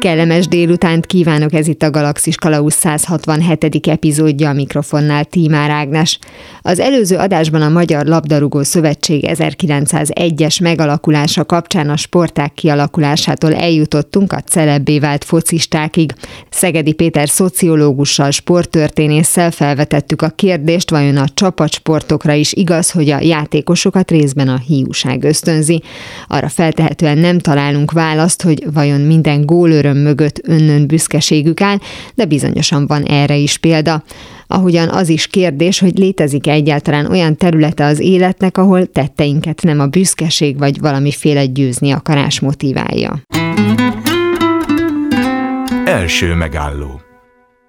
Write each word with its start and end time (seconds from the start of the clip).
Kellemes 0.00 0.48
délutánt 0.48 1.06
kívánok, 1.06 1.52
ez 1.52 1.66
itt 1.66 1.82
a 1.82 1.90
Galaxis 1.90 2.36
Kalausz 2.36 2.74
167. 2.74 3.86
epizódja 3.86 4.48
a 4.48 4.52
mikrofonnál 4.52 5.24
Tímár 5.24 5.70
Ágnes. 5.70 6.18
Az 6.62 6.78
előző 6.78 7.16
adásban 7.16 7.62
a 7.62 7.68
Magyar 7.68 8.06
Labdarúgó 8.06 8.62
Szövetség 8.62 9.24
1901-es 9.26 10.62
megalakulása 10.62 11.44
kapcsán 11.44 11.90
a 11.90 11.96
sporták 11.96 12.54
kialakulásától 12.54 13.54
eljutottunk 13.54 14.32
a 14.32 14.40
celebbé 14.40 14.98
vált 14.98 15.24
focistákig. 15.24 16.12
Szegedi 16.50 16.92
Péter 16.92 17.28
szociológussal, 17.28 18.30
sporttörténésszel 18.30 19.50
felvetettük 19.50 20.22
a 20.22 20.28
kérdést, 20.28 20.90
vajon 20.90 21.16
a 21.16 21.28
csapatsportokra 21.34 22.32
is 22.32 22.52
igaz, 22.52 22.90
hogy 22.90 23.10
a 23.10 23.20
játékosokat 23.20 24.10
részben 24.10 24.48
a 24.48 24.58
hiúság 24.66 25.24
ösztönzi. 25.24 25.82
Arra 26.26 26.48
feltehetően 26.48 27.18
nem 27.18 27.38
találunk 27.38 27.92
választ, 27.92 28.42
hogy 28.42 28.72
vajon 28.72 29.00
minden 29.00 29.46
gólőröm 29.46 29.88
öröm 29.90 30.02
mögött 30.02 30.40
önnön 30.48 30.86
büszkeségük 30.86 31.60
áll, 31.60 31.76
de 32.14 32.24
bizonyosan 32.24 32.86
van 32.86 33.02
erre 33.02 33.36
is 33.36 33.58
példa. 33.58 34.02
Ahogyan 34.46 34.88
az 34.88 35.08
is 35.08 35.26
kérdés, 35.26 35.78
hogy 35.78 35.98
létezik 35.98 36.46
-e 36.46 36.50
egyáltalán 36.50 37.06
olyan 37.06 37.36
területe 37.36 37.84
az 37.84 38.00
életnek, 38.00 38.58
ahol 38.58 38.86
tetteinket 38.86 39.62
nem 39.62 39.80
a 39.80 39.86
büszkeség 39.86 40.58
vagy 40.58 40.80
valamiféle 40.80 41.46
győzni 41.46 41.90
akarás 41.90 42.40
motiválja. 42.40 43.20
Első 45.84 46.34
megálló 46.34 47.00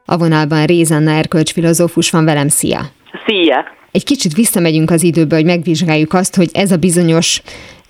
A 0.05 0.17
vonalban 0.17 0.65
Rézanna 0.65 1.12
erkölcsfilozófus 1.12 2.09
van 2.09 2.26
velem, 2.26 2.48
szia! 2.48 2.90
Szia! 3.26 3.79
Egy 3.91 4.03
kicsit 4.03 4.34
visszamegyünk 4.34 4.91
az 4.91 5.03
időbe, 5.03 5.35
hogy 5.35 5.45
megvizsgáljuk 5.45 6.13
azt, 6.13 6.35
hogy 6.35 6.49
ez 6.53 6.71
a 6.71 6.77
bizonyos 6.77 7.41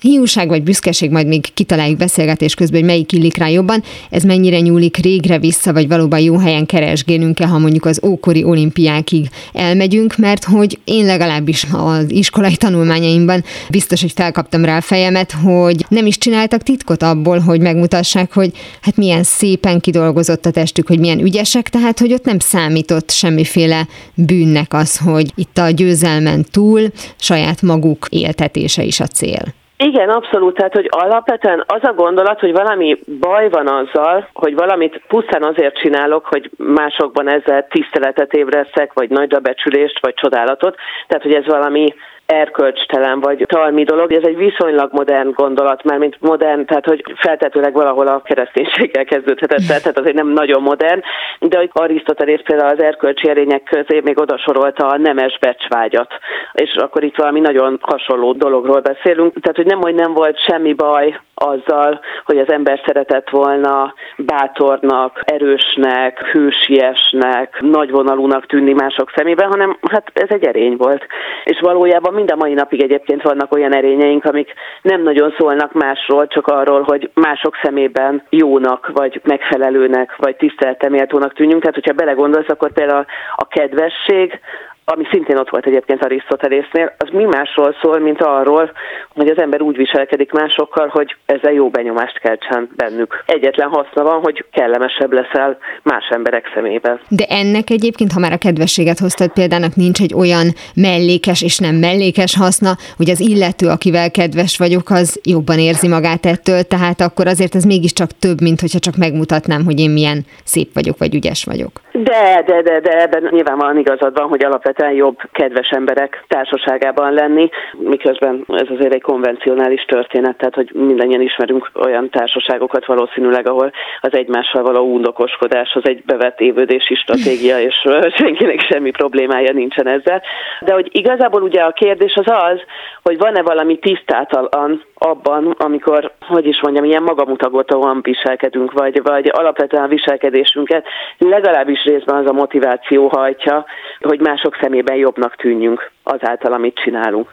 hiúság 0.02 0.48
vagy 0.48 0.62
büszkeség, 0.62 1.10
majd 1.10 1.26
még 1.26 1.52
kitaláljuk 1.54 1.98
beszélgetés 1.98 2.54
közben, 2.54 2.80
hogy 2.80 2.88
melyik 2.88 3.12
illik 3.12 3.36
rá 3.36 3.48
jobban, 3.48 3.82
ez 4.10 4.22
mennyire 4.22 4.60
nyúlik 4.60 4.96
régre 4.96 5.38
vissza, 5.38 5.72
vagy 5.72 5.88
valóban 5.88 6.20
jó 6.20 6.36
helyen 6.36 6.66
keresgélünk-e, 6.66 7.46
ha 7.46 7.58
mondjuk 7.58 7.84
az 7.84 8.00
ókori 8.04 8.44
olimpiákig 8.44 9.28
elmegyünk, 9.52 10.16
mert 10.16 10.44
hogy 10.44 10.78
én 10.84 11.04
legalábbis 11.04 11.66
az 11.72 12.10
iskolai 12.10 12.56
tanulmányaimban 12.56 13.44
biztos, 13.70 14.00
hogy 14.00 14.12
felkaptam 14.12 14.64
rá 14.64 14.76
a 14.76 14.80
fejemet, 14.80 15.32
hogy 15.32 15.84
nem 15.88 16.06
is 16.06 16.18
csináltak 16.18 16.62
titkot 16.62 17.02
abból, 17.02 17.38
hogy 17.38 17.60
megmutassák, 17.60 18.32
hogy 18.32 18.52
hát 18.80 18.96
milyen 18.96 19.22
szépen 19.22 19.80
kidolgozott 19.80 20.46
a 20.46 20.50
testük, 20.50 20.86
hogy 20.86 20.98
milyen 20.98 21.20
ügyesek, 21.20 21.68
tehát 21.68 21.98
hogy 21.98 22.12
ott 22.12 22.24
nem 22.24 22.38
számított 22.38 23.10
semmiféle 23.10 23.88
bűnnek 24.14 24.74
az, 24.74 24.96
hogy 24.96 25.32
itt 25.34 25.58
a 25.58 25.70
győzelmen 25.70 26.46
túl 26.50 26.92
saját 27.20 27.62
maguk 27.62 28.06
éltetése 28.10 28.82
is 28.82 29.00
a 29.00 29.06
cél. 29.06 29.54
Igen, 29.82 30.08
abszolút. 30.08 30.54
Tehát, 30.54 30.74
hogy 30.74 30.88
alapvetően 30.90 31.64
az 31.66 31.84
a 31.84 31.92
gondolat, 31.92 32.40
hogy 32.40 32.52
valami 32.52 32.98
baj 33.20 33.48
van 33.48 33.66
azzal, 33.66 34.28
hogy 34.32 34.54
valamit 34.54 35.02
pusztán 35.08 35.42
azért 35.42 35.78
csinálok, 35.78 36.26
hogy 36.26 36.50
másokban 36.56 37.28
ezzel 37.28 37.66
tiszteletet 37.70 38.32
ébreszek, 38.32 38.92
vagy 38.92 39.10
nagyra 39.10 39.38
becsülést, 39.38 40.00
vagy 40.00 40.14
csodálatot. 40.14 40.76
Tehát, 41.06 41.22
hogy 41.22 41.34
ez 41.34 41.46
valami 41.46 41.94
erkölcstelen 42.26 43.20
vagy 43.20 43.44
talmi 43.46 43.84
dolog. 43.84 44.12
Ez 44.12 44.24
egy 44.24 44.36
viszonylag 44.36 44.92
modern 44.92 45.30
gondolat, 45.34 45.84
mert 45.84 46.00
mint 46.00 46.16
modern, 46.20 46.66
tehát 46.66 46.86
hogy 46.86 47.02
feltetőleg 47.16 47.72
valahol 47.72 48.06
a 48.06 48.22
kereszténységgel 48.22 49.04
kezdődhetett, 49.04 49.66
tehát 49.66 49.98
azért 49.98 50.16
nem 50.16 50.28
nagyon 50.28 50.62
modern, 50.62 51.00
de 51.40 51.56
hogy 51.56 51.70
Arisztotelész 51.72 52.40
például 52.44 52.72
az 52.72 52.82
erkölcsi 52.82 53.28
erények 53.28 53.62
közé 53.62 54.00
még 54.04 54.20
odasorolta 54.20 54.86
a 54.86 54.98
nemes 54.98 55.38
becsvágyat, 55.38 56.12
és 56.52 56.74
akkor 56.74 57.04
itt 57.04 57.16
valami 57.16 57.40
nagyon 57.40 57.78
hasonló 57.80 58.32
dologról 58.32 58.80
beszélünk, 58.80 59.40
tehát 59.40 59.56
hogy 59.56 59.66
nem, 59.66 59.80
hogy 59.80 59.94
nem 59.94 60.12
volt 60.12 60.38
semmi 60.40 60.72
baj 60.72 61.20
azzal, 61.34 62.00
hogy 62.24 62.38
az 62.38 62.50
ember 62.50 62.80
szeretett 62.86 63.30
volna 63.30 63.94
bátornak, 64.16 65.20
erősnek, 65.24 66.18
hősiesnek, 66.18 67.60
nagyvonalúnak 67.60 68.46
tűnni 68.46 68.72
mások 68.72 69.12
szemében, 69.14 69.48
hanem 69.48 69.78
hát 69.90 70.10
ez 70.14 70.28
egy 70.28 70.44
erény 70.44 70.76
volt. 70.76 71.06
És 71.44 71.60
valójában 71.60 72.11
mind 72.12 72.30
a 72.30 72.36
mai 72.36 72.54
napig 72.54 72.82
egyébként 72.82 73.22
vannak 73.22 73.52
olyan 73.52 73.74
erényeink, 73.74 74.24
amik 74.24 74.52
nem 74.82 75.02
nagyon 75.02 75.34
szólnak 75.38 75.72
másról, 75.72 76.26
csak 76.26 76.46
arról, 76.46 76.82
hogy 76.82 77.10
mások 77.14 77.54
szemében 77.62 78.22
jónak, 78.28 78.90
vagy 78.94 79.20
megfelelőnek, 79.24 80.16
vagy 80.16 80.36
tiszteleteméltónak 80.36 81.34
tűnjünk. 81.34 81.60
Tehát, 81.60 81.74
hogyha 81.74 81.92
belegondolsz, 81.92 82.48
akkor 82.48 82.72
például 82.72 83.04
a 83.36 83.46
kedvesség, 83.46 84.40
ami 84.84 85.06
szintén 85.10 85.36
ott 85.36 85.50
volt 85.50 85.66
egyébként 85.66 86.04
Arisztotelésznél, 86.04 86.94
az 86.98 87.08
mi 87.12 87.24
másról 87.24 87.76
szól, 87.80 87.98
mint 87.98 88.20
arról, 88.20 88.72
hogy 89.14 89.28
az 89.28 89.38
ember 89.38 89.60
úgy 89.60 89.76
viselkedik 89.76 90.32
másokkal, 90.32 90.88
hogy 90.88 91.16
ezzel 91.26 91.52
jó 91.52 91.68
benyomást 91.68 92.18
keltsen 92.18 92.68
bennük. 92.76 93.22
Egyetlen 93.26 93.68
haszna 93.68 94.02
van, 94.02 94.20
hogy 94.20 94.44
kellemesebb 94.52 95.12
leszel 95.12 95.58
más 95.82 96.08
emberek 96.10 96.50
szemében. 96.54 97.00
De 97.08 97.24
ennek 97.28 97.70
egyébként, 97.70 98.12
ha 98.12 98.20
már 98.20 98.32
a 98.32 98.38
kedvességet 98.38 98.98
hoztad 98.98 99.32
példának, 99.32 99.74
nincs 99.76 100.00
egy 100.00 100.14
olyan 100.14 100.46
mellékes 100.74 101.42
és 101.42 101.58
nem 101.58 101.74
mellékes 101.74 102.36
haszna, 102.36 102.70
hogy 102.96 103.10
az 103.10 103.20
illető, 103.20 103.68
akivel 103.68 104.10
kedves 104.10 104.58
vagyok, 104.58 104.90
az 104.90 105.20
jobban 105.22 105.58
érzi 105.58 105.88
magát 105.88 106.26
ettől, 106.26 106.62
tehát 106.62 107.00
akkor 107.00 107.26
azért 107.26 107.54
ez 107.54 107.64
mégiscsak 107.64 108.10
több, 108.18 108.40
mint 108.40 108.60
hogyha 108.60 108.78
csak 108.78 108.96
megmutatnám, 108.96 109.64
hogy 109.64 109.80
én 109.80 109.90
milyen 109.90 110.24
szép 110.44 110.68
vagyok, 110.74 110.98
vagy 110.98 111.14
ügyes 111.14 111.44
vagyok. 111.44 111.72
De, 111.92 112.42
de, 112.46 112.62
de, 112.62 112.80
de 112.80 113.02
ebben 113.02 113.28
nyilvánvalóan 113.30 113.78
igazad 113.78 114.14
van, 114.18 114.28
hogy 114.28 114.44
alapvetően 114.44 114.71
jobb 114.78 115.18
kedves 115.32 115.68
emberek 115.68 116.24
társaságában 116.28 117.12
lenni, 117.12 117.48
miközben 117.72 118.44
ez 118.48 118.66
azért 118.68 118.94
egy 118.94 119.02
konvencionális 119.02 119.84
történet, 119.84 120.36
tehát 120.36 120.54
hogy 120.54 120.70
mindannyian 120.74 121.20
ismerünk 121.20 121.70
olyan 121.74 122.10
társaságokat 122.10 122.86
valószínűleg, 122.86 123.48
ahol 123.48 123.72
az 124.00 124.14
egymással 124.14 124.62
való 124.62 124.84
undokoskodás 124.84 125.74
az 125.74 125.88
egy 125.88 126.02
bevett 126.04 126.40
évődési 126.40 126.94
stratégia, 126.94 127.60
és 127.60 127.74
senkinek 128.18 128.60
semmi 128.60 128.90
problémája 128.90 129.52
nincsen 129.52 129.86
ezzel. 129.86 130.22
De 130.60 130.72
hogy 130.72 130.88
igazából 130.90 131.42
ugye 131.42 131.60
a 131.60 131.72
kérdés 131.72 132.14
az 132.14 132.26
az, 132.26 132.60
hogy 133.02 133.18
van-e 133.18 133.42
valami 133.42 133.78
tisztátalan 133.78 134.82
abban, 135.02 135.54
amikor, 135.58 136.12
hogy 136.20 136.46
is 136.46 136.60
mondjam, 136.60 136.84
ilyen 136.84 137.02
magamutatóan 137.02 138.00
viselkedünk, 138.02 138.72
vagy, 138.72 139.02
vagy 139.02 139.30
alapvetően 139.32 139.82
a 139.82 139.88
viselkedésünket 139.88 140.86
legalábbis 141.18 141.84
részben 141.84 142.16
az 142.16 142.26
a 142.26 142.32
motiváció 142.32 143.08
hajtja, 143.08 143.64
hogy 144.00 144.20
mások 144.20 144.56
szemében 144.60 144.96
jobbnak 144.96 145.36
tűnjünk 145.36 145.90
azáltal, 146.02 146.52
amit 146.52 146.80
csinálunk. 146.84 147.28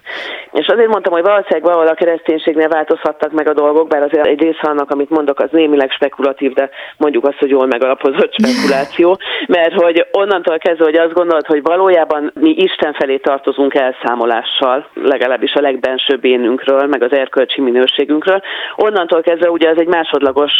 És 0.52 0.68
azért 0.68 0.90
mondtam, 0.90 1.14
hogy 1.14 1.22
valószínűleg 1.22 1.64
valahol 1.64 1.88
a 1.88 1.94
kereszténységnél 1.94 2.68
változhattak 2.68 3.32
meg 3.32 3.50
a 3.50 3.54
dolgok, 3.54 3.88
bár 3.88 4.04
azért 4.04 4.28
egy 4.28 4.42
része 4.42 4.60
annak, 4.62 4.92
amit 4.92 5.10
mondok, 5.10 5.40
az 5.40 5.50
némileg 5.52 5.92
spekulatív, 5.92 6.54
de 6.54 6.70
mondjuk 6.98 7.28
azt, 7.28 7.38
hogy 7.38 7.50
jól 7.50 7.66
megalapozott 7.66 8.34
spekuláció, 8.34 9.18
mert 9.48 9.74
hogy 9.74 10.06
onnantól 10.12 10.58
kezdve, 10.58 10.84
hogy 10.84 10.98
azt 10.98 11.14
gondolod, 11.14 11.46
hogy 11.46 11.62
valójában 11.62 12.32
mi 12.40 12.50
Isten 12.50 12.94
felé 12.94 13.18
tartozunk 13.18 13.74
elszámolással, 13.74 14.88
legalábbis 14.94 15.54
a 15.54 15.62
legbensőbb 15.62 16.26
énünkről, 16.26 16.88
meg 16.88 17.04
az 17.04 17.12
erkölcsi 17.12 17.59
minőségünkről, 17.62 18.42
onnantól 18.76 19.22
kezdve 19.22 19.50
ugye 19.50 19.70
az 19.70 19.80
egy 19.80 19.88
másodlagos 19.88 20.52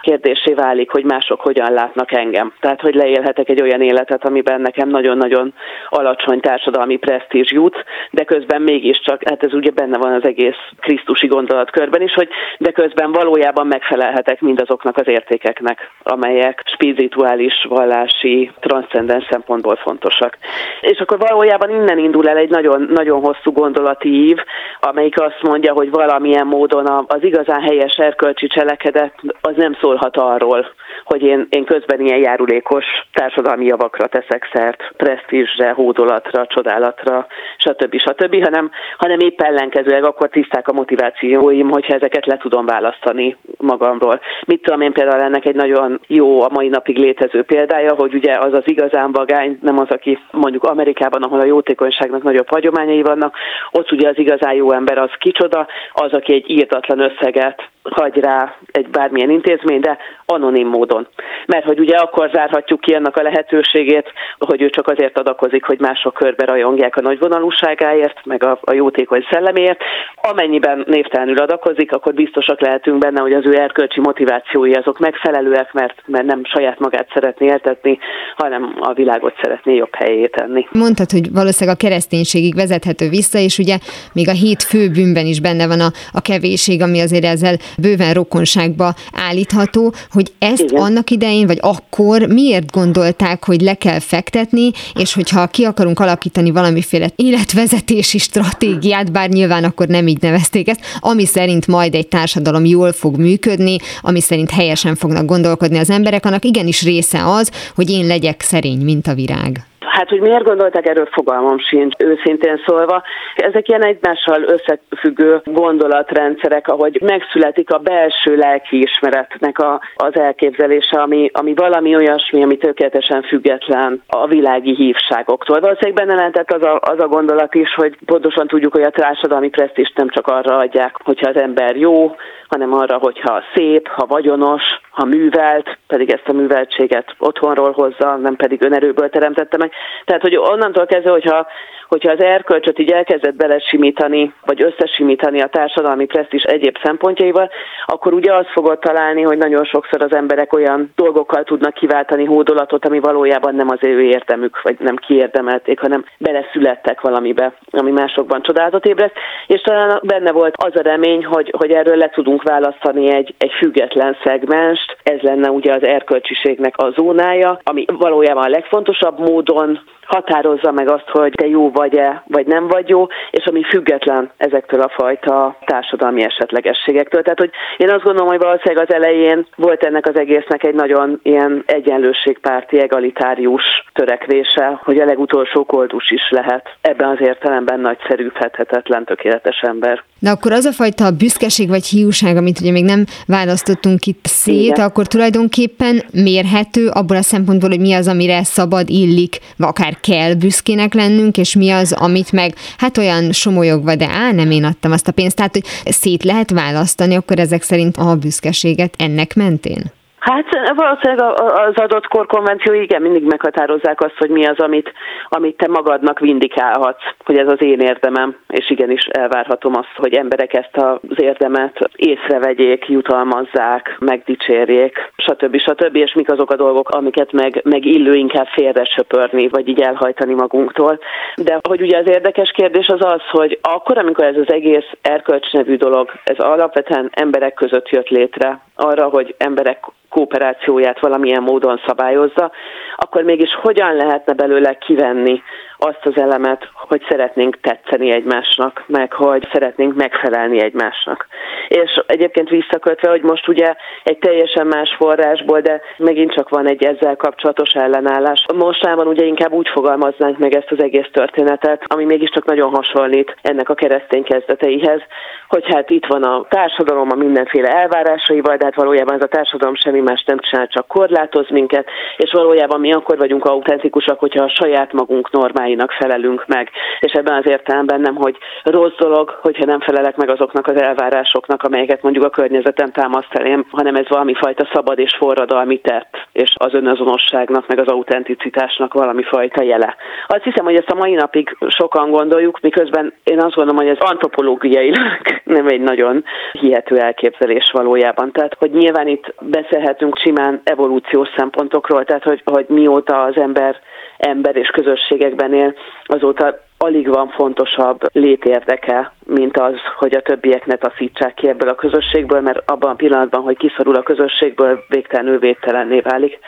kérdésé 0.00 0.52
válik, 0.52 0.90
hogy 0.90 1.04
mások 1.04 1.40
hogyan 1.40 1.72
látnak 1.72 2.12
engem. 2.12 2.52
Tehát, 2.60 2.80
hogy 2.80 2.94
leélhetek 2.94 3.48
egy 3.48 3.62
olyan 3.62 3.82
életet, 3.82 4.24
amiben 4.24 4.60
nekem 4.60 4.88
nagyon-nagyon 4.88 5.54
alacsony 5.88 6.40
társadalmi 6.40 6.96
presztízs 6.96 7.50
jut, 7.52 7.84
de 8.10 8.24
közben 8.24 8.62
mégiscsak, 8.62 9.22
hát 9.28 9.42
ez 9.42 9.52
ugye 9.52 9.70
benne 9.70 9.98
van 9.98 10.12
az 10.12 10.24
egész 10.24 10.60
krisztusi 10.80 11.26
gondolatkörben 11.26 12.02
is, 12.02 12.12
hogy 12.14 12.28
de 12.58 12.70
közben 12.70 13.12
valójában 13.12 13.66
megfelelhetek 13.66 14.40
mindazoknak 14.40 14.96
az 14.96 15.08
értékeknek, 15.08 15.90
amelyek 16.02 16.62
spirituális, 16.64 17.66
vallási, 17.68 18.50
transzcendens 18.60 19.26
szempontból 19.30 19.76
fontosak. 19.76 20.38
És 20.80 20.98
akkor 20.98 21.18
valójában 21.18 21.70
innen 21.70 21.98
indul 21.98 22.28
el 22.28 22.36
egy 22.36 22.50
nagyon, 22.50 22.88
nagyon 22.92 23.20
hosszú 23.20 23.52
gondolati 23.52 24.08
ív, 24.08 24.36
amelyik 24.80 25.20
azt 25.20 25.42
mondja, 25.42 25.72
hogy 25.72 25.90
valamilyen 25.90 26.45
módon 26.46 27.04
az 27.08 27.22
igazán 27.22 27.60
helyes 27.60 27.94
erkölcsi 27.96 28.46
cselekedet 28.46 29.14
az 29.40 29.52
nem 29.56 29.76
szólhat 29.80 30.16
arról, 30.16 30.66
hogy 31.06 31.22
én, 31.22 31.46
én 31.50 31.64
közben 31.64 32.00
ilyen 32.00 32.18
járulékos 32.18 32.84
társadalmi 33.12 33.64
javakra 33.64 34.06
teszek 34.06 34.48
szert, 34.52 34.92
presztízsre, 34.96 35.70
hódolatra, 35.70 36.46
csodálatra, 36.46 37.26
stb. 37.56 37.98
stb., 37.98 38.42
hanem, 38.44 38.70
hanem 38.96 39.18
épp 39.18 39.40
ellenkezőleg 39.40 40.04
akkor 40.04 40.28
tiszták 40.28 40.68
a 40.68 40.72
motivációim, 40.72 41.70
hogyha 41.70 41.94
ezeket 41.94 42.26
le 42.26 42.36
tudom 42.36 42.66
választani 42.66 43.36
magamról. 43.58 44.20
Mit 44.46 44.62
tudom 44.62 44.80
én 44.80 44.92
például 44.92 45.22
ennek 45.22 45.46
egy 45.46 45.54
nagyon 45.54 46.00
jó 46.06 46.42
a 46.42 46.48
mai 46.52 46.68
napig 46.68 46.98
létező 46.98 47.42
példája, 47.42 47.94
hogy 47.94 48.14
ugye 48.14 48.32
az 48.38 48.52
az 48.52 48.64
igazán 48.64 49.12
vagány, 49.12 49.58
nem 49.62 49.78
az, 49.78 49.88
aki 49.88 50.18
mondjuk 50.30 50.64
Amerikában, 50.64 51.22
ahol 51.22 51.40
a 51.40 51.44
jótékonyságnak 51.44 52.22
nagyobb 52.22 52.48
hagyományai 52.48 53.02
vannak, 53.02 53.36
ott 53.70 53.92
ugye 53.92 54.08
az 54.08 54.18
igazán 54.18 54.54
jó 54.54 54.72
ember 54.72 54.98
az 54.98 55.10
kicsoda, 55.18 55.66
az, 55.92 56.12
aki 56.12 56.32
egy 56.32 56.50
írtatlan 56.50 57.00
összeget 57.00 57.68
hagy 57.90 58.18
rá 58.18 58.56
egy 58.72 58.88
bármilyen 58.88 59.30
intézmény, 59.30 59.80
de 59.80 59.98
anonim 60.26 60.68
módon. 60.68 61.08
Mert 61.46 61.64
hogy 61.64 61.78
ugye 61.78 61.96
akkor 61.96 62.30
zárhatjuk 62.32 62.80
ki 62.80 62.94
annak 62.94 63.16
a 63.16 63.22
lehetőségét, 63.22 64.12
hogy 64.38 64.62
ő 64.62 64.70
csak 64.70 64.88
azért 64.88 65.18
adakozik, 65.18 65.64
hogy 65.64 65.80
mások 65.80 66.14
körbe 66.14 66.44
rajongják 66.44 66.96
a 66.96 67.00
nagyvonalúságáért, 67.00 68.24
meg 68.24 68.44
a, 68.44 68.58
a 68.62 68.72
jótékony 68.72 69.26
szelleméért. 69.30 69.80
Amennyiben 70.14 70.84
névtelenül 70.86 71.38
adakozik, 71.38 71.92
akkor 71.92 72.14
biztosak 72.14 72.60
lehetünk 72.60 72.98
benne, 72.98 73.20
hogy 73.20 73.32
az 73.32 73.46
ő 73.46 73.58
erkölcsi 73.58 74.00
motivációi 74.00 74.72
azok 74.72 74.98
megfelelőek, 74.98 75.72
mert, 75.72 76.02
mert 76.06 76.24
nem 76.24 76.44
saját 76.44 76.78
magát 76.78 77.08
szeretné 77.14 77.46
éltetni, 77.46 77.98
hanem 78.36 78.76
a 78.80 78.92
világot 78.92 79.34
szeretné 79.42 79.74
jobb 79.74 79.94
helyé 79.94 80.26
tenni. 80.26 80.66
Mondtad, 80.72 81.10
hogy 81.10 81.32
valószínűleg 81.32 81.78
a 81.80 81.86
kereszténységig 81.86 82.54
vezethető 82.54 83.08
vissza, 83.08 83.38
és 83.38 83.58
ugye 83.58 83.76
még 84.12 84.28
a 84.28 84.32
hét 84.32 84.62
fő 84.62 84.88
bűnben 84.88 85.26
is 85.26 85.40
benne 85.40 85.66
van 85.66 85.80
a, 85.80 85.90
a 86.12 86.20
kevésség, 86.20 86.82
ami 86.82 87.00
azért 87.00 87.24
ezzel 87.24 87.54
bőven 87.78 88.14
rokonságba 88.14 88.94
állítható, 89.12 89.94
hogy 90.10 90.32
ezt 90.38 90.60
Igen. 90.60 90.82
annak 90.82 91.10
idején, 91.10 91.46
vagy 91.46 91.58
akkor 91.60 92.22
miért 92.22 92.70
gondolták, 92.70 93.44
hogy 93.44 93.60
le 93.60 93.74
kell 93.74 93.98
fektetni, 93.98 94.70
és 94.94 95.12
hogyha 95.12 95.46
ki 95.46 95.64
akarunk 95.64 96.00
alakítani 96.00 96.50
valamiféle 96.50 97.10
életvezetési 97.16 98.18
stratégiát, 98.18 99.12
bár 99.12 99.28
nyilván 99.28 99.64
akkor 99.64 99.86
nem 99.86 100.06
így 100.08 100.20
nevezték 100.20 100.68
ezt, 100.68 100.80
ami 101.00 101.26
szerint 101.26 101.66
majd 101.66 101.94
egy 101.94 102.08
társadalom 102.08 102.64
jól 102.64 102.92
fog 102.92 103.16
működni, 103.16 103.76
ami 104.00 104.20
szerint 104.20 104.50
helyesen 104.50 104.94
fognak 104.94 105.26
gondolkodni 105.26 105.78
az 105.78 105.90
emberek, 105.90 106.26
annak 106.26 106.44
igenis 106.44 106.82
része 106.82 107.26
az, 107.26 107.50
hogy 107.74 107.90
én 107.90 108.06
legyek 108.06 108.40
szerény, 108.40 108.78
mint 108.78 109.06
a 109.06 109.14
virág. 109.14 109.64
Hát, 109.86 110.08
hogy 110.08 110.20
miért 110.20 110.44
gondolták, 110.44 110.86
erről 110.86 111.08
fogalmam 111.12 111.58
sincs, 111.58 111.94
őszintén 111.98 112.62
szólva. 112.66 113.02
Ezek 113.36 113.68
ilyen 113.68 113.84
egymással 113.84 114.42
összefüggő 114.42 115.40
gondolatrendszerek, 115.44 116.68
ahogy 116.68 117.00
megszületik 117.04 117.70
a 117.70 117.78
belső 117.78 118.36
lelkiismeretnek 118.36 119.58
a, 119.58 119.80
az 119.96 120.18
elképzelése, 120.18 121.00
ami, 121.00 121.30
ami 121.32 121.54
valami 121.54 121.96
olyasmi, 121.96 122.42
ami 122.42 122.56
tökéletesen 122.56 123.22
független 123.22 124.02
a 124.06 124.26
világi 124.26 124.74
hívságoktól. 124.74 125.60
Valószínűleg 125.60 126.06
benne 126.06 126.14
lehetett 126.14 126.52
az 126.52 126.62
a, 126.62 126.80
az 126.80 127.00
a 127.00 127.08
gondolat 127.08 127.54
is, 127.54 127.74
hogy 127.74 127.98
pontosan 128.04 128.46
tudjuk, 128.46 128.72
hogy 128.72 128.82
a 128.82 128.90
társadalmi 128.90 129.48
presztist 129.48 129.96
nem 129.96 130.08
csak 130.08 130.26
arra 130.26 130.56
adják, 130.56 130.96
hogyha 131.04 131.28
az 131.28 131.36
ember 131.36 131.76
jó, 131.76 132.14
hanem 132.48 132.72
arra, 132.72 132.96
hogyha 132.98 133.42
szép, 133.54 133.88
ha 133.88 134.06
vagyonos, 134.06 134.62
ha 134.90 135.04
művelt, 135.04 135.78
pedig 135.86 136.10
ezt 136.10 136.28
a 136.28 136.32
műveltséget 136.32 137.14
otthonról 137.18 137.72
hozza, 137.72 138.16
nem 138.16 138.36
pedig 138.36 138.62
önerőből 138.62 139.10
teremtette 139.10 139.56
meg. 139.56 139.72
Tehát, 140.04 140.22
hogy 140.22 140.36
onnantól 140.36 140.86
kezdve, 140.86 141.10
hogyha, 141.10 141.46
hogyha 141.88 142.12
az 142.12 142.22
erkölcsöt 142.22 142.78
így 142.78 142.90
elkezdett 142.90 143.34
belesimítani, 143.34 144.34
vagy 144.44 144.62
összesimítani 144.62 145.40
a 145.40 145.46
társadalmi 145.46 146.06
presztis 146.06 146.42
egyéb 146.42 146.76
szempontjaival, 146.82 147.50
akkor 147.86 148.12
ugye 148.12 148.34
azt 148.34 148.50
fogod 148.50 148.78
találni, 148.78 149.22
hogy 149.22 149.38
nagyon 149.38 149.64
sokszor 149.64 150.02
az 150.02 150.14
emberek 150.14 150.52
olyan 150.52 150.92
dolgokkal 150.96 151.44
tudnak 151.44 151.74
kiváltani 151.74 152.24
hódolatot, 152.24 152.86
ami 152.86 152.98
valójában 152.98 153.54
nem 153.54 153.68
az 153.70 153.78
ő 153.80 154.02
érdemük, 154.02 154.62
vagy 154.62 154.76
nem 154.78 154.96
kiérdemelték, 154.96 155.80
hanem 155.80 156.04
beleszülettek 156.18 157.00
valamibe, 157.00 157.52
ami 157.70 157.90
másokban 157.90 158.42
csodálatot 158.42 158.86
ébreszt, 158.86 159.14
és 159.46 159.60
talán 159.60 160.00
benne 160.02 160.32
volt 160.32 160.54
az 160.56 160.76
a 160.76 160.82
remény, 160.82 161.24
hogy, 161.24 161.54
hogy 161.56 161.70
erről 161.70 161.96
le 161.96 162.08
tudunk 162.08 162.42
választani 162.42 163.14
egy, 163.14 163.34
egy 163.38 163.52
független 163.58 164.16
szegmens, 164.24 164.80
ez 165.02 165.20
lenne 165.20 165.50
ugye 165.50 165.74
az 165.74 165.82
erkölcsiségnek 165.82 166.76
a 166.76 166.90
zónája, 166.90 167.58
ami 167.62 167.84
valójában 167.98 168.44
a 168.44 168.48
legfontosabb 168.48 169.18
módon 169.18 169.65
határozza 170.06 170.72
meg 170.72 170.90
azt, 170.90 171.08
hogy 171.08 171.32
te 171.36 171.46
jó 171.46 171.70
vagy-e, 171.70 172.22
vagy 172.26 172.46
nem 172.46 172.66
vagy 172.68 172.88
jó, 172.88 173.06
és 173.30 173.44
ami 173.44 173.62
független 173.62 174.30
ezektől 174.36 174.80
a 174.80 174.92
fajta 174.96 175.56
társadalmi 175.64 176.22
esetlegességektől. 176.22 177.22
Tehát, 177.22 177.38
hogy 177.38 177.50
én 177.76 177.90
azt 177.90 178.02
gondolom, 178.02 178.28
hogy 178.28 178.38
valószínűleg 178.38 178.88
az 178.88 178.94
elején 178.94 179.46
volt 179.56 179.84
ennek 179.84 180.06
az 180.06 180.16
egésznek 180.18 180.64
egy 180.64 180.74
nagyon 180.74 181.20
ilyen 181.22 181.62
egyenlőségpárti, 181.66 182.80
egalitárius 182.80 183.62
törekvése, 183.92 184.80
hogy 184.82 184.98
a 184.98 185.04
legutolsó 185.04 185.64
koldus 185.64 186.10
is 186.10 186.30
lehet. 186.30 186.68
Ebben 186.80 187.08
az 187.08 187.20
értelemben 187.20 187.80
nagyszerű, 187.80 188.28
fethetetlen, 188.34 189.04
tökéletes 189.04 189.60
ember. 189.60 190.02
De 190.18 190.30
akkor 190.30 190.52
az 190.52 190.64
a 190.64 190.72
fajta 190.72 191.10
büszkeség 191.10 191.68
vagy 191.68 191.86
hiúság, 191.86 192.36
amit 192.36 192.60
ugye 192.60 192.70
még 192.70 192.84
nem 192.84 193.04
választottunk 193.26 194.06
itt 194.06 194.24
szét, 194.24 194.76
Igen. 194.76 194.86
akkor 194.86 195.06
tulajdonképpen 195.06 196.02
mérhető 196.12 196.88
abból 196.88 197.16
a 197.16 197.22
szempontból, 197.22 197.68
hogy 197.68 197.80
mi 197.80 197.92
az, 197.92 198.08
amire 198.08 198.44
szabad 198.44 198.88
illik, 198.88 199.38
akár 199.64 200.00
kell 200.00 200.34
büszkének 200.34 200.94
lennünk, 200.94 201.36
és 201.36 201.54
mi 201.54 201.70
az, 201.70 201.92
amit 201.92 202.32
meg 202.32 202.54
hát 202.78 202.98
olyan 202.98 203.32
somolyogva, 203.32 203.94
de 203.94 204.08
á, 204.08 204.32
nem 204.32 204.50
én 204.50 204.64
adtam 204.64 204.92
azt 204.92 205.08
a 205.08 205.12
pénzt. 205.12 205.36
Tehát, 205.36 205.52
hogy 205.52 205.92
szét 205.92 206.24
lehet 206.24 206.50
választani, 206.50 207.14
akkor 207.14 207.38
ezek 207.38 207.62
szerint 207.62 207.96
a 207.96 208.16
büszkeséget 208.16 208.94
ennek 208.98 209.34
mentén? 209.34 209.92
Hát 210.32 210.74
valószínűleg 210.74 211.32
az 211.38 211.74
adott 211.74 212.06
korkonvenció 212.06 212.72
igen, 212.72 213.02
mindig 213.02 213.24
meghatározzák 213.24 214.00
azt, 214.00 214.18
hogy 214.18 214.30
mi 214.30 214.46
az, 214.46 214.58
amit, 214.58 214.92
amit 215.28 215.56
te 215.56 215.68
magadnak 215.68 216.18
vindikálhatsz, 216.18 217.02
hogy 217.24 217.38
ez 217.38 217.48
az 217.48 217.62
én 217.62 217.80
érdemem, 217.80 218.36
és 218.48 218.70
igenis 218.70 219.04
elvárhatom 219.04 219.72
azt, 219.76 219.92
hogy 219.96 220.14
emberek 220.14 220.54
ezt 220.54 220.76
az 220.76 220.98
érdemet 221.16 221.90
észrevegyék, 221.96 222.88
jutalmazzák, 222.88 223.96
megdicsérjék, 223.98 225.12
stb. 225.16 225.56
stb. 225.56 225.96
és 225.96 226.14
mik 226.14 226.30
azok 226.30 226.50
a 226.50 226.56
dolgok, 226.56 226.88
amiket 226.88 227.32
meg, 227.32 227.60
meg 227.64 227.84
illő 227.84 228.14
inkább 228.14 228.46
félre 228.46 228.84
söpörni, 228.84 229.48
vagy 229.48 229.68
így 229.68 229.80
elhajtani 229.80 230.34
magunktól. 230.34 230.98
De 231.36 231.58
hogy 231.68 231.80
ugye 231.80 231.98
az 231.98 232.08
érdekes 232.08 232.50
kérdés 232.50 232.88
az 232.88 233.04
az, 233.04 233.22
hogy 233.30 233.58
akkor, 233.62 233.98
amikor 233.98 234.24
ez 234.24 234.36
az 234.36 234.52
egész 234.52 234.90
erkölcs 235.02 235.52
nevű 235.52 235.76
dolog, 235.76 236.10
ez 236.24 236.38
alapvetően 236.38 237.10
emberek 237.12 237.54
között 237.54 237.88
jött 237.88 238.08
létre, 238.08 238.60
arra, 238.74 239.08
hogy 239.08 239.34
emberek 239.38 239.78
kooperációját 240.08 241.00
valamilyen 241.00 241.42
módon 241.42 241.80
szabályozza, 241.86 242.50
akkor 242.96 243.22
mégis 243.22 243.54
hogyan 243.62 243.94
lehetne 243.94 244.32
belőle 244.32 244.74
kivenni 244.74 245.42
azt 245.78 246.06
az 246.06 246.16
elemet, 246.16 246.68
hogy 246.74 247.02
szeretnénk 247.08 247.60
tetszeni 247.60 248.10
egymásnak, 248.10 248.84
meg 248.86 249.12
hogy 249.12 249.48
szeretnénk 249.52 249.94
megfelelni 249.94 250.60
egymásnak. 250.60 251.26
És 251.68 252.02
egyébként 252.06 252.48
visszakötve, 252.48 253.10
hogy 253.10 253.22
most 253.22 253.48
ugye 253.48 253.74
egy 254.04 254.18
teljesen 254.18 254.66
más 254.66 254.94
forrásból, 254.98 255.60
de 255.60 255.80
megint 255.96 256.32
csak 256.32 256.48
van 256.48 256.68
egy 256.68 256.84
ezzel 256.84 257.16
kapcsolatos 257.16 257.70
ellenállás. 257.70 258.44
Mostában 258.54 259.06
ugye 259.06 259.24
inkább 259.24 259.52
úgy 259.52 259.68
fogalmaznánk 259.68 260.38
meg 260.38 260.54
ezt 260.54 260.70
az 260.70 260.82
egész 260.82 261.08
történetet, 261.12 261.82
ami 261.86 262.04
mégiscsak 262.04 262.44
nagyon 262.44 262.70
hasonlít 262.74 263.36
ennek 263.42 263.68
a 263.68 263.74
keresztény 263.74 264.22
kezdeteihez, 264.22 265.00
hogy 265.48 265.64
hát 265.66 265.90
itt 265.90 266.06
van 266.06 266.22
a 266.22 266.46
társadalom 266.48 267.08
a 267.10 267.14
mindenféle 267.14 267.68
elvárásaival, 267.68 268.56
de 268.56 268.64
hát 268.64 268.74
valójában 268.74 269.14
ez 269.14 269.22
a 269.22 269.26
társadalom 269.26 269.74
semmi 269.74 270.00
más 270.00 270.24
nem 270.24 270.38
csinál, 270.38 270.66
csak 270.66 270.86
korlátoz 270.86 271.50
minket, 271.50 271.88
és 272.16 272.32
valójában 272.32 272.80
mi 272.80 272.92
akkor 272.92 273.18
vagyunk 273.18 273.44
autentikusak, 273.44 274.18
hogyha 274.18 274.44
a 274.44 274.48
saját 274.48 274.92
magunk 274.92 275.30
normáinak 275.66 275.92
felelünk 275.92 276.46
meg. 276.46 276.70
És 277.00 277.12
ebben 277.12 277.36
az 277.36 277.46
értelemben 277.46 278.00
nem, 278.00 278.14
hogy 278.14 278.36
rossz 278.62 278.96
dolog, 278.98 279.38
hogyha 279.42 279.64
nem 279.64 279.80
felelek 279.80 280.16
meg 280.16 280.30
azoknak 280.30 280.66
az 280.66 280.80
elvárásoknak, 280.80 281.62
amelyeket 281.62 282.02
mondjuk 282.02 282.24
a 282.24 282.30
környezetem 282.30 282.90
támaszt 282.90 283.34
elém, 283.34 283.66
hanem 283.70 283.94
ez 283.94 284.08
valami 284.08 284.34
fajta 284.34 284.68
szabad 284.72 284.98
és 284.98 285.14
forradalmi 285.18 285.80
tett, 285.80 286.16
és 286.32 286.52
az 286.54 286.74
önazonosságnak, 286.74 287.66
meg 287.66 287.78
az 287.78 287.86
autenticitásnak 287.86 288.92
valami 288.92 289.22
fajta 289.22 289.62
jele. 289.62 289.96
Azt 290.26 290.44
hiszem, 290.44 290.64
hogy 290.64 290.76
ezt 290.76 290.90
a 290.90 290.94
mai 290.94 291.14
napig 291.14 291.56
sokan 291.68 292.10
gondoljuk, 292.10 292.60
miközben 292.60 293.12
én 293.24 293.40
azt 293.42 293.54
gondolom, 293.54 293.80
hogy 293.84 293.96
ez 293.96 294.08
antropológiailag 294.10 295.20
nem 295.56 295.66
egy 295.66 295.80
nagyon 295.80 296.24
hihető 296.52 296.96
elképzelés 296.98 297.70
valójában. 297.72 298.32
Tehát, 298.32 298.56
hogy 298.58 298.70
nyilván 298.70 299.08
itt 299.08 299.34
beszélhetünk 299.40 300.18
simán 300.18 300.60
evolúciós 300.64 301.28
szempontokról, 301.36 302.04
tehát, 302.04 302.22
hogy, 302.22 302.42
hogy 302.44 302.66
mióta 302.68 303.22
az 303.22 303.36
ember 303.36 303.76
ember 304.16 304.56
és 304.56 304.68
közösségekben 304.68 305.50
él, 305.56 305.74
azóta 306.04 306.58
alig 306.78 307.08
van 307.08 307.28
fontosabb 307.28 308.00
létérdeke, 308.12 309.12
mint 309.26 309.58
az, 309.58 309.74
hogy 309.96 310.14
a 310.14 310.22
többiek 310.22 310.66
ne 310.66 310.76
taszítsák 310.76 311.34
ki 311.34 311.48
ebből 311.48 311.68
a 311.68 311.74
közösségből, 311.74 312.40
mert 312.40 312.70
abban 312.70 312.90
a 312.90 312.94
pillanatban, 312.94 313.42
hogy 313.42 313.56
kiszorul 313.56 313.94
a 313.94 314.02
közösségből, 314.02 314.84
végtelenül 314.88 315.38
védtelenné 315.38 316.00
válik, 316.00 316.38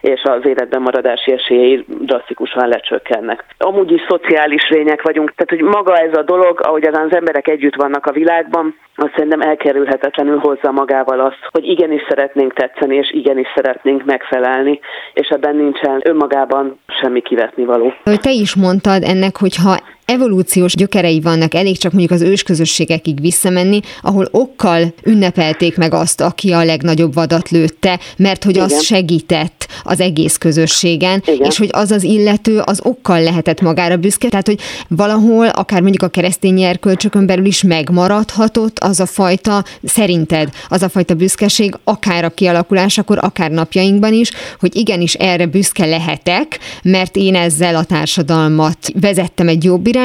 és 0.00 0.22
az 0.22 0.46
életben 0.46 0.82
maradási 0.82 1.32
esélyei 1.32 1.84
drasztikusan 1.88 2.68
lecsökkennek. 2.68 3.44
Amúgy 3.58 3.92
is 3.92 4.00
szociális 4.08 4.68
lények 4.68 5.02
vagyunk, 5.02 5.34
tehát 5.34 5.62
hogy 5.62 5.74
maga 5.76 5.96
ez 5.96 6.16
a 6.16 6.22
dolog, 6.22 6.60
ahogy 6.62 6.86
az 6.86 7.14
emberek 7.14 7.48
együtt 7.48 7.74
vannak 7.74 8.06
a 8.06 8.12
világban, 8.12 8.74
azt 8.94 9.12
szerintem 9.14 9.40
elkerülhetetlenül 9.40 10.38
hozza 10.38 10.70
magával 10.70 11.20
azt, 11.20 11.38
hogy 11.50 11.64
igenis 11.64 12.02
szeretnénk 12.08 12.52
tetszeni, 12.52 12.96
és 12.96 13.12
igenis 13.12 13.46
szeretnénk 13.54 14.04
megfelelni, 14.04 14.80
és 15.12 15.28
ebben 15.28 15.56
nincsen 15.56 16.00
önmagában 16.04 16.78
semmi 17.00 17.20
kivetni 17.20 17.64
való. 17.64 17.92
Te 18.02 18.30
is 18.30 18.56
mondtad 18.56 19.02
ennek, 19.02 19.36
hogyha 19.36 19.76
evolúciós 20.08 20.74
gyökerei 20.74 21.20
vannak, 21.20 21.54
elég 21.54 21.78
csak 21.78 21.92
mondjuk 21.92 22.12
az 22.12 22.22
ősközösségekig 22.22 23.20
visszamenni, 23.20 23.80
ahol 24.02 24.28
okkal 24.30 24.94
ünnepelték 25.02 25.76
meg 25.76 25.94
azt, 25.94 26.20
aki 26.20 26.52
a 26.52 26.64
legnagyobb 26.64 27.14
vadat 27.14 27.50
lőtte, 27.50 27.98
mert 28.16 28.44
hogy 28.44 28.58
az 28.58 28.82
segített 28.82 29.66
az 29.82 30.00
egész 30.00 30.36
közösségen, 30.36 31.22
Igen. 31.26 31.46
és 31.50 31.58
hogy 31.58 31.68
az 31.72 31.90
az 31.90 32.02
illető 32.02 32.58
az 32.58 32.80
okkal 32.82 33.22
lehetett 33.22 33.60
magára 33.60 33.96
büszke, 33.96 34.28
tehát 34.28 34.46
hogy 34.46 34.60
valahol, 34.88 35.48
akár 35.48 35.80
mondjuk 35.80 36.02
a 36.02 36.08
keresztény 36.08 36.62
erkölcsökön 36.62 37.26
belül 37.26 37.46
is 37.46 37.62
megmaradhatott 37.62 38.78
az 38.78 39.00
a 39.00 39.06
fajta, 39.06 39.64
szerinted 39.82 40.48
az 40.68 40.82
a 40.82 40.88
fajta 40.88 41.14
büszkeség, 41.14 41.74
akár 41.84 42.24
a 42.24 42.30
kialakulásakor, 42.30 43.18
akár 43.20 43.50
napjainkban 43.50 44.12
is, 44.12 44.30
hogy 44.60 44.76
igenis 44.76 45.14
erre 45.14 45.46
büszke 45.46 45.86
lehetek, 45.86 46.58
mert 46.82 47.16
én 47.16 47.34
ezzel 47.34 47.76
a 47.76 47.84
társadalmat 47.84 48.78
vezettem 49.00 49.48
egy 49.48 49.64
jobb 49.64 49.86
irányba, 49.86 49.96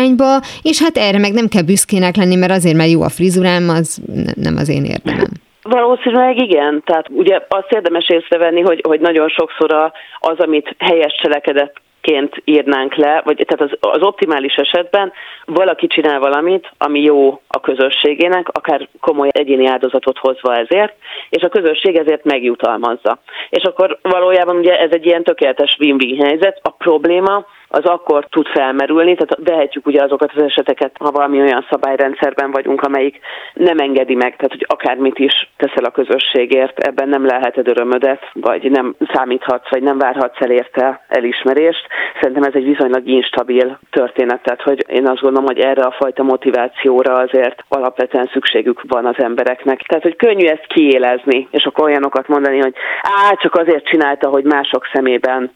és 0.62 0.82
hát 0.84 0.98
erre 0.98 1.20
meg 1.20 1.34
nem 1.34 1.48
kell 1.48 1.64
büszkének 1.64 2.16
lenni, 2.16 2.36
mert 2.36 2.52
azért, 2.52 2.76
mert 2.76 2.90
jó 2.90 3.02
a 3.02 3.10
frizurám, 3.10 3.70
az 3.70 4.02
nem 4.36 4.56
az 4.58 4.70
én 4.70 4.84
érdemem. 4.84 5.32
Valószínűleg 5.62 6.38
igen. 6.38 6.82
Tehát 6.86 7.06
ugye 7.10 7.40
azt 7.48 7.72
érdemes 7.72 8.10
észrevenni, 8.10 8.62
hogy, 8.62 8.82
hogy 8.88 9.00
nagyon 9.00 9.30
sokszor 9.30 9.92
az, 10.20 10.40
amit 10.40 10.76
helyes 10.80 11.20
cselekedett 11.22 11.82
ként 12.04 12.42
írnánk 12.46 12.96
le, 12.96 13.22
vagy 13.26 13.46
tehát 13.48 13.72
az, 13.72 13.92
az 13.92 14.02
optimális 14.02 14.56
esetben 14.56 15.12
valaki 15.46 15.88
csinál 15.88 16.20
valamit, 16.20 16.72
ami 16.78 17.02
jó 17.02 17.42
a 17.48 17.60
közösségének, 17.60 18.48
akár 18.52 18.88
komoly 19.00 19.30
egyéni 19.32 19.68
áldozatot 19.68 20.18
hozva 20.18 20.56
ezért, 20.56 20.94
és 21.30 21.44
a 21.44 21.50
közösség 21.50 21.96
ezért 21.96 22.24
megjutalmazza. 22.24 23.20
És 23.50 23.64
akkor 23.64 24.00
valójában 24.02 24.56
ugye 24.56 24.80
ez 24.80 24.92
egy 24.92 25.06
ilyen 25.06 25.24
tökéletes 25.24 25.78
win-win 25.80 26.26
helyzet. 26.26 26.60
A 26.62 26.70
probléma 26.70 27.46
az 27.76 27.86
akkor 27.86 28.26
tud 28.30 28.48
felmerülni, 28.48 29.16
tehát 29.16 29.50
vehetjük 29.50 29.86
ugye 29.86 30.04
azokat 30.04 30.32
az 30.36 30.44
eseteket, 30.44 30.96
ha 31.00 31.12
valami 31.12 31.40
olyan 31.40 31.66
szabályrendszerben 31.70 32.52
vagyunk, 32.52 32.82
amelyik 32.82 33.20
nem 33.54 33.78
engedi 33.78 34.16
meg, 34.16 34.36
tehát 34.36 34.52
hogy 34.52 34.66
akármit 34.68 35.20
is 35.20 35.52
teszel 35.58 35.84
a 35.84 35.92
közösségért, 35.92 36.80
ebben 36.80 37.10
nem 37.10 37.26
leheted 37.26 37.68
örömödet, 37.68 38.22
vagy 38.34 38.72
nem 38.72 38.96
számíthatsz, 39.14 39.70
vagy 39.70 39.84
nem 39.84 39.98
várhatsz 39.98 40.42
el 40.42 40.52
érte 40.52 41.06
elismerést. 41.08 41.88
Szerintem 42.20 42.44
ez 42.44 42.54
egy 42.54 42.64
viszonylag 42.64 43.08
instabil 43.08 43.80
történet, 43.92 44.44
tehát 44.44 44.62
hogy 44.62 44.86
én 44.88 45.08
azt 45.08 45.22
gondolom, 45.22 45.46
hogy 45.46 45.60
erre 45.60 45.82
a 45.82 45.96
fajta 46.00 46.24
motivációra 46.24 47.14
azért 47.14 47.64
alapvetően 47.68 48.30
szükségük 48.34 48.82
van 48.88 49.06
az 49.06 49.18
embereknek. 49.18 49.82
Tehát, 49.82 50.04
hogy 50.04 50.16
könnyű 50.16 50.46
ezt 50.46 50.68
kiélezni, 50.68 51.48
és 51.52 51.66
akkor 51.66 51.84
olyanokat 51.84 52.28
mondani, 52.28 52.60
hogy 52.60 52.74
á, 53.02 53.34
csak 53.42 53.56
azért 53.56 53.86
csinálta, 53.86 54.30
hogy 54.30 54.44
mások 54.44 54.90
szemében 54.94 55.52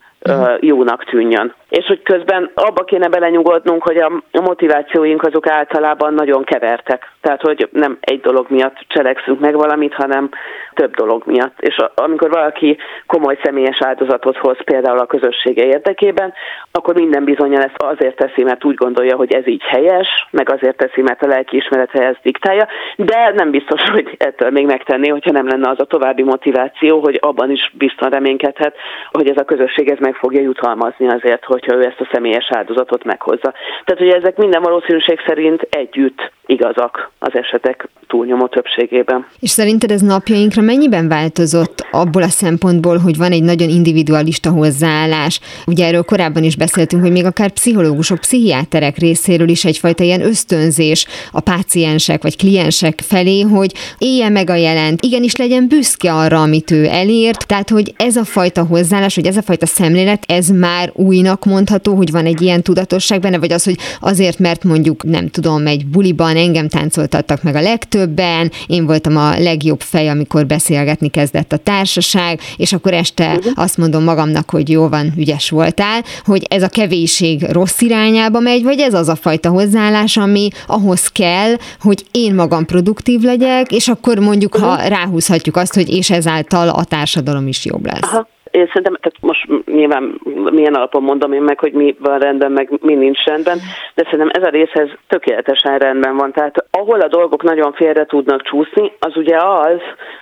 jónak 0.60 1.04
tűnjön. 1.04 1.54
És 1.70 1.86
hogy 1.86 2.02
közben 2.02 2.52
abba 2.54 2.84
kéne 2.84 3.08
belenyugodnunk, 3.08 3.84
hogy 3.84 3.98
a 3.98 4.42
motivációink 4.42 5.24
azok 5.24 5.48
általában 5.48 6.14
nagyon 6.14 6.44
kevertek. 6.44 7.12
Tehát, 7.22 7.42
hogy 7.42 7.70
nem 7.72 7.98
egy 8.00 8.22
dolog 8.22 8.46
miatt 8.50 8.78
cselekszünk 8.88 9.40
meg 9.40 9.56
valamit, 9.56 9.94
hanem 9.94 10.30
több 10.74 10.96
dolog 10.96 11.24
miatt. 11.26 11.60
És 11.60 11.76
amikor 11.96 12.30
valaki 12.30 12.78
komoly 13.06 13.40
személyes 13.44 13.82
áldozatot 13.82 14.38
hoz 14.38 14.58
például 14.64 15.00
a 15.00 15.06
közössége 15.06 15.66
érdekében, 15.66 16.34
akkor 16.72 16.94
minden 16.94 17.24
bizonyal 17.24 17.62
ezt 17.62 17.82
azért 17.82 18.16
teszi, 18.16 18.44
mert 18.44 18.66
úgy 18.66 18.76
gondolja, 18.76 19.16
hogy 19.16 19.34
ez 19.34 19.48
így 19.48 19.64
helyes, 19.64 20.28
meg 20.32 20.52
azért 20.52 20.78
teszi, 20.78 21.02
mert 21.02 21.24
a 21.24 21.28
lelkiismerete 21.28 22.08
ezt 22.08 22.20
diktálja, 22.24 22.68
de 22.96 23.32
nem 23.36 23.52
biztos, 23.52 23.82
hogy 23.96 24.16
ettől 24.18 24.50
még 24.50 24.66
megtenné, 24.66 25.08
hogyha 25.10 25.32
nem 25.32 25.48
lenne 25.48 25.70
az 25.70 25.80
a 25.80 25.86
további 25.86 26.24
motiváció, 26.24 27.00
hogy 27.00 27.18
abban 27.22 27.52
is 27.52 27.72
biztosan 27.78 28.10
reménykedhet, 28.10 28.76
hogy 29.12 29.30
ez 29.30 29.38
a 29.38 29.46
közösség 29.46 29.90
ez 29.90 29.98
meg 30.00 30.16
fogja 30.16 30.42
jutalmazni 30.42 31.08
azért, 31.08 31.46
hogyha 31.60 31.76
ő 31.76 31.86
ezt 31.86 32.00
a 32.00 32.10
személyes 32.12 32.48
áldozatot 32.50 33.04
meghozza. 33.04 33.54
Tehát, 33.86 34.04
hogy 34.04 34.22
ezek 34.22 34.38
minden 34.38 34.62
valószínűség 34.62 35.20
szerint 35.28 35.68
együtt 35.70 36.32
igazak 36.46 37.12
az 37.20 37.36
esetek 37.36 37.88
túlnyomó 38.08 38.48
többségében. 38.48 39.28
És 39.40 39.50
szerinted 39.50 39.92
ez 39.92 40.02
napjainkra 40.02 40.62
mennyiben 40.62 41.08
változott 41.08 41.88
abból 41.92 42.22
a 42.22 42.28
szempontból, 42.28 42.98
hogy 42.98 43.18
van 43.18 43.32
egy 43.32 43.44
nagyon 43.44 43.70
individualista 43.70 44.50
hozzáállás? 44.50 45.40
Ugye 45.66 45.86
erről 45.86 46.04
korábban 46.04 46.44
is 46.44 46.56
beszéltünk, 46.56 47.02
hogy 47.02 47.12
még 47.12 47.26
akár 47.26 47.50
pszichológusok, 47.50 48.20
pszichiáterek 48.20 48.98
részéről 48.98 49.50
is 49.50 49.66
egyfajta 49.66 50.04
ilyen 50.04 50.22
ösztönzés 50.22 51.06
a 51.32 51.40
páciensek 51.40 52.22
vagy 52.22 52.38
kliensek 52.38 53.00
felé, 53.02 53.42
hogy 53.42 53.72
élje 53.98 54.30
meg 54.30 54.50
a 54.50 54.56
jelent, 54.56 55.02
igenis 55.02 55.36
legyen 55.36 55.68
büszke 55.68 56.14
arra, 56.14 56.42
amit 56.42 56.72
ő 56.72 56.86
elért. 56.86 57.48
Tehát, 57.48 57.70
hogy 57.70 57.94
ez 57.98 58.16
a 58.16 58.24
fajta 58.24 58.66
hozzáállás, 58.66 59.16
hogy 59.16 59.26
ez 59.26 59.38
a 59.38 59.42
fajta 59.42 59.66
szemlélet, 59.66 60.24
ez 60.28 60.50
már 60.50 60.90
újnak 60.94 61.46
mondható, 61.48 61.96
hogy 61.96 62.12
van 62.12 62.26
egy 62.26 62.42
ilyen 62.42 62.64
tudatosság 62.64 63.20
benne, 63.20 63.40
vagy 63.40 63.52
az, 63.52 63.64
hogy 63.64 63.78
azért, 64.00 64.40
mert 64.40 64.64
mondjuk 64.64 65.04
nem 65.04 65.30
tudom, 65.30 65.68
egy 65.68 65.86
buliban 65.86 66.36
engem 66.36 66.68
táncoltattak 66.68 67.44
meg 67.44 67.56
a 67.56 67.62
legtöbben, 67.62 68.52
én 68.68 68.86
voltam 68.86 69.18
a 69.18 69.40
legjobb 69.40 69.82
fej, 69.82 70.10
amikor 70.10 70.46
beszélgetni 70.46 71.10
kezdett 71.10 71.52
a 71.54 71.58
társaság, 71.58 72.40
és 72.58 72.74
akkor 72.74 72.94
este 72.94 73.34
uh-huh. 73.34 73.52
azt 73.56 73.78
mondom 73.78 74.04
magamnak, 74.04 74.50
hogy 74.50 74.70
jó 74.70 74.88
van, 74.88 75.14
ügyes 75.18 75.50
voltál, 75.50 76.04
hogy 76.26 76.46
ez 76.50 76.64
a 76.64 76.68
kevésség 76.70 77.46
rossz 77.52 77.82
irányába 77.82 78.40
megy, 78.40 78.64
vagy 78.64 78.80
ez 78.80 78.94
az 78.94 79.08
a 79.08 79.16
fajta 79.16 79.50
hozzáállás, 79.50 80.18
ami 80.18 80.50
ahhoz 80.68 81.08
kell, 81.08 81.56
hogy 81.82 82.06
én 82.12 82.36
magam 82.36 82.66
produktív 82.66 83.22
legyek, 83.22 83.72
és 83.72 83.88
akkor 83.88 84.20
mondjuk, 84.20 84.56
ha 84.56 84.76
ráhúzhatjuk 84.88 85.56
azt, 85.56 85.74
hogy 85.74 85.90
és 85.90 86.10
ezáltal 86.10 86.70
a 86.70 86.84
társadalom 86.84 87.48
is 87.48 87.66
jobb 87.66 87.86
lesz. 87.86 88.00
Aha. 88.02 88.28
Én 88.58 88.66
szerintem, 88.66 88.98
tehát 89.02 89.22
most 89.22 89.66
nyilván 89.66 90.22
milyen 90.52 90.74
alapon 90.74 91.04
mondom 91.04 91.34
én 91.34 91.42
meg, 91.42 91.60
hogy 91.60 91.74
mi 91.74 91.96
van 92.00 92.20
rendben, 92.20 92.52
meg 92.52 92.70
mi 92.82 92.94
nincs 92.94 93.24
rendben, 93.24 93.58
de 93.96 94.04
szerintem 94.04 94.30
ez 94.34 94.48
a 94.48 94.50
részhez 94.50 94.90
tökéletesen 95.08 95.78
rendben 95.78 96.16
van. 96.16 96.32
Tehát 96.32 96.66
ahol 96.72 97.00
a 97.02 97.08
dolgok 97.08 97.44
nagyon 97.44 97.74
félre 97.74 98.06
tudnak 98.06 98.42
csúszni, 98.42 98.92
az 99.00 99.18
ugye 99.18 99.38
az, 99.38 99.80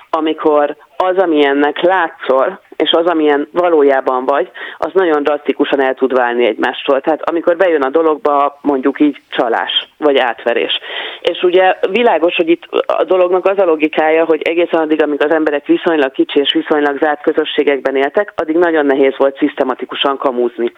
amikor 0.09 0.75
az, 0.97 1.17
amilyennek 1.17 1.81
látszol, 1.81 2.59
és 2.75 2.91
az, 2.91 3.05
amilyen 3.05 3.47
valójában 3.51 4.25
vagy, 4.25 4.51
az 4.77 4.91
nagyon 4.93 5.23
drasztikusan 5.23 5.81
el 5.81 5.93
tud 5.93 6.13
válni 6.13 6.45
egymástól. 6.45 7.01
Tehát 7.01 7.29
amikor 7.29 7.55
bejön 7.57 7.81
a 7.81 7.89
dologba 7.89 8.59
mondjuk 8.61 8.99
így 8.99 9.21
csalás, 9.29 9.87
vagy 9.97 10.17
átverés. 10.17 10.79
És 11.21 11.43
ugye 11.43 11.75
világos, 11.89 12.35
hogy 12.35 12.49
itt 12.49 12.63
a 12.85 13.03
dolognak 13.03 13.45
az 13.45 13.57
a 13.57 13.65
logikája, 13.65 14.25
hogy 14.25 14.41
egészen 14.41 14.79
addig, 14.79 15.01
amíg 15.01 15.23
az 15.23 15.31
emberek 15.31 15.65
viszonylag 15.65 16.11
kicsi 16.11 16.39
és 16.39 16.53
viszonylag 16.53 16.97
zárt 16.97 17.21
közösségekben 17.21 17.95
éltek, 17.95 18.33
addig 18.35 18.55
nagyon 18.55 18.85
nehéz 18.85 19.13
volt 19.17 19.37
szisztematikusan 19.37 20.17
kamúzni. 20.17 20.71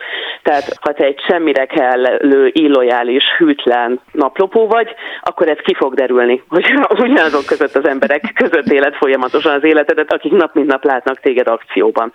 Tehát 0.44 0.78
ha 0.82 0.94
te 0.94 1.04
egy 1.04 1.20
semmire 1.28 1.66
kellő, 1.66 2.50
illojális, 2.54 3.24
hűtlen 3.38 4.00
naplopó 4.12 4.68
vagy, 4.68 4.96
akkor 5.22 5.50
ez 5.50 5.58
ki 5.58 5.74
fog 5.74 5.94
derülni, 5.94 6.44
hogy 6.50 6.66
ugyanazok 7.04 7.46
között 7.46 7.76
az 7.76 7.88
emberek 7.88 8.32
között 8.36 8.72
élet 8.72 8.96
folyamatosan 8.96 9.54
az 9.54 9.64
életedet, 9.64 10.07
akik 10.12 10.32
nap 10.32 10.54
mint 10.54 10.68
nap 10.68 10.84
látnak 10.84 11.20
téged 11.20 11.48
akcióban. 11.48 12.14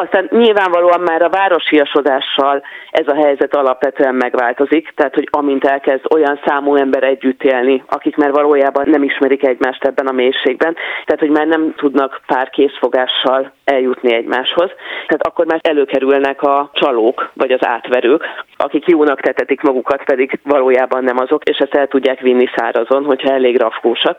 Aztán 0.00 0.28
nyilvánvalóan 0.30 1.00
már 1.00 1.22
a 1.22 1.28
városiasodással 1.28 2.62
ez 2.90 3.08
a 3.08 3.14
helyzet 3.14 3.54
alapvetően 3.54 4.14
megváltozik, 4.14 4.92
tehát 4.94 5.14
hogy 5.14 5.28
amint 5.30 5.64
elkezd 5.64 6.04
olyan 6.14 6.40
számú 6.46 6.74
ember 6.74 7.02
együtt 7.02 7.42
élni, 7.42 7.82
akik 7.88 8.16
már 8.16 8.30
valójában 8.30 8.88
nem 8.88 9.02
ismerik 9.02 9.46
egymást 9.46 9.84
ebben 9.84 10.06
a 10.06 10.12
mélységben, 10.12 10.76
tehát 11.04 11.20
hogy 11.20 11.30
már 11.30 11.46
nem 11.46 11.74
tudnak 11.76 12.20
pár 12.26 12.50
készfogással 12.50 13.52
eljutni 13.64 14.14
egymáshoz, 14.14 14.70
tehát 15.06 15.26
akkor 15.26 15.46
már 15.46 15.60
előkerülnek 15.62 16.42
a 16.42 16.70
csalók, 16.72 17.30
vagy 17.34 17.52
az 17.52 17.66
átverők, 17.66 18.24
akik 18.56 18.86
jónak 18.86 19.20
tetetik 19.20 19.60
magukat, 19.60 20.04
pedig 20.04 20.38
valójában 20.42 21.04
nem 21.04 21.18
azok, 21.18 21.44
és 21.44 21.58
ezt 21.58 21.74
el 21.74 21.86
tudják 21.86 22.20
vinni 22.20 22.48
szárazon, 22.56 23.04
hogyha 23.04 23.32
elég 23.32 23.60
rafkósak. 23.60 24.18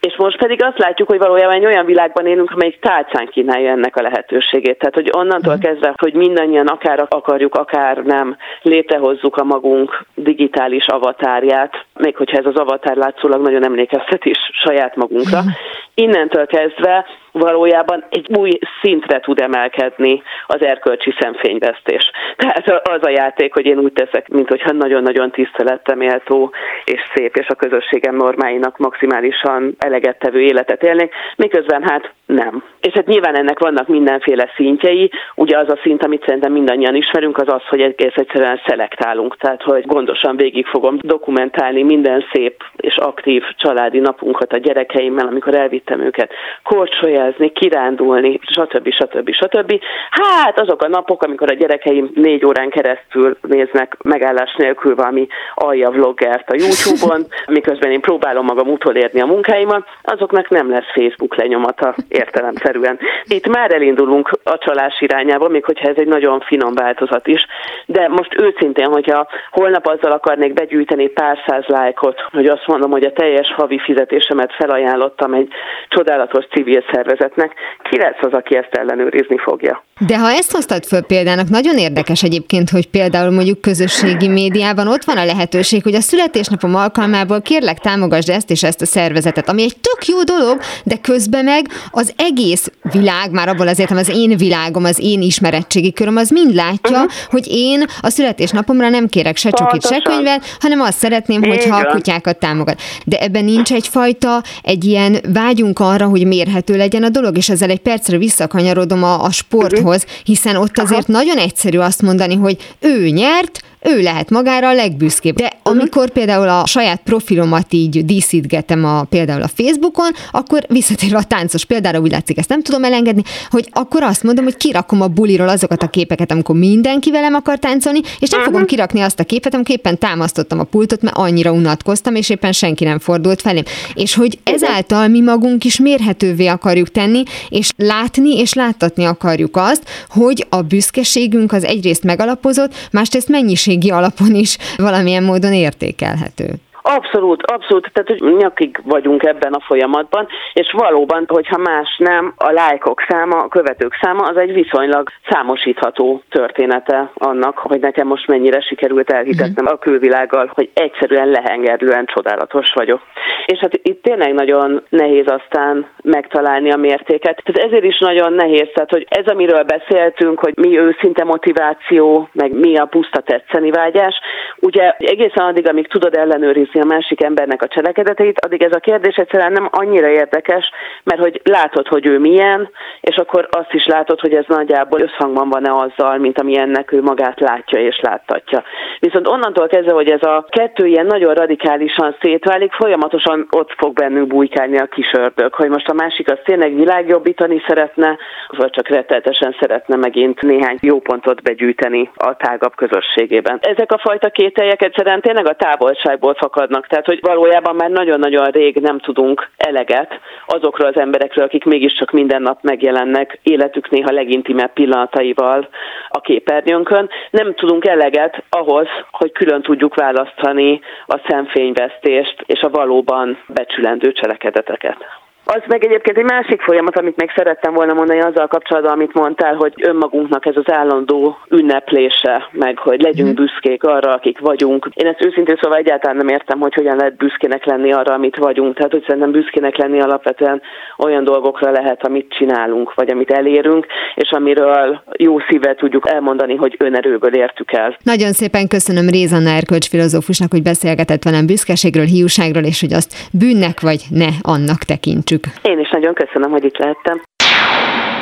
És 0.00 0.16
most 0.16 0.38
pedig 0.38 0.62
azt 0.62 0.78
látjuk, 0.78 1.08
hogy 1.08 1.18
valójában 1.18 1.54
egy 1.54 1.66
olyan 1.66 1.84
világban 1.84 2.26
élünk, 2.26 2.50
amelyik 2.50 2.78
tálcán 2.80 3.26
kínálja 3.26 3.70
ennek 3.70 3.96
a 3.96 4.02
lehetőségét. 4.02 4.78
Tehát, 4.78 4.94
hogy 4.94 5.09
onnantól 5.16 5.54
mhm. 5.54 5.62
kezdve, 5.62 5.94
hogy 5.96 6.14
mindannyian 6.14 6.66
akár 6.66 7.06
akarjuk, 7.08 7.54
akár 7.54 7.96
nem, 7.96 8.36
létrehozzuk 8.62 9.36
a 9.36 9.44
magunk 9.44 10.06
digitális 10.14 10.86
avatárját, 10.86 11.84
még 11.94 12.16
hogyha 12.16 12.38
ez 12.38 12.46
az 12.46 12.56
avatár 12.56 12.96
látszólag 12.96 13.42
nagyon 13.42 13.64
emlékeztet 13.64 14.24
is 14.24 14.38
saját 14.52 14.96
magunkra. 14.96 15.38
Mhm. 15.38 15.48
Innentől 15.94 16.46
kezdve 16.46 17.06
valójában 17.32 18.04
egy 18.10 18.26
új 18.38 18.58
szintre 18.82 19.20
tud 19.20 19.40
emelkedni 19.40 20.22
az 20.46 20.64
erkölcsi 20.64 21.14
szemfényvesztés. 21.20 22.10
Tehát 22.36 22.88
az 22.88 22.98
a 23.02 23.10
játék, 23.10 23.52
hogy 23.52 23.66
én 23.66 23.78
úgy 23.78 23.92
teszek, 23.92 24.28
mint 24.28 24.48
hogyha 24.48 24.72
nagyon-nagyon 24.72 25.30
tiszteleteméltó 25.30 26.52
és 26.84 27.00
szép, 27.14 27.36
és 27.36 27.46
a 27.48 27.54
közösségem 27.54 28.16
normáinak 28.16 28.78
maximálisan 28.78 29.74
eleget 29.78 30.18
tevő 30.18 30.40
életet 30.40 30.82
élnék, 30.82 31.14
miközben 31.36 31.82
hát 31.82 32.12
nem. 32.26 32.64
És 32.80 32.92
hát 32.92 33.06
nyilván 33.06 33.36
ennek 33.36 33.58
vannak 33.58 33.88
mindenféle 33.88 34.50
szintjei, 34.56 35.10
ugye 35.34 35.58
az 35.58 35.68
a 35.68 35.78
szint, 35.82 36.04
amit 36.04 36.24
szerintem 36.24 36.52
mindannyian 36.52 36.94
ismerünk, 36.94 37.38
az 37.38 37.48
az, 37.48 37.62
hogy 37.68 37.80
egész 37.80 38.14
egyszerűen 38.14 38.60
szelektálunk, 38.66 39.36
tehát 39.36 39.62
hogy 39.62 39.86
gondosan 39.86 40.36
végig 40.36 40.66
fogom 40.66 40.98
dokumentálni 41.00 41.82
minden 41.82 42.24
szép 42.32 42.62
és 42.76 42.96
aktív 42.96 43.42
családi 43.56 43.98
napunkat 43.98 44.52
a 44.52 44.58
gyerekeimmel, 44.58 45.26
amikor 45.26 45.54
elvittem 45.54 46.00
őket 46.00 46.32
korcsolya 46.62 47.19
biciklizni, 47.20 47.52
kirándulni, 47.52 48.40
stb. 48.42 48.92
stb. 48.92 49.32
stb. 49.32 49.80
Hát 50.10 50.60
azok 50.60 50.82
a 50.82 50.88
napok, 50.88 51.22
amikor 51.22 51.50
a 51.50 51.54
gyerekeim 51.54 52.10
négy 52.14 52.44
órán 52.44 52.70
keresztül 52.70 53.36
néznek 53.40 53.96
megállás 54.02 54.54
nélkül 54.56 54.94
valami 54.94 55.26
alja 55.54 55.90
vloggert 55.90 56.50
a 56.50 56.56
YouTube-on, 56.58 57.26
miközben 57.58 57.90
én 57.90 58.00
próbálom 58.00 58.44
magam 58.44 58.68
utolérni 58.68 59.20
a 59.20 59.26
munkáimat, 59.26 59.86
azoknak 60.02 60.48
nem 60.48 60.70
lesz 60.70 60.92
Facebook 60.94 61.36
lenyomata 61.36 61.94
értelemszerűen. 62.08 62.98
Itt 63.24 63.48
már 63.48 63.72
elindulunk 63.72 64.30
a 64.44 64.58
csalás 64.58 65.00
irányába, 65.00 65.48
még 65.48 65.64
hogyha 65.64 65.88
ez 65.88 65.96
egy 65.96 66.06
nagyon 66.06 66.40
finom 66.40 66.74
változat 66.74 67.26
is, 67.26 67.46
de 67.86 68.08
most 68.08 68.40
őszintén, 68.40 68.86
hogyha 68.86 69.28
holnap 69.50 69.86
azzal 69.86 70.12
akarnék 70.12 70.52
begyűjteni 70.52 71.08
pár 71.08 71.38
száz 71.46 71.64
lájkot, 71.66 72.20
hogy 72.32 72.46
azt 72.46 72.66
mondom, 72.66 72.90
hogy 72.90 73.04
a 73.04 73.12
teljes 73.12 73.52
havi 73.52 73.78
fizetésemet 73.78 74.52
felajánlottam 74.52 75.34
egy 75.34 75.48
csodálatos 75.88 76.44
civil 76.50 76.82
szervezetnek, 77.10 77.54
ki 77.82 77.98
lesz 77.98 78.20
az, 78.20 78.32
aki 78.32 78.56
ezt 78.56 78.74
ellenőrizni 78.74 79.38
fogja? 79.38 79.84
De 80.06 80.18
ha 80.18 80.30
ezt 80.30 80.50
hoztad 80.50 80.84
föl 80.84 81.00
példának, 81.00 81.48
nagyon 81.48 81.78
érdekes 81.78 82.22
egyébként, 82.22 82.70
hogy 82.70 82.86
például 82.86 83.30
mondjuk 83.30 83.60
közösségi 83.60 84.28
médiában 84.28 84.88
ott 84.88 85.04
van 85.04 85.16
a 85.16 85.24
lehetőség, 85.24 85.82
hogy 85.82 85.94
a 85.94 86.00
születésnapom 86.00 86.74
alkalmából 86.74 87.40
kérlek 87.40 87.78
támogasd 87.78 88.28
ezt 88.28 88.50
és 88.50 88.62
ezt 88.62 88.80
a 88.80 88.86
szervezetet, 88.86 89.48
ami 89.48 89.62
egy 89.62 89.76
tök 89.80 90.06
jó 90.06 90.22
dolog, 90.22 90.60
de 90.84 90.96
közben 90.96 91.44
meg 91.44 91.66
az 91.90 92.12
egész 92.16 92.70
világ, 92.92 93.30
már 93.30 93.48
abból 93.48 93.68
azért, 93.68 93.90
az 93.90 94.08
én 94.08 94.36
világom, 94.36 94.84
az 94.84 94.98
én 95.00 95.22
ismerettségi 95.22 95.92
köröm, 95.92 96.16
az 96.16 96.30
mind 96.30 96.54
látja, 96.54 96.96
uh-huh. 96.96 97.12
hogy 97.30 97.46
én 97.48 97.84
a 98.00 98.10
születésnapomra 98.10 98.88
nem 98.88 99.08
kérek 99.08 99.36
se 99.36 99.50
csokit, 99.50 99.86
se 99.86 100.00
könyvet, 100.02 100.56
hanem 100.60 100.80
azt 100.80 100.98
szeretném, 100.98 101.42
hogyha 101.42 101.76
a 101.76 101.86
kutyákat 101.86 102.38
támogat. 102.38 102.80
De 103.04 103.18
ebben 103.18 103.44
nincs 103.44 103.72
egyfajta, 103.72 104.42
egy 104.62 104.84
ilyen 104.84 105.20
vágyunk 105.32 105.78
arra, 105.78 106.06
hogy 106.06 106.26
mérhető 106.26 106.76
legyen 106.76 107.02
a 107.02 107.08
dolog, 107.08 107.36
és 107.36 107.48
ezzel 107.48 107.70
egy 107.70 107.80
percre 107.80 108.18
visszakanyarodom 108.18 109.02
a, 109.02 109.22
a 109.22 109.30
sporthoz, 109.30 109.89
uh-huh. 109.96 110.24
hiszen 110.24 110.56
ott 110.56 110.78
azért 110.78 111.06
nagyon 111.06 111.38
egyszerű 111.38 111.78
azt 111.78 112.02
mondani, 112.02 112.34
hogy 112.34 112.74
ő 112.80 113.08
nyert, 113.08 113.60
ő 113.80 114.02
lehet 114.02 114.30
magára 114.30 114.68
a 114.68 114.74
legbüszkébb. 114.74 115.36
De 115.36 115.52
mhm. 115.62 115.78
amikor 115.78 116.10
például 116.10 116.48
a 116.48 116.66
saját 116.66 117.00
profilomat 117.04 117.72
így 117.72 118.04
díszítgetem 118.04 118.84
a, 118.84 119.02
például 119.02 119.42
a 119.42 119.48
Facebookon, 119.48 120.10
akkor 120.30 120.64
visszatérve 120.68 121.16
a 121.16 121.22
táncos 121.22 121.64
példára 121.64 122.00
úgy 122.00 122.10
látszik, 122.10 122.38
ezt 122.38 122.48
nem 122.48 122.62
tudom 122.62 122.84
elengedni, 122.84 123.22
hogy 123.50 123.68
akkor 123.72 124.02
azt 124.02 124.22
mondom, 124.22 124.44
hogy 124.44 124.56
kirakom 124.56 125.00
a 125.00 125.06
buliról 125.06 125.48
azokat 125.48 125.82
a 125.82 125.88
képeket, 125.88 126.30
amikor 126.30 126.56
mindenki 126.56 127.10
velem 127.10 127.34
akar 127.34 127.58
táncolni, 127.58 128.00
és 128.18 128.28
nem 128.28 128.42
fogom 128.42 128.60
mhm. 128.60 128.68
kirakni 128.68 129.00
azt 129.00 129.20
a 129.20 129.24
képet, 129.24 129.54
amikor 129.54 129.74
éppen 129.74 129.98
támasztottam 129.98 130.58
a 130.58 130.64
pultot, 130.64 131.02
mert 131.02 131.16
annyira 131.16 131.52
unatkoztam, 131.52 132.14
és 132.14 132.30
éppen 132.30 132.52
senki 132.52 132.84
nem 132.84 132.98
fordult 132.98 133.40
felém. 133.40 133.62
És 133.94 134.14
hogy 134.14 134.38
ezáltal 134.44 135.08
mi 135.08 135.20
magunk 135.20 135.64
is 135.64 135.78
mérhetővé 135.78 136.46
akarjuk 136.46 136.90
tenni, 136.90 137.22
és 137.48 137.70
látni 137.76 138.38
és 138.38 138.52
láttatni 138.52 139.04
akarjuk 139.04 139.56
azt, 139.56 139.82
hogy 140.08 140.46
a 140.48 140.62
büszkeségünk 140.62 141.52
az 141.52 141.64
egyrészt 141.64 142.02
megalapozott, 142.02 142.74
másrészt 142.90 143.28
mennyiség 143.28 143.69
minőségi 143.70 143.90
alapon 143.90 144.34
is 144.34 144.56
valamilyen 144.76 145.22
módon 145.22 145.52
értékelhető. 145.52 146.54
Abszolút, 146.96 147.42
abszolút, 147.42 147.90
tehát 147.92 148.08
hogy 148.08 148.36
nyakig 148.36 148.80
vagyunk 148.84 149.22
ebben 149.22 149.52
a 149.52 149.60
folyamatban, 149.60 150.26
és 150.52 150.72
valóban, 150.72 151.24
hogyha 151.28 151.58
más 151.58 151.96
nem, 151.98 152.32
a 152.36 152.50
lájkok 152.50 153.04
száma, 153.08 153.36
a 153.36 153.48
követők 153.48 153.98
száma, 154.00 154.22
az 154.22 154.36
egy 154.36 154.52
viszonylag 154.52 155.08
számosítható 155.28 156.22
története 156.30 157.10
annak, 157.14 157.58
hogy 157.58 157.80
nekem 157.80 158.06
most 158.06 158.26
mennyire 158.26 158.60
sikerült 158.60 159.10
elhitetnem 159.10 159.66
a 159.66 159.78
külvilággal, 159.78 160.50
hogy 160.54 160.70
egyszerűen 160.74 161.28
lehengerlően 161.28 162.06
csodálatos 162.06 162.72
vagyok. 162.74 163.00
És 163.46 163.58
hát 163.58 163.78
itt 163.82 164.02
tényleg 164.02 164.34
nagyon 164.34 164.82
nehéz 164.88 165.26
aztán 165.26 165.86
megtalálni 166.02 166.70
a 166.72 166.76
mértéket. 166.76 167.42
Tehát 167.44 167.70
ezért 167.70 167.84
is 167.84 167.98
nagyon 167.98 168.32
nehéz, 168.32 168.68
tehát 168.74 168.90
hogy 168.90 169.06
ez, 169.08 169.26
amiről 169.26 169.62
beszéltünk, 169.62 170.40
hogy 170.40 170.52
mi 170.56 170.78
őszinte 170.78 171.24
motiváció, 171.24 172.28
meg 172.32 172.52
mi 172.52 172.76
a 172.76 172.84
puszta 172.84 173.20
tetszeni 173.20 173.70
vágyás, 173.70 174.20
ugye 174.56 174.90
egészen 174.98 175.44
addig, 175.44 175.68
amíg 175.68 175.88
tudod 175.88 176.14
ellenőrizni 176.14 176.79
a 176.80 176.84
másik 176.84 177.22
embernek 177.22 177.62
a 177.62 177.68
cselekedeteit, 177.68 178.44
addig 178.44 178.62
ez 178.62 178.74
a 178.74 178.78
kérdés 178.78 179.16
egyszerűen 179.16 179.52
nem 179.52 179.68
annyira 179.70 180.08
érdekes, 180.08 180.70
mert 181.04 181.20
hogy 181.20 181.40
látod, 181.44 181.86
hogy 181.86 182.06
ő 182.06 182.18
milyen, 182.18 182.70
és 183.00 183.16
akkor 183.16 183.48
azt 183.50 183.72
is 183.72 183.86
látod, 183.86 184.20
hogy 184.20 184.34
ez 184.34 184.44
nagyjából 184.46 185.00
összhangban 185.00 185.48
van-e 185.48 185.72
azzal, 185.72 186.18
mint 186.18 186.40
amilyennek 186.40 186.92
ő 186.92 187.02
magát 187.02 187.40
látja 187.40 187.80
és 187.80 188.00
láttatja. 188.00 188.62
Viszont 188.98 189.28
onnantól 189.28 189.66
kezdve, 189.66 189.92
hogy 189.92 190.10
ez 190.10 190.22
a 190.22 190.46
kettő 190.48 190.86
ilyen 190.86 191.06
nagyon 191.06 191.34
radikálisan 191.34 192.16
szétválik, 192.20 192.72
folyamatosan 192.72 193.46
ott 193.50 193.72
fog 193.76 193.92
bennünk 193.92 194.26
bújkálni 194.26 194.78
a 194.78 194.86
kis 194.86 195.12
ördög, 195.12 195.54
hogy 195.54 195.68
most 195.68 195.88
a 195.88 195.92
másik 195.92 196.30
az 196.30 196.38
tényleg 196.44 196.74
világjobbítani 196.74 197.62
szeretne, 197.66 198.18
vagy 198.48 198.70
csak 198.70 198.88
retteltesen 198.88 199.56
szeretne 199.60 199.96
megint 199.96 200.42
néhány 200.42 200.78
jó 200.80 201.00
pontot 201.00 201.42
begyűjteni 201.42 202.10
a 202.14 202.36
tágabb 202.36 202.74
közösségében. 202.74 203.58
Ezek 203.60 203.92
a 203.92 203.98
fajta 203.98 204.30
kételjek 204.30 204.82
egyszerűen 204.82 205.20
tényleg 205.20 205.46
a 205.46 205.54
távolságból 205.54 206.34
fakad 206.34 206.59
maradnak. 206.60 206.86
Tehát, 206.86 207.06
hogy 207.06 207.18
valójában 207.20 207.76
már 207.76 207.90
nagyon-nagyon 207.90 208.44
rég 208.44 208.76
nem 208.76 208.98
tudunk 208.98 209.50
eleget 209.56 210.20
azokról 210.46 210.88
az 210.88 211.00
emberekről, 211.00 211.44
akik 211.44 211.64
mégiscsak 211.64 212.10
minden 212.10 212.42
nap 212.42 212.62
megjelennek 212.62 213.38
életük 213.42 213.90
néha 213.90 214.10
legintimebb 214.10 214.72
pillanataival 214.72 215.68
a 216.08 216.20
képernyőnkön. 216.20 217.10
Nem 217.30 217.54
tudunk 217.54 217.86
eleget 217.86 218.42
ahhoz, 218.48 218.86
hogy 219.10 219.32
külön 219.32 219.62
tudjuk 219.62 219.94
választani 219.94 220.80
a 221.06 221.20
szemfényvesztést 221.28 222.42
és 222.46 222.60
a 222.60 222.70
valóban 222.70 223.38
becsülendő 223.46 224.12
cselekedeteket. 224.12 225.19
Az 225.44 225.62
meg 225.66 225.84
egyébként 225.84 226.18
egy 226.18 226.24
másik 226.24 226.62
folyamat, 226.62 226.98
amit 226.98 227.16
még 227.16 227.32
szerettem 227.36 227.72
volna 227.74 227.92
mondani 227.92 228.20
azzal 228.20 228.46
kapcsolatban, 228.46 228.92
amit 228.92 229.14
mondtál, 229.14 229.54
hogy 229.54 229.72
önmagunknak 229.76 230.46
ez 230.46 230.56
az 230.56 230.72
állandó 230.72 231.38
ünneplése, 231.48 232.48
meg 232.52 232.78
hogy 232.78 233.00
legyünk 233.00 233.32
mhm. 233.32 233.44
büszkék 233.44 233.84
arra, 233.84 234.12
akik 234.12 234.38
vagyunk. 234.38 234.88
Én 234.94 235.06
ezt 235.06 235.24
őszintén 235.24 235.58
szóval 235.60 235.78
egyáltalán 235.78 236.16
nem 236.16 236.28
értem, 236.28 236.60
hogy 236.60 236.74
hogyan 236.74 236.96
lehet 236.96 237.16
büszkének 237.16 237.64
lenni 237.64 237.92
arra, 237.92 238.14
amit 238.14 238.36
vagyunk. 238.36 238.74
Tehát, 238.74 238.92
hogy 238.92 239.04
szerintem 239.06 239.30
büszkének 239.30 239.76
lenni 239.76 240.00
alapvetően 240.00 240.62
olyan 240.98 241.24
dolgokra 241.24 241.70
lehet, 241.70 242.06
amit 242.06 242.34
csinálunk, 242.38 242.94
vagy 242.94 243.10
amit 243.10 243.30
elérünk, 243.30 243.86
és 244.14 244.30
amiről 244.30 245.02
jó 245.16 245.38
szívvel 245.48 245.74
tudjuk 245.74 246.08
elmondani, 246.08 246.56
hogy 246.56 246.76
önerőből 246.78 247.34
értük 247.34 247.72
el. 247.72 247.96
Nagyon 248.02 248.32
szépen 248.32 248.68
köszönöm 248.68 249.08
Rézanna 249.08 249.50
Erkölcs 249.50 249.88
filozófusnak, 249.88 250.50
hogy 250.50 250.62
beszélgetett 250.62 251.24
velem 251.24 251.46
büszkeségről, 251.46 252.04
hiúságról, 252.04 252.64
és 252.64 252.80
hogy 252.80 252.92
azt 252.92 253.14
bűnnek 253.32 253.80
vagy 253.80 254.00
ne 254.10 254.28
annak 254.42 254.78
tekintsük 254.78 255.29
köszönjük. 255.38 255.60
Én 255.62 255.78
is 255.78 255.90
nagyon 255.90 256.14
köszönöm, 256.14 256.50
hogy 256.50 256.64
itt 256.64 256.78
lehettem. 256.78 257.22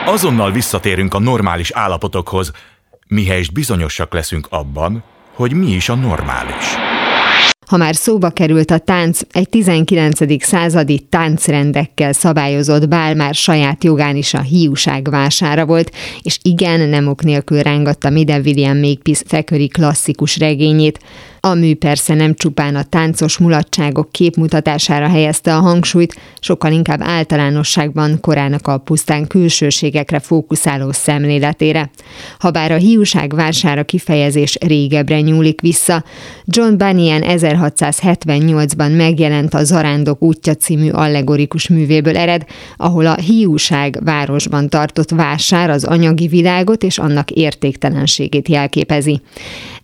Azonnal 0.05 0.51
visszatérünk 0.51 1.15
a 1.15 1.19
normális 1.19 1.71
állapotokhoz, 1.71 2.53
mihelyest 3.09 3.53
bizonyosak 3.53 4.13
leszünk 4.13 4.47
abban, 4.51 5.05
hogy 5.35 5.53
mi 5.53 5.67
is 5.67 5.89
a 5.89 5.95
normális. 5.95 6.77
Ha 7.67 7.77
már 7.77 7.95
szóba 7.95 8.31
került 8.31 8.71
a 8.71 8.79
tánc, 8.79 9.21
egy 9.33 9.49
19. 9.49 10.45
századi 10.45 11.01
táncrendekkel 11.09 12.13
szabályozott 12.13 12.89
bál 12.89 13.15
már 13.15 13.35
saját 13.35 13.85
jogán 13.85 14.17
is 14.17 14.35
a 14.35 14.41
hiúság 14.41 15.11
vására 15.11 15.67
volt, 15.67 15.91
és 16.23 16.39
igen, 16.43 16.89
nem 16.89 17.09
ok 17.09 17.23
nélkül 17.23 17.63
rángatta 17.63 18.11
Mide 18.11 18.39
William 18.39 18.79
Makepeace 18.79 19.25
Thackeray 19.25 19.69
klasszikus 19.69 20.39
regényét, 20.39 20.99
a 21.41 21.55
mű 21.55 21.75
persze 21.75 22.15
nem 22.15 22.35
csupán 22.35 22.75
a 22.75 22.83
táncos 22.83 23.39
mulatságok 23.39 24.13
képmutatására 24.13 25.09
helyezte 25.09 25.57
a 25.57 25.61
hangsúlyt, 25.61 26.21
sokkal 26.41 26.73
inkább 26.73 27.01
általánosságban 27.03 28.21
korának 28.21 28.67
a 28.67 28.79
pusztán 28.79 29.27
külsőségekre 29.27 30.19
fókuszáló 30.19 30.93
szemléletére. 30.93 31.91
Habár 32.39 32.73
a 32.73 32.77
hiúság 32.77 33.35
vársára 33.35 33.85
kifejezés 33.85 34.57
régebbre 34.61 35.21
nyúlik 35.21 35.61
vissza, 35.61 36.05
John 36.45 36.77
Bunyan 36.77 37.23
1678-ban 37.25 38.97
megjelent 38.97 39.55
a 39.55 39.65
Zarándok 39.65 40.23
útja 40.23 40.55
című 40.55 40.91
allegorikus 40.91 41.69
művéből 41.69 42.17
ered, 42.17 42.45
ahol 42.77 43.07
a 43.07 43.15
hiúság 43.15 43.99
városban 44.05 44.69
tartott 44.69 45.11
vásár 45.11 45.71
az 45.71 45.85
anyagi 45.85 46.27
világot 46.27 46.83
és 46.83 46.99
annak 46.99 47.31
értéktelenségét 47.31 48.49
jelképezi. 48.49 49.21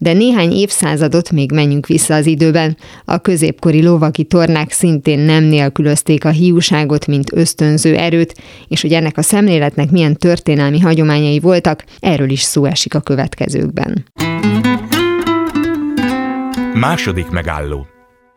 De 0.04 0.12
néhány 0.12 0.52
évszázadot 0.52 1.30
még 1.30 1.52
menjünk 1.52 1.86
vissza 1.86 2.14
az 2.14 2.26
időben. 2.26 2.76
A 3.04 3.18
középkori 3.18 3.82
lovaki 3.82 4.24
tornák 4.24 4.70
szintén 4.70 5.18
nem 5.18 5.44
nélkülözték 5.44 6.24
a 6.24 6.28
hiúságot, 6.30 7.06
mint 7.06 7.32
ösztönző 7.32 7.96
erőt, 7.96 8.34
és 8.68 8.82
hogy 8.82 8.92
ennek 8.92 9.18
a 9.18 9.22
szemléletnek 9.22 9.90
milyen 9.90 10.16
történelmi 10.16 10.80
hagyományai 10.80 11.40
voltak, 11.40 11.84
erről 12.00 12.30
is 12.30 12.40
szó 12.40 12.64
esik 12.64 12.94
a 12.94 13.00
következőkben. 13.00 14.04
Második 16.74 17.28
megálló 17.30 17.86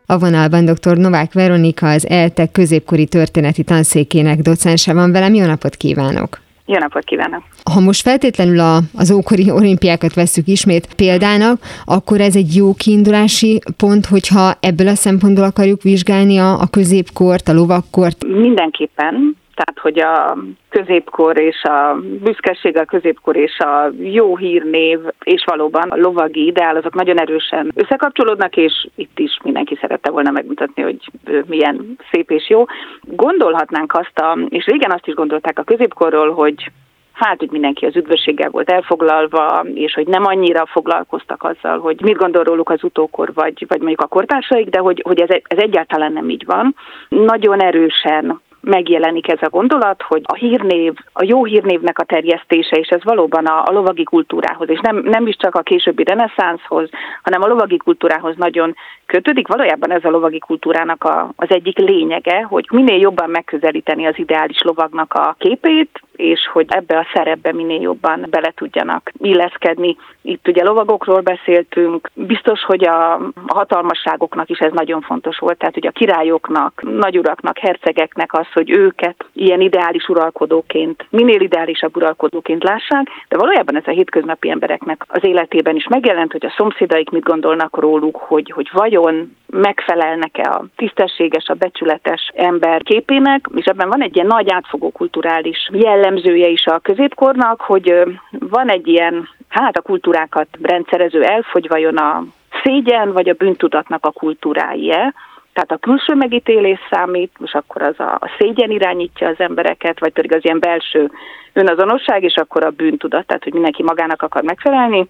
a 0.06 0.18
vonalban 0.18 0.66
dr. 0.66 0.98
Novák 0.98 1.34
Veronika, 1.34 1.90
az 1.90 2.08
ELTE 2.08 2.48
középkori 2.48 3.06
történeti 3.06 3.64
tanszékének 3.64 4.40
docense 4.40 4.94
van 4.94 5.12
velem. 5.12 5.34
Jó 5.34 5.46
napot 5.46 5.76
kívánok! 5.76 6.46
Jó 6.70 6.78
napot 6.78 7.04
kívánok! 7.04 7.44
Ha 7.74 7.80
most 7.80 8.02
feltétlenül 8.02 8.60
a, 8.60 8.80
az 8.94 9.12
ókori 9.12 9.52
olimpiákat 9.52 10.14
veszük 10.14 10.48
ismét 10.48 10.94
példának, 10.96 11.60
akkor 11.86 12.22
ez 12.22 12.36
egy 12.36 12.56
jó 12.56 12.74
kiindulási 12.74 13.62
pont, 13.78 14.06
hogyha 14.06 14.54
ebből 14.60 14.88
a 14.88 14.96
szempontból 14.96 15.44
akarjuk 15.44 15.82
vizsgálni 15.82 16.38
a, 16.38 16.60
a 16.60 16.68
középkort, 16.72 17.48
a 17.48 17.54
lovakkort? 17.54 18.26
Mindenképpen, 18.26 19.36
Tehát, 19.58 19.80
hogy 19.80 20.00
a 20.00 20.38
középkor 20.70 21.40
és 21.40 21.64
a 21.64 21.96
büszkeség, 22.24 22.78
a 22.78 22.86
középkor 22.86 23.36
és 23.36 23.60
a 23.60 23.90
jó 24.00 24.38
hírnév, 24.38 25.00
és 25.24 25.44
valóban 25.46 25.90
a 25.90 25.96
lovagi 25.96 26.46
ideál, 26.46 26.76
azok 26.76 26.94
nagyon 26.94 27.20
erősen 27.20 27.72
összekapcsolódnak, 27.76 28.56
és 28.56 28.88
itt 28.96 29.20
is 29.20 29.40
mindenki 29.44 29.78
szerette 29.82 30.12
volna 30.12 30.32
megmutatni, 30.32 30.82
hogy 30.82 31.00
milyen 31.48 31.98
szép 32.12 32.32
és 32.32 32.50
jó. 32.50 32.66
Gondolhatnánk 33.02 33.94
azt, 33.94 34.20
a, 34.20 34.38
és 34.50 34.66
régen 34.66 34.92
azt 34.92 35.08
is 35.08 35.14
gondolták 35.14 35.60
a 35.60 35.64
középkorról, 35.64 36.34
hogy 36.34 36.72
hát, 37.14 37.40
hogy 37.40 37.52
mindenki 37.52 37.86
az 37.86 37.96
üdvösséggel 37.96 38.50
volt 38.50 38.72
elfoglalva, 38.72 39.66
és 39.74 39.94
hogy 39.94 40.08
nem 40.08 40.26
annyira 40.26 40.66
foglalkoztak 40.66 41.44
azzal, 41.44 41.80
hogy 41.80 42.02
mit 42.02 42.18
gondol 42.18 42.44
róluk 42.44 42.70
az 42.70 42.84
utókor, 42.84 43.34
vagy, 43.34 43.66
vagy 43.68 43.80
mondjuk 43.80 44.02
a 44.02 44.08
kortársaik, 44.08 44.70
de 44.70 44.80
hogy, 44.80 45.02
hogy 45.06 45.22
ez, 45.22 45.30
ez 45.30 45.58
egyáltalán 45.58 46.14
nem 46.14 46.30
így 46.30 46.46
van. 46.46 46.76
Nagyon 47.10 47.62
erősen 47.62 48.42
megjelenik 48.68 49.32
ez 49.32 49.42
a 49.42 49.50
gondolat, 49.50 50.02
hogy 50.02 50.22
a 50.24 50.36
hírnév, 50.36 50.94
a 51.14 51.24
jó 51.24 51.44
hírnévnek 51.46 52.00
a 52.00 52.04
terjesztése, 52.04 52.76
és 52.76 52.88
ez 52.88 53.04
valóban 53.04 53.46
a, 53.46 53.64
a 53.66 53.72
lovagi 53.72 54.04
kultúrához, 54.04 54.70
és 54.70 54.80
nem, 54.82 54.96
nem 55.04 55.28
is 55.28 55.36
csak 55.38 55.56
a 55.56 55.62
későbbi 55.62 56.04
reneszánszhoz, 56.04 56.90
hanem 57.24 57.42
a 57.42 57.48
lovagi 57.48 57.78
kultúrához 57.78 58.36
nagyon 58.36 58.76
kötődik. 59.06 59.48
Valójában 59.48 59.92
ez 59.92 60.04
a 60.04 60.10
lovagi 60.10 60.40
kultúrának 60.40 61.04
a, 61.04 61.32
az 61.36 61.48
egyik 61.50 61.78
lényege, 61.78 62.42
hogy 62.42 62.68
minél 62.72 63.00
jobban 63.00 63.30
megközelíteni 63.30 64.06
az 64.06 64.18
ideális 64.18 64.62
lovagnak 64.62 65.14
a 65.14 65.36
képét, 65.40 66.02
és 66.16 66.50
hogy 66.54 66.66
ebbe 66.70 66.98
a 66.98 67.08
szerepbe 67.14 67.54
minél 67.54 67.82
jobban 67.82 68.26
bele 68.30 68.52
tudjanak 68.56 69.12
illeszkedni. 69.18 69.98
Itt 70.22 70.48
ugye 70.48 70.64
lovagokról 70.64 71.22
beszéltünk, 71.22 72.12
biztos, 72.14 72.64
hogy 72.64 72.86
a 72.86 73.20
hatalmasságoknak 73.48 74.50
is 74.50 74.60
ez 74.60 74.72
nagyon 74.72 75.02
fontos 75.02 75.38
volt, 75.38 75.58
tehát 75.58 75.74
hogy 75.74 75.88
a 75.88 75.92
királyoknak, 75.92 76.82
nagyuraknak, 76.84 77.58
hercegeknek 77.58 78.34
az, 78.34 78.46
hogy 78.58 78.72
őket 78.72 79.26
ilyen 79.34 79.62
ideális 79.62 80.08
uralkodóként, 80.08 81.06
minél 81.10 81.42
ideálisabb 81.42 81.96
uralkodóként 81.96 82.64
lássák, 82.64 83.08
de 83.30 83.38
valójában 83.38 83.76
ez 83.76 83.88
a 83.88 83.92
hétköznapi 83.92 84.50
embereknek 84.50 85.06
az 85.08 85.24
életében 85.24 85.76
is 85.76 85.88
megjelent, 85.88 86.32
hogy 86.32 86.46
a 86.46 86.54
szomszédaik 86.58 87.10
mit 87.10 87.24
gondolnak 87.24 87.80
róluk, 87.80 88.16
hogy, 88.16 88.52
hogy 88.56 88.70
vajon 88.74 89.36
megfelelnek-e 89.46 90.50
a 90.50 90.66
tisztességes, 90.76 91.48
a 91.48 91.54
becsületes 91.54 92.32
ember 92.36 92.84
képének, 92.84 93.46
és 93.56 93.66
ebben 93.66 93.90
van 93.90 94.02
egy 94.02 94.16
ilyen 94.16 94.28
nagy 94.28 94.50
átfogó 94.52 94.92
kulturális 94.92 95.70
jellemzője 95.74 96.48
is 96.48 96.66
a 96.66 96.80
középkornak, 96.80 97.62
hogy 97.62 97.94
van 98.40 98.70
egy 98.70 98.88
ilyen, 98.88 99.30
hát 99.48 99.78
a 99.78 99.82
kultúrákat 99.82 100.48
rendszerező 100.62 101.24
elfogy 101.24 101.68
vajon 101.68 101.98
a 101.98 102.24
szégyen 102.64 103.12
vagy 103.14 103.30
a 103.30 103.34
bűntudatnak 103.34 104.06
a 104.06 104.12
kultúrája, 104.12 105.14
tehát 105.58 105.72
a 105.72 105.88
külső 105.88 106.14
megítélés 106.14 106.80
számít, 106.90 107.32
és 107.44 107.54
akkor 107.54 107.82
az 107.82 108.00
a, 108.00 108.14
a 108.14 108.30
szégyen 108.38 108.72
irányítja 108.72 109.28
az 109.28 109.40
embereket, 109.40 110.00
vagy 110.00 110.14
pedig 110.14 110.34
az 110.34 110.46
ilyen 110.46 110.60
belső 110.60 111.12
önazonosság, 111.54 112.24
és 112.24 112.36
akkor 112.36 112.66
a 112.66 112.70
bűntudat, 112.70 113.26
tehát 113.26 113.44
hogy 113.44 113.54
mindenki 113.54 113.84
magának 113.84 114.22
akar 114.22 114.44
megfelelni, 114.44 115.08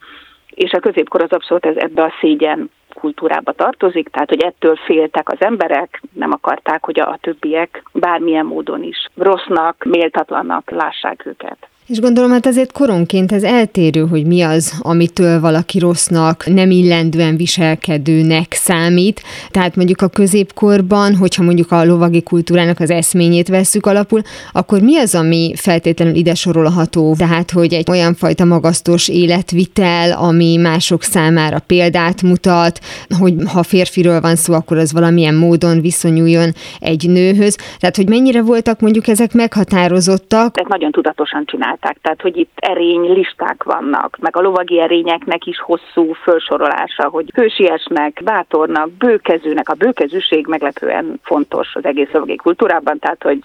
és 0.49 0.71
a 0.71 0.79
középkor 0.79 1.21
az 1.21 1.31
abszolút 1.31 1.65
ez 1.65 1.75
ebbe 1.75 2.03
a 2.03 2.13
szégyen 2.19 2.69
kultúrába 2.93 3.51
tartozik, 3.51 4.10
tehát 4.10 4.29
hogy 4.29 4.43
ettől 4.43 4.75
féltek 4.75 5.29
az 5.29 5.38
emberek, 5.39 6.01
nem 6.13 6.31
akarták, 6.31 6.86
hogy 6.86 6.99
a 6.99 7.17
többiek 7.21 7.83
bármilyen 7.93 8.45
módon 8.45 8.83
is 8.83 9.07
rossznak, 9.15 9.83
méltatlannak 9.83 10.69
lássák 10.69 11.25
őket. 11.25 11.57
És 11.88 12.00
gondolom, 12.00 12.32
hát 12.32 12.45
azért 12.45 12.71
koronként 12.71 13.32
ez 13.32 13.43
eltérő, 13.43 14.06
hogy 14.08 14.26
mi 14.26 14.41
az, 14.41 14.73
amitől 14.82 15.39
valaki 15.39 15.80
rossznak, 15.80 16.45
nem 16.54 16.71
illendően 16.71 17.36
viselkedőnek 17.36 18.54
számít. 18.54 19.21
Tehát 19.52 19.76
mondjuk 19.76 20.02
a 20.02 20.08
középkorban, 20.08 21.15
hogyha 21.15 21.43
mondjuk 21.43 21.71
a 21.71 21.86
lovagi 21.86 22.23
kultúrának 22.23 22.80
az 22.80 22.89
eszményét 22.89 23.47
vesszük 23.47 23.86
alapul, 23.86 24.21
akkor 24.52 24.82
mi 24.82 24.97
az, 24.97 25.15
ami 25.15 25.54
feltétlenül 25.56 26.15
ide 26.15 26.36
sorolható? 26.36 27.15
Tehát, 27.17 27.52
hogy 27.52 27.73
egy 27.73 27.89
olyan 27.89 28.15
fajta 28.15 28.45
magasztos 28.45 29.08
életvitel, 29.08 30.12
ami 30.12 30.56
mások 30.56 31.04
számára 31.04 31.60
példát 31.60 32.21
mutat, 32.21 32.80
hogy 33.19 33.34
ha 33.54 33.63
férfiről 33.63 34.21
van 34.21 34.36
szó, 34.36 34.54
akkor 34.54 34.78
az 34.78 34.93
valamilyen 34.93 35.36
módon 35.36 35.82
viszonyuljon 35.82 36.52
egy 36.80 37.10
nőhöz. 37.10 37.56
Tehát, 37.80 37.95
hogy 37.95 38.10
mennyire 38.10 38.41
voltak 38.41 38.80
mondjuk 38.80 39.08
ezek 39.08 39.34
meghatározottak? 39.34 40.58
Ezt 40.58 40.67
nagyon 40.67 40.91
tudatosan 40.91 41.45
csinál 41.45 41.77
csinálták, 41.78 41.98
tehát 42.02 42.22
hogy 42.22 42.38
itt 42.38 42.52
erény 42.56 43.13
listák 43.13 43.63
vannak, 43.63 44.18
meg 44.20 44.36
a 44.36 44.42
lovagi 44.42 44.80
erényeknek 44.80 45.46
is 45.46 45.60
hosszú 45.60 46.13
felsorolása, 46.13 47.10
hogy 47.10 47.32
hősiesnek, 47.34 48.22
bátornak, 48.24 48.92
bőkezőnek, 48.92 49.70
a 49.70 49.74
bőkezűség 49.74 50.48
meglepően 50.48 51.20
fontos 51.24 51.76
az 51.76 51.86
egész 51.86 52.12
lovagi 52.12 52.36
kultúrában, 52.36 53.00
tehát 53.00 53.24
hogy 53.24 53.40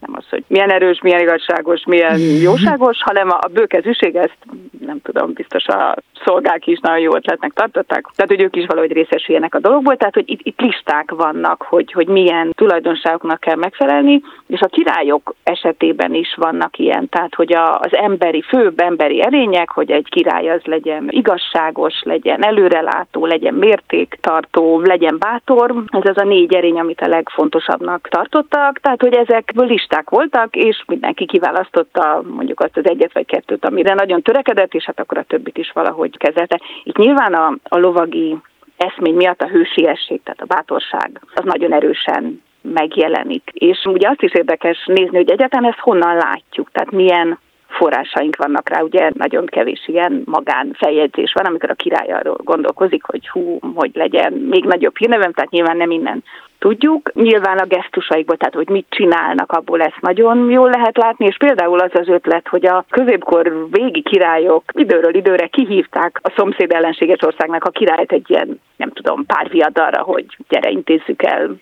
nem 0.00 0.14
az, 0.18 0.24
hogy 0.30 0.44
milyen 0.48 0.70
erős, 0.70 1.00
milyen 1.02 1.20
igazságos, 1.20 1.84
milyen 1.86 2.18
jóságos, 2.18 3.02
hanem 3.02 3.30
a 3.30 3.48
bőkezűség, 3.52 4.16
ezt 4.16 4.38
nem 4.86 5.00
tudom, 5.02 5.32
biztos 5.32 5.66
a 5.66 5.96
szolgák 6.24 6.66
is 6.66 6.78
nagyon 6.78 7.00
jó 7.00 7.14
ötletnek 7.14 7.52
tartották, 7.52 8.06
tehát 8.14 8.30
hogy 8.30 8.40
ők 8.40 8.56
is 8.56 8.66
valahogy 8.66 8.92
részesüljenek 8.92 9.54
a 9.54 9.58
dologból, 9.58 9.96
tehát 9.96 10.14
hogy 10.14 10.30
itt, 10.30 10.40
itt 10.42 10.60
listák 10.60 11.10
vannak, 11.10 11.62
hogy, 11.62 11.92
hogy 11.92 12.06
milyen 12.06 12.52
tulajdonságoknak 12.54 13.40
kell 13.40 13.56
megfelelni, 13.56 14.22
és 14.46 14.60
a 14.60 14.66
királyok 14.66 15.34
esetében 15.42 16.14
is 16.14 16.34
vannak 16.36 16.78
ilyen, 16.78 17.08
tehát 17.08 17.34
hogy 17.34 17.52
a, 17.52 17.75
az 17.80 17.94
emberi, 17.94 18.42
főbb 18.42 18.80
emberi 18.80 19.22
erények, 19.22 19.70
hogy 19.70 19.90
egy 19.90 20.08
király 20.08 20.48
az 20.48 20.60
legyen 20.64 21.08
igazságos, 21.10 22.02
legyen 22.02 22.44
előrelátó, 22.44 23.26
legyen 23.26 23.54
mértéktartó, 23.54 24.80
legyen 24.80 25.16
bátor. 25.18 25.74
Ez 25.86 26.08
az 26.08 26.18
a 26.18 26.24
négy 26.24 26.54
erény, 26.54 26.78
amit 26.78 27.00
a 27.00 27.08
legfontosabbnak 27.08 28.08
tartottak, 28.08 28.80
tehát 28.80 29.00
hogy 29.00 29.14
ezekből 29.14 29.66
listák 29.66 30.10
voltak, 30.10 30.56
és 30.56 30.84
mindenki 30.86 31.26
kiválasztotta 31.26 32.22
mondjuk 32.34 32.60
azt 32.60 32.76
az 32.76 32.88
egyet 32.88 33.12
vagy 33.12 33.26
kettőt, 33.26 33.64
amire 33.64 33.94
nagyon 33.94 34.22
törekedett, 34.22 34.74
és 34.74 34.84
hát 34.84 35.00
akkor 35.00 35.18
a 35.18 35.22
többit 35.22 35.58
is 35.58 35.70
valahogy 35.74 36.16
kezelte. 36.16 36.60
Itt 36.82 36.96
nyilván 36.96 37.34
a, 37.34 37.56
a 37.62 37.78
lovagi 37.78 38.36
eszmény 38.76 39.14
miatt 39.14 39.42
a 39.42 39.48
hősiesség, 39.48 40.22
tehát 40.22 40.40
a 40.40 40.54
bátorság, 40.54 41.20
az 41.34 41.44
nagyon 41.44 41.72
erősen 41.72 42.42
megjelenik. 42.62 43.50
És 43.52 43.84
ugye 43.84 44.08
azt 44.08 44.22
is 44.22 44.32
érdekes 44.34 44.84
nézni, 44.86 45.16
hogy 45.16 45.30
egyáltalán 45.30 45.70
ezt 45.70 45.78
honnan 45.78 46.16
látjuk, 46.16 46.70
tehát 46.72 46.90
milyen 46.90 47.38
forrásaink 47.68 48.36
vannak 48.36 48.68
rá, 48.68 48.80
ugye 48.80 49.10
nagyon 49.14 49.46
kevés 49.46 49.88
ilyen 49.88 50.22
magán 50.24 50.72
feljegyzés 50.78 51.32
van, 51.32 51.44
amikor 51.44 51.70
a 51.70 51.74
király 51.74 52.12
arról 52.12 52.38
gondolkozik, 52.44 53.04
hogy 53.04 53.28
hú, 53.28 53.58
hogy 53.74 53.90
legyen 53.94 54.32
még 54.32 54.64
nagyobb 54.64 54.96
hírnevem, 54.96 55.32
tehát 55.32 55.50
nyilván 55.50 55.76
nem 55.76 55.90
innen 55.90 56.24
tudjuk. 56.58 57.12
Nyilván 57.14 57.58
a 57.58 57.66
gesztusaikból, 57.66 58.36
tehát 58.36 58.54
hogy 58.54 58.68
mit 58.68 58.86
csinálnak, 58.88 59.52
abból 59.52 59.82
ezt 59.82 60.00
nagyon 60.00 60.50
jól 60.50 60.70
lehet 60.70 60.96
látni, 60.96 61.26
és 61.26 61.36
például 61.36 61.78
az 61.78 61.90
az 61.92 62.08
ötlet, 62.08 62.48
hogy 62.48 62.66
a 62.66 62.84
középkor 62.90 63.66
végi 63.70 64.02
királyok 64.02 64.62
időről 64.72 65.14
időre 65.14 65.46
kihívták 65.46 66.20
a 66.22 66.32
szomszéd 66.36 66.72
ellenséges 66.72 67.22
országnak 67.22 67.64
a 67.64 67.70
királyt 67.70 68.12
egy 68.12 68.30
ilyen, 68.30 68.60
nem 68.76 68.90
tudom, 68.90 69.26
pár 69.26 69.48
viadalra, 69.50 70.02
hogy 70.02 70.24
gyere, 70.48 70.70
intézzük 70.70 71.22
el 71.22 71.56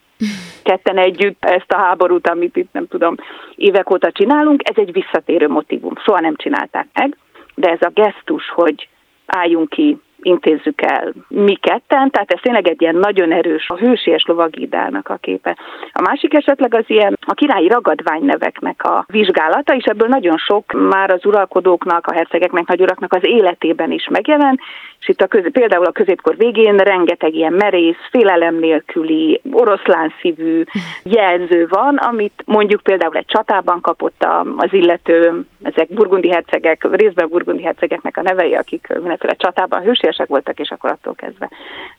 ketten 0.62 0.98
együtt 0.98 1.44
ezt 1.44 1.72
a 1.72 1.76
háborút, 1.76 2.28
amit 2.28 2.56
itt 2.56 2.72
nem 2.72 2.88
tudom, 2.88 3.14
évek 3.56 3.90
óta 3.90 4.12
csinálunk, 4.12 4.68
ez 4.68 4.76
egy 4.76 4.92
visszatérő 4.92 5.48
motivum. 5.48 5.92
Soha 6.04 6.20
nem 6.20 6.36
csinálták 6.36 6.86
meg, 6.92 7.16
de 7.54 7.70
ez 7.70 7.82
a 7.82 7.90
gesztus, 7.94 8.50
hogy 8.50 8.88
álljunk 9.26 9.68
ki, 9.68 9.98
intézzük 10.24 10.82
el 10.82 11.12
mi 11.28 11.54
ketten, 11.54 12.10
tehát 12.10 12.32
ez 12.32 12.40
tényleg 12.42 12.68
egy 12.68 12.80
ilyen 12.80 12.96
nagyon 12.96 13.32
erős, 13.32 13.68
a 13.68 13.76
hősies 13.76 14.24
lovagidának 14.26 15.08
a 15.08 15.18
képe. 15.20 15.56
A 15.92 16.00
másik 16.00 16.34
esetleg 16.34 16.74
az 16.74 16.84
ilyen 16.86 17.18
a 17.20 17.34
királyi 17.34 17.68
ragadványneveknek 17.68 18.84
a 18.84 19.04
vizsgálata, 19.08 19.74
és 19.74 19.84
ebből 19.84 20.08
nagyon 20.08 20.36
sok 20.36 20.72
már 20.88 21.10
az 21.10 21.26
uralkodóknak, 21.26 22.06
a 22.06 22.12
hercegeknek, 22.12 22.66
nagyuraknak 22.66 23.12
az 23.12 23.26
életében 23.26 23.90
is 23.90 24.08
megjelen, 24.10 24.60
és 25.00 25.10
itt 25.10 25.20
a 25.20 25.26
köz, 25.26 25.50
például 25.52 25.84
a 25.84 25.92
középkor 25.92 26.36
végén 26.36 26.76
rengeteg 26.76 27.34
ilyen 27.34 27.52
merész, 27.52 28.08
félelem 28.10 28.58
nélküli, 28.58 29.40
oroszlán 29.52 30.12
szívű 30.20 30.62
jelző 31.02 31.66
van, 31.68 31.96
amit 31.96 32.42
mondjuk 32.46 32.80
például 32.80 33.16
egy 33.16 33.26
csatában 33.26 33.80
kapott 33.80 34.26
az 34.56 34.72
illető, 34.72 35.44
ezek 35.62 35.88
burgundi 35.88 36.30
hercegek, 36.30 36.86
részben 36.90 37.28
burgundi 37.28 37.62
hercegeknek 37.62 38.16
a 38.16 38.22
nevei, 38.22 38.54
akik 38.54 38.86
mindenféle 38.88 39.34
csatában 39.34 39.82
hősiesek 40.14 40.28
voltak, 40.28 40.58
és 40.58 40.70
akkor 40.70 40.90
attól 40.90 41.14
kezdve 41.14 41.50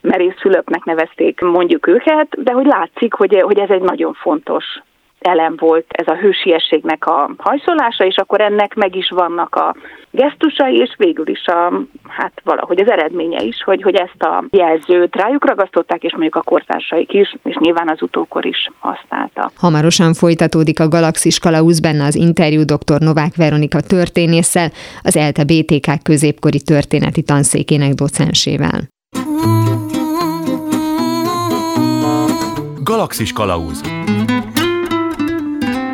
merész 0.01 0.39
Fülöpnek 0.39 0.83
nevezték 0.83 1.39
mondjuk 1.39 1.87
őket, 1.87 2.43
de 2.43 2.51
hogy 2.51 2.65
látszik, 2.65 3.13
hogy, 3.13 3.41
hogy 3.41 3.59
ez 3.59 3.69
egy 3.69 3.81
nagyon 3.81 4.13
fontos 4.13 4.65
elem 5.25 5.55
volt 5.57 5.85
ez 5.87 6.07
a 6.07 6.15
hősiességnek 6.15 7.05
a 7.05 7.29
hajszolása, 7.37 8.05
és 8.05 8.15
akkor 8.15 8.41
ennek 8.41 8.73
meg 8.73 8.95
is 8.95 9.09
vannak 9.09 9.55
a 9.55 9.75
gesztusai, 10.11 10.75
és 10.75 10.93
végül 10.97 11.27
is 11.29 11.45
a, 11.45 11.73
hát 12.07 12.41
valahogy 12.43 12.79
az 12.79 12.89
eredménye 12.89 13.41
is, 13.43 13.63
hogy, 13.63 13.81
hogy 13.81 13.95
ezt 13.95 14.21
a 14.23 14.43
jelzőt 14.49 15.15
rájuk 15.15 15.45
ragasztották, 15.45 16.03
és 16.03 16.11
mondjuk 16.11 16.35
a 16.35 16.41
kortársaik 16.41 17.13
is, 17.13 17.35
és 17.43 17.55
nyilván 17.59 17.89
az 17.89 18.01
utókor 18.01 18.45
is 18.45 18.69
használta. 18.79 19.51
Hamarosan 19.57 20.13
folytatódik 20.13 20.79
a 20.79 20.87
Galaxis 20.87 21.39
Kalausz 21.39 21.79
benne 21.79 22.05
az 22.05 22.15
interjú 22.15 22.63
dr. 22.63 22.99
Novák 22.99 23.35
Veronika 23.35 23.79
történésszel, 23.81 24.69
az 25.03 25.15
ELTE 25.17 25.43
BTK 25.43 26.03
középkori 26.03 26.61
történeti 26.61 27.23
tanszékének 27.23 27.93
docensével. 27.93 28.79
Galaxis 32.83 33.33
Kalauz 33.33 33.81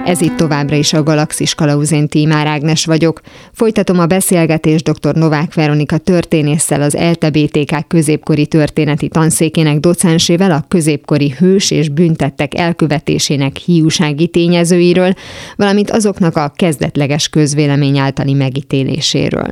Ez 0.06 0.22
itt 0.22 0.36
továbbra 0.36 0.76
is 0.76 0.94
a 0.94 1.04
Galaxis 1.04 1.56
Kalauzén 1.56 2.08
Tímár 2.08 2.48
Ágnes 2.48 2.86
vagyok. 2.86 3.22
Folytatom 3.52 4.00
a 4.00 4.06
beszélgetést 4.06 4.92
dr. 4.92 5.16
Novák 5.16 5.54
Veronika 5.54 5.98
történésszel, 5.98 6.82
az 6.82 6.98
LTBTK 7.12 7.88
középkori 7.88 8.48
történeti 8.48 9.08
tanszékének 9.08 9.80
docensével 9.80 10.52
a 10.52 10.66
középkori 10.68 11.36
hős 11.38 11.72
és 11.72 11.90
büntettek 11.90 12.58
elkövetésének 12.58 13.56
hiúsági 13.58 14.28
tényezőiről, 14.28 15.14
valamint 15.56 15.92
azoknak 15.92 16.36
a 16.36 16.54
kezdetleges 16.56 17.30
közvélemény 17.30 17.98
általi 17.98 18.34
megítéléséről. 18.34 19.50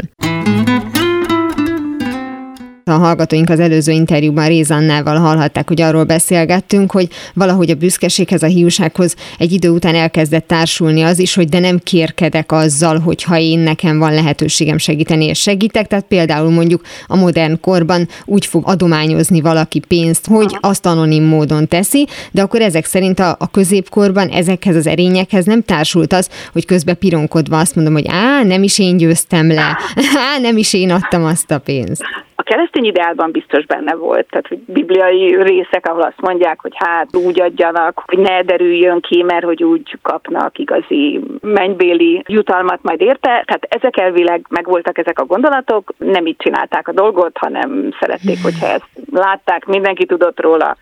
A 2.90 2.98
hallgatóink 2.98 3.50
az 3.50 3.60
előző 3.60 3.92
interjúban 3.92 4.48
Rézannával 4.48 5.18
hallhatták, 5.18 5.68
hogy 5.68 5.82
arról 5.82 6.04
beszélgettünk, 6.04 6.92
hogy 6.92 7.08
valahogy 7.34 7.70
a 7.70 7.76
büszkeséghez, 7.76 8.44
a 8.44 8.48
hiúsághoz 8.48 9.16
egy 9.38 9.52
idő 9.52 9.70
után 9.70 9.96
elkezdett 9.96 10.48
társulni 10.48 11.02
az 11.02 11.20
is, 11.20 11.34
hogy 11.34 11.50
de 11.50 11.60
nem 11.60 11.80
kérkedek 11.84 12.52
azzal, 12.52 13.00
hogyha 13.00 13.38
én 13.38 13.60
nekem 13.60 14.00
van 14.00 14.14
lehetőségem 14.14 14.78
segíteni, 14.78 15.26
és 15.26 15.40
segítek. 15.40 15.88
Tehát 15.88 16.06
például 16.06 16.50
mondjuk 16.50 16.82
a 17.08 17.16
modern 17.16 17.60
korban 17.60 18.08
úgy 18.26 18.46
fog 18.46 18.64
adományozni 18.68 19.42
valaki 19.42 19.80
pénzt, 19.80 20.28
hogy 20.28 20.58
azt 20.60 20.86
anonim 20.86 21.24
módon 21.24 21.68
teszi, 21.68 22.08
de 22.32 22.42
akkor 22.42 22.62
ezek 22.62 22.86
szerint 22.86 23.20
a, 23.20 23.36
a 23.40 23.48
középkorban 23.52 24.28
ezekhez 24.28 24.76
az 24.76 24.88
erényekhez 24.88 25.46
nem 25.46 25.64
társult 25.64 26.14
az, 26.14 26.30
hogy 26.54 26.66
közben 26.66 26.98
pironkodva 26.98 27.60
azt 27.60 27.76
mondom, 27.76 27.94
hogy 27.94 28.08
á, 28.08 28.44
nem 28.44 28.64
is 28.64 28.80
én 28.80 28.98
győztem 28.98 29.48
le, 29.48 29.78
á, 30.36 30.40
nem 30.42 30.58
is 30.58 30.74
én 30.74 30.92
adtam 30.92 31.26
azt 31.26 31.52
a 31.52 31.58
pénzt. 31.58 32.04
Keresztény 32.50 32.86
ideálban 32.86 33.32
biztos 33.32 33.66
benne 33.66 33.96
volt, 33.96 34.28
tehát 34.30 34.48
hogy 34.48 34.58
bibliai 34.58 35.42
részek, 35.42 35.88
ahol 35.88 36.02
azt 36.02 36.22
mondják, 36.22 36.62
hogy 36.62 36.74
hát 36.76 37.16
úgy 37.16 37.42
adjanak, 37.42 38.04
hogy 38.06 38.18
ne 38.20 38.42
derüljön 38.42 39.02
ki, 39.02 39.24
mert 39.24 39.46
hogy 39.46 39.64
úgy 39.64 39.98
kapnak 40.02 40.58
igazi 40.58 41.20
mennybéli 41.42 42.24
jutalmat 42.28 42.80
majd 42.82 43.02
érte. 43.02 43.44
Tehát 43.46 43.68
ezek 43.70 43.98
elvileg 43.98 44.46
megvoltak 44.50 44.98
ezek 44.98 45.20
a 45.20 45.26
gondolatok, 45.26 45.94
nem 45.98 46.26
így 46.26 46.38
csinálták 46.38 46.88
a 46.88 46.92
dolgot, 46.92 47.38
hanem 47.38 47.94
szerették, 48.00 48.38
hogyha 48.44 48.68
ezt 48.68 48.90
látták, 49.12 49.66
mindenki 49.66 50.06
tudott 50.06 50.40
róla 50.40 50.78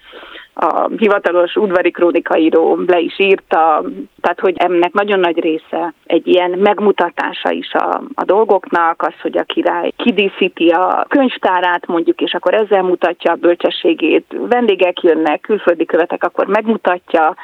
a 0.59 0.89
hivatalos 0.97 1.55
udvari 1.55 1.91
krónikaíró 1.91 2.79
le 2.87 2.99
is 2.99 3.19
írta, 3.19 3.83
tehát 4.21 4.39
hogy 4.39 4.55
ennek 4.57 4.93
nagyon 4.93 5.19
nagy 5.19 5.39
része 5.39 5.93
egy 6.05 6.27
ilyen 6.27 6.51
megmutatása 6.51 7.51
is 7.51 7.73
a, 7.73 8.01
a 8.13 8.23
dolgoknak, 8.23 9.01
az, 9.01 9.13
hogy 9.21 9.37
a 9.37 9.43
király 9.43 9.91
kidíszíti 9.95 10.69
a 10.69 11.05
könyvtárát 11.07 11.87
mondjuk, 11.87 12.21
és 12.21 12.33
akkor 12.33 12.53
ezzel 12.53 12.83
mutatja 12.83 13.31
a 13.31 13.35
bölcsességét. 13.35 14.25
Vendégek 14.49 15.01
jönnek, 15.01 15.41
külföldi 15.41 15.85
követek, 15.85 16.23
akkor 16.23 16.47
megmutatja, 16.47 17.35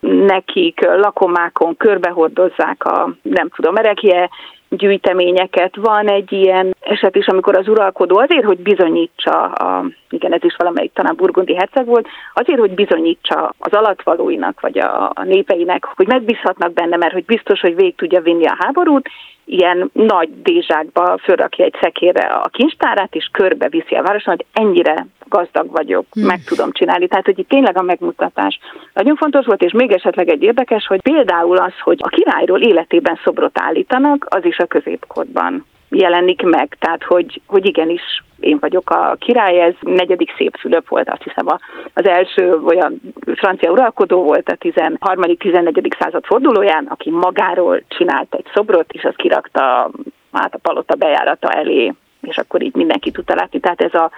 nekik 0.00 0.80
lakomákon 0.80 1.76
körbehordozzák 1.76 2.84
a, 2.84 3.14
nem 3.22 3.48
tudom, 3.48 3.76
erekje 3.76 4.28
gyűjteményeket. 4.70 5.76
Van 5.76 6.08
egy 6.08 6.32
ilyen 6.32 6.74
eset 6.80 7.16
is, 7.16 7.26
amikor 7.26 7.56
az 7.56 7.68
uralkodó 7.68 8.18
azért, 8.18 8.44
hogy 8.44 8.58
bizonyítsa, 8.58 9.44
a, 9.44 9.84
igen, 10.10 10.32
ez 10.32 10.44
is 10.44 10.56
valamelyik 10.56 10.92
talán 10.92 11.16
burgundi 11.16 11.54
herceg 11.54 11.86
volt, 11.86 12.08
azért, 12.34 12.58
hogy 12.58 12.74
bizonyítsa 12.74 13.54
az 13.58 13.72
alatvalóinak, 13.72 14.60
vagy 14.60 14.78
a, 14.78 15.12
a 15.14 15.24
népeinek, 15.24 15.84
hogy 15.84 16.06
megbízhatnak 16.06 16.72
benne, 16.72 16.96
mert 16.96 17.12
hogy 17.12 17.24
biztos, 17.24 17.60
hogy 17.60 17.74
végig 17.74 17.94
tudja 17.94 18.20
vinni 18.20 18.46
a 18.46 18.56
háborút, 18.58 19.08
ilyen 19.50 19.90
nagy 19.92 20.42
dézsákba 20.42 21.18
fölrakja 21.22 21.64
egy 21.64 21.76
szekére 21.80 22.20
a 22.20 22.48
kincstárát, 22.48 23.14
és 23.14 23.28
körbe 23.32 23.68
viszi 23.68 23.94
a 23.94 24.02
városon, 24.02 24.34
hogy 24.36 24.62
ennyire 24.62 25.06
gazdag 25.28 25.70
vagyok, 25.70 26.06
hmm. 26.10 26.26
meg 26.26 26.44
tudom 26.44 26.72
csinálni. 26.72 27.08
Tehát, 27.08 27.24
hogy 27.24 27.38
itt 27.38 27.48
tényleg 27.48 27.78
a 27.78 27.82
megmutatás 27.82 28.58
nagyon 28.94 29.16
fontos 29.16 29.46
volt, 29.46 29.62
és 29.62 29.72
még 29.72 29.92
esetleg 29.92 30.28
egy 30.28 30.42
érdekes, 30.42 30.86
hogy 30.86 31.02
például 31.02 31.56
az, 31.56 31.72
hogy 31.82 31.98
a 32.02 32.08
királyról 32.08 32.60
életében 32.60 33.20
szobrot 33.24 33.58
állítanak, 33.60 34.26
az 34.28 34.44
is 34.44 34.58
a 34.58 34.66
középkorban 34.66 35.64
jelenik 35.90 36.42
meg. 36.42 36.76
Tehát, 36.78 37.02
hogy, 37.02 37.40
hogy 37.46 37.66
igenis 37.66 38.22
én 38.40 38.58
vagyok 38.60 38.90
a 38.90 39.16
király, 39.18 39.60
ez 39.60 39.74
negyedik 39.80 40.34
szép 40.36 40.56
Fülöp 40.58 40.88
volt, 40.88 41.10
azt 41.10 41.22
hiszem 41.22 41.48
a, 41.48 41.58
az 41.94 42.06
első 42.06 42.60
olyan 42.64 43.00
francia 43.34 43.70
uralkodó 43.70 44.22
volt 44.22 44.48
a 44.48 44.56
13.-14. 44.56 46.00
század 46.00 46.24
fordulóján, 46.24 46.86
aki 46.86 47.10
magáról 47.10 47.82
csinált 47.88 48.34
egy 48.34 48.46
szobrot, 48.54 48.92
és 48.92 49.04
azt 49.04 49.16
kirakta 49.16 49.90
hát 50.32 50.54
a 50.54 50.58
palota 50.58 50.94
bejárata 50.94 51.50
elé, 51.50 51.92
és 52.20 52.36
akkor 52.36 52.62
így 52.62 52.74
mindenki 52.74 53.10
tudta 53.10 53.34
látni. 53.34 53.60
Tehát 53.60 53.80
ez 53.80 53.94
a 53.94 54.10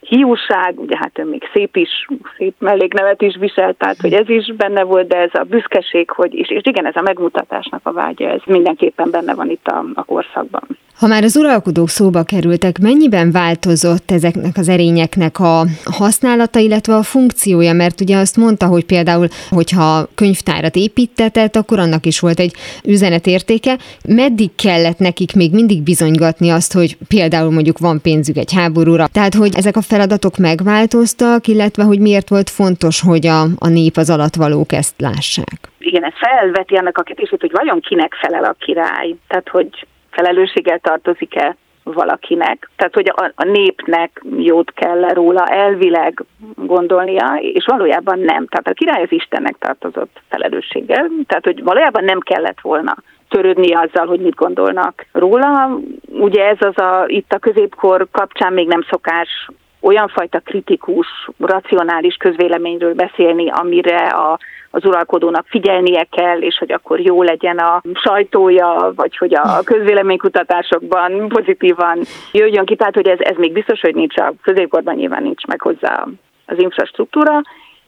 hiúság, 0.00 0.80
ugye 0.80 0.96
hát 0.98 1.18
ő 1.18 1.24
még 1.24 1.48
szép 1.52 1.76
is, 1.76 2.06
szép 2.36 2.54
melléknevet 2.58 3.22
is 3.22 3.36
viselt, 3.36 3.76
tehát 3.76 4.00
hogy 4.00 4.12
ez 4.12 4.28
is 4.28 4.52
benne 4.56 4.82
volt, 4.82 5.08
de 5.08 5.16
ez 5.16 5.30
a 5.32 5.42
büszkeség, 5.42 6.10
hogy 6.10 6.34
is, 6.34 6.48
és 6.48 6.60
igen, 6.62 6.86
ez 6.86 6.96
a 6.96 7.02
megmutatásnak 7.02 7.80
a 7.82 7.92
vágya, 7.92 8.28
ez 8.28 8.40
mindenképpen 8.46 9.10
benne 9.10 9.34
van 9.34 9.50
itt 9.50 9.66
a, 9.66 9.84
a 9.94 10.04
korszakban. 10.04 10.62
Ha 11.02 11.08
már 11.08 11.24
az 11.24 11.36
uralkodók 11.36 11.88
szóba 11.88 12.22
kerültek, 12.22 12.78
mennyiben 12.78 13.30
változott 13.30 14.10
ezeknek 14.10 14.56
az 14.56 14.68
erényeknek 14.68 15.38
a 15.38 15.64
használata, 15.84 16.58
illetve 16.58 16.94
a 16.94 17.02
funkciója? 17.02 17.72
Mert 17.72 18.00
ugye 18.00 18.16
azt 18.16 18.36
mondta, 18.36 18.66
hogy 18.66 18.84
például, 18.84 19.26
hogyha 19.50 20.06
könyvtárat 20.14 20.76
építetett, 20.76 21.56
akkor 21.56 21.78
annak 21.78 22.06
is 22.06 22.20
volt 22.20 22.38
egy 22.38 22.52
üzenetértéke. 22.84 23.76
Meddig 24.08 24.50
kellett 24.54 24.98
nekik 24.98 25.34
még 25.34 25.52
mindig 25.52 25.82
bizonygatni 25.82 26.50
azt, 26.50 26.72
hogy 26.72 26.96
például 27.08 27.50
mondjuk 27.50 27.78
van 27.78 28.00
pénzük 28.00 28.36
egy 28.36 28.52
háborúra? 28.52 29.06
Tehát, 29.12 29.34
hogy 29.34 29.52
ezek 29.56 29.76
a 29.76 29.82
feladatok 29.82 30.36
megváltoztak, 30.36 31.46
illetve 31.46 31.82
hogy 31.82 31.98
miért 31.98 32.28
volt 32.28 32.50
fontos, 32.50 33.00
hogy 33.00 33.26
a, 33.26 33.42
a 33.58 33.68
nép 33.68 33.96
az 33.96 34.10
alatvalók 34.10 34.72
ezt 34.72 34.94
lássák? 34.98 35.70
Igen, 35.78 36.04
ez 36.04 36.12
felveti 36.14 36.74
annak 36.74 36.98
a 36.98 37.02
kérdését, 37.02 37.40
hogy 37.40 37.52
vajon 37.52 37.80
kinek 37.80 38.14
felel 38.14 38.44
a 38.44 38.56
király. 38.58 39.14
Tehát, 39.28 39.48
hogy 39.48 39.86
felelősséggel 40.12 40.78
tartozik-e 40.78 41.56
valakinek. 41.84 42.70
Tehát, 42.76 42.94
hogy 42.94 43.12
a, 43.14 43.32
a 43.34 43.44
népnek 43.44 44.22
jót 44.36 44.72
kell 44.72 45.08
róla 45.08 45.46
elvileg 45.46 46.24
gondolnia, 46.54 47.38
és 47.40 47.64
valójában 47.66 48.18
nem. 48.18 48.46
Tehát 48.46 48.68
a 48.68 48.72
király 48.72 49.02
az 49.02 49.12
Istennek 49.12 49.56
tartozott 49.58 50.20
felelősséggel, 50.28 51.10
tehát, 51.26 51.44
hogy 51.44 51.62
valójában 51.62 52.04
nem 52.04 52.18
kellett 52.20 52.60
volna 52.60 52.96
törődni 53.28 53.74
azzal, 53.74 54.06
hogy 54.06 54.20
mit 54.20 54.34
gondolnak 54.34 55.06
róla. 55.12 55.78
Ugye 56.08 56.44
ez 56.44 56.58
az 56.60 56.78
a, 56.78 57.04
itt 57.06 57.32
a 57.32 57.38
középkor 57.38 58.06
kapcsán 58.10 58.52
még 58.52 58.66
nem 58.66 58.84
szokás 58.90 59.48
olyan 59.80 60.08
fajta 60.08 60.40
kritikus, 60.40 61.06
racionális 61.38 62.14
közvéleményről 62.14 62.94
beszélni, 62.94 63.50
amire 63.50 64.06
a 64.06 64.38
az 64.74 64.84
uralkodónak 64.84 65.46
figyelnie 65.48 66.06
kell, 66.10 66.40
és 66.40 66.58
hogy 66.58 66.72
akkor 66.72 67.00
jó 67.00 67.22
legyen 67.22 67.58
a 67.58 67.82
sajtója, 67.94 68.92
vagy 68.96 69.16
hogy 69.16 69.34
a 69.34 69.62
közvéleménykutatásokban 69.64 71.28
pozitívan 71.28 71.98
jöjjön 72.32 72.64
ki. 72.64 72.76
Tehát, 72.76 72.94
hogy 72.94 73.08
ez, 73.08 73.18
ez 73.20 73.36
még 73.36 73.52
biztos, 73.52 73.80
hogy 73.80 73.94
nincs 73.94 74.18
a 74.18 74.32
középkorban 74.42 74.94
nyilván 74.94 75.22
nincs 75.22 75.44
meg 75.46 75.60
hozzá 75.60 76.06
az 76.46 76.58
infrastruktúra, 76.58 77.40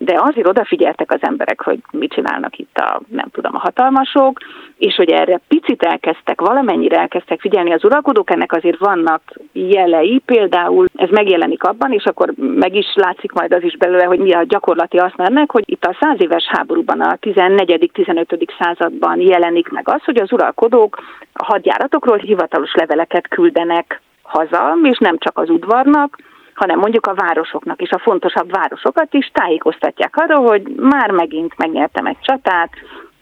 de 0.05 0.21
azért 0.23 0.49
odafigyeltek 0.49 1.13
az 1.13 1.23
emberek, 1.23 1.63
hogy 1.63 1.79
mit 1.91 2.13
csinálnak 2.13 2.57
itt 2.59 2.77
a, 2.77 3.01
nem 3.09 3.29
tudom, 3.33 3.55
a 3.55 3.59
hatalmasok, 3.59 4.39
és 4.79 4.95
hogy 4.95 5.11
erre 5.11 5.41
picit 5.49 5.83
elkezdtek, 5.83 6.41
valamennyire 6.41 6.99
elkezdtek 6.99 7.41
figyelni 7.41 7.73
az 7.73 7.85
uralkodók, 7.85 8.31
ennek 8.31 8.53
azért 8.53 8.79
vannak 8.79 9.23
jelei, 9.53 10.23
például 10.25 10.87
ez 10.97 11.09
megjelenik 11.11 11.63
abban, 11.63 11.93
és 11.93 12.05
akkor 12.05 12.33
meg 12.37 12.75
is 12.75 12.93
látszik 12.95 13.33
majd 13.33 13.53
az 13.53 13.63
is 13.63 13.77
belőle, 13.77 14.05
hogy 14.05 14.19
mi 14.19 14.33
a 14.33 14.45
gyakorlati 14.45 14.97
haszna 14.97 15.25
ennek, 15.25 15.51
hogy 15.51 15.65
itt 15.67 15.85
a 15.85 15.97
száz 16.01 16.17
éves 16.21 16.45
háborúban, 16.45 17.01
a 17.01 17.17
14.-15. 17.21 18.49
században 18.59 19.21
jelenik 19.21 19.69
meg 19.69 19.89
az, 19.89 20.05
hogy 20.05 20.21
az 20.21 20.33
uralkodók 20.33 20.99
a 21.33 21.45
hadjáratokról 21.45 22.17
hivatalos 22.17 22.75
leveleket 22.75 23.29
küldenek 23.29 24.01
haza, 24.23 24.77
és 24.83 24.99
nem 24.99 25.19
csak 25.19 25.39
az 25.39 25.51
udvarnak, 25.51 26.19
hanem 26.55 26.79
mondjuk 26.79 27.07
a 27.07 27.15
városoknak 27.15 27.83
is, 27.83 27.91
a 27.91 27.99
fontosabb 27.99 28.51
városokat 28.51 29.15
is 29.15 29.31
tájékoztatják 29.33 30.17
arra, 30.17 30.39
hogy 30.39 30.63
már 30.77 31.11
megint 31.11 31.57
megnyertem 31.57 32.07
egy 32.07 32.21
csatát, 32.21 32.71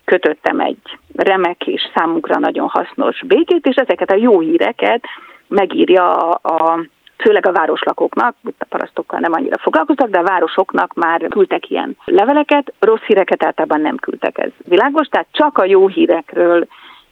kötöttem 0.04 0.60
egy 0.60 0.98
remek 1.14 1.66
és 1.66 1.90
számunkra 1.94 2.38
nagyon 2.38 2.68
hasznos 2.68 3.22
békét, 3.26 3.66
és 3.66 3.74
ezeket 3.74 4.10
a 4.10 4.16
jó 4.16 4.40
híreket 4.40 5.04
megírja 5.48 6.16
a, 6.16 6.38
a 6.42 6.84
főleg 7.22 7.46
a 7.46 7.52
városlakóknak, 7.52 8.36
a 8.58 8.64
parasztokkal 8.68 9.18
nem 9.18 9.32
annyira 9.32 9.58
foglalkoztak, 9.58 10.08
de 10.08 10.18
a 10.18 10.22
városoknak 10.22 10.94
már 10.94 11.26
küldtek 11.28 11.70
ilyen 11.70 11.96
leveleket, 12.04 12.72
rossz 12.78 13.02
híreket 13.06 13.44
általában 13.44 13.80
nem 13.80 13.96
küldtek, 13.96 14.38
ez 14.38 14.50
világos, 14.64 15.06
tehát 15.06 15.26
csak 15.30 15.58
a 15.58 15.64
jó 15.64 15.88
hírekről 15.88 16.66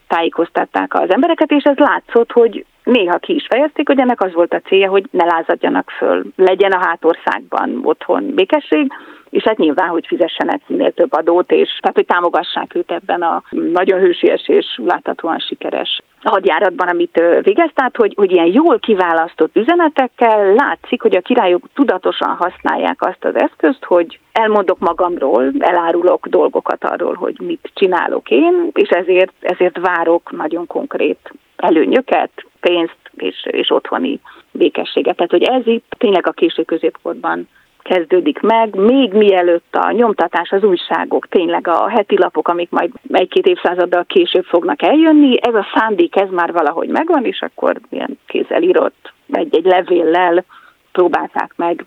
tájékoztatták 0.09 0.95
az 0.95 1.11
embereket, 1.11 1.51
és 1.51 1.63
ez 1.63 1.77
látszott, 1.77 2.33
hogy 2.33 2.65
néha 2.85 3.19
ki 3.19 3.35
is 3.35 3.47
fejezték, 3.51 3.87
hogy 3.89 3.99
ennek 3.99 4.23
az 4.23 4.33
volt 4.33 4.55
a 4.55 4.61
célja, 4.61 4.91
hogy 4.91 5.05
ne 5.11 5.25
lázadjanak 5.25 5.91
föl, 5.91 6.25
legyen 6.37 6.73
a 6.73 6.87
hátországban 6.87 7.81
otthon 7.83 8.35
békesség, 8.35 8.93
és 9.31 9.43
hát 9.43 9.59
nyilván, 9.59 9.89
hogy 9.89 10.07
fizessenek 10.07 10.61
minél 10.67 10.93
több 10.93 11.13
adót, 11.13 11.53
és 11.53 11.79
tehát, 11.81 11.97
hogy 11.97 12.07
támogassák 12.07 12.75
őt 12.75 12.91
ebben 12.91 13.23
a 13.23 13.43
nagyon 13.51 14.01
hősies 14.01 14.49
és 14.49 14.67
láthatóan 14.85 15.39
sikeres 15.39 16.01
hadjáratban, 16.23 16.89
amit 16.89 17.23
végez, 17.43 17.71
tehát 17.75 17.97
hogy, 17.97 18.15
hogy 18.17 18.31
ilyen 18.31 18.53
jól 18.53 18.79
kiválasztott 18.79 19.57
üzenetekkel 19.57 20.53
látszik, 20.55 21.03
hogy 21.03 21.17
a 21.17 21.21
királyok 21.21 21.63
tudatosan 21.75 22.37
használják 22.37 23.03
azt 23.03 23.25
az 23.25 23.35
eszközt, 23.35 23.85
hogy 23.85 24.19
elmondok 24.33 24.79
magamról, 24.79 25.53
elárulok 25.59 26.27
dolgokat 26.27 26.85
arról, 26.85 27.15
hogy 27.15 27.41
mit 27.41 27.71
csinálok 27.75 28.31
én, 28.31 28.71
és 28.73 28.89
ezért, 28.89 29.33
ezért 29.41 29.79
várok 29.79 30.31
nagyon 30.31 30.67
konkrét 30.67 31.33
előnyöket, 31.57 32.31
pénzt 32.61 32.99
és, 33.17 33.47
és 33.51 33.71
otthoni 33.71 34.21
békességet. 34.51 35.17
Tehát, 35.17 35.31
hogy 35.31 35.43
ez 35.43 35.67
itt 35.67 35.95
tényleg 35.99 36.27
a 36.27 36.33
késő 36.33 36.63
középkorban 36.63 37.49
kezdődik 37.91 38.41
meg, 38.41 38.75
még 38.75 39.13
mielőtt 39.13 39.75
a 39.75 39.91
nyomtatás, 39.91 40.51
az 40.51 40.63
újságok, 40.63 41.29
tényleg 41.29 41.69
a 41.69 41.89
heti 41.89 42.19
lapok, 42.19 42.49
amik 42.49 42.71
majd 42.71 42.91
egy-két 43.11 43.47
évszázaddal 43.47 44.05
később 44.05 44.45
fognak 44.45 44.83
eljönni, 44.83 45.39
ez 45.41 45.55
a 45.55 45.67
szándék, 45.75 46.17
ez 46.17 46.29
már 46.31 46.53
valahogy 46.53 46.89
megvan, 46.89 47.25
és 47.25 47.41
akkor 47.41 47.81
ilyen 47.91 48.19
kézzel 48.27 48.63
írott 48.63 49.13
egy-egy 49.31 49.65
levéllel 49.65 50.45
próbálták 50.93 51.53
meg 51.57 51.85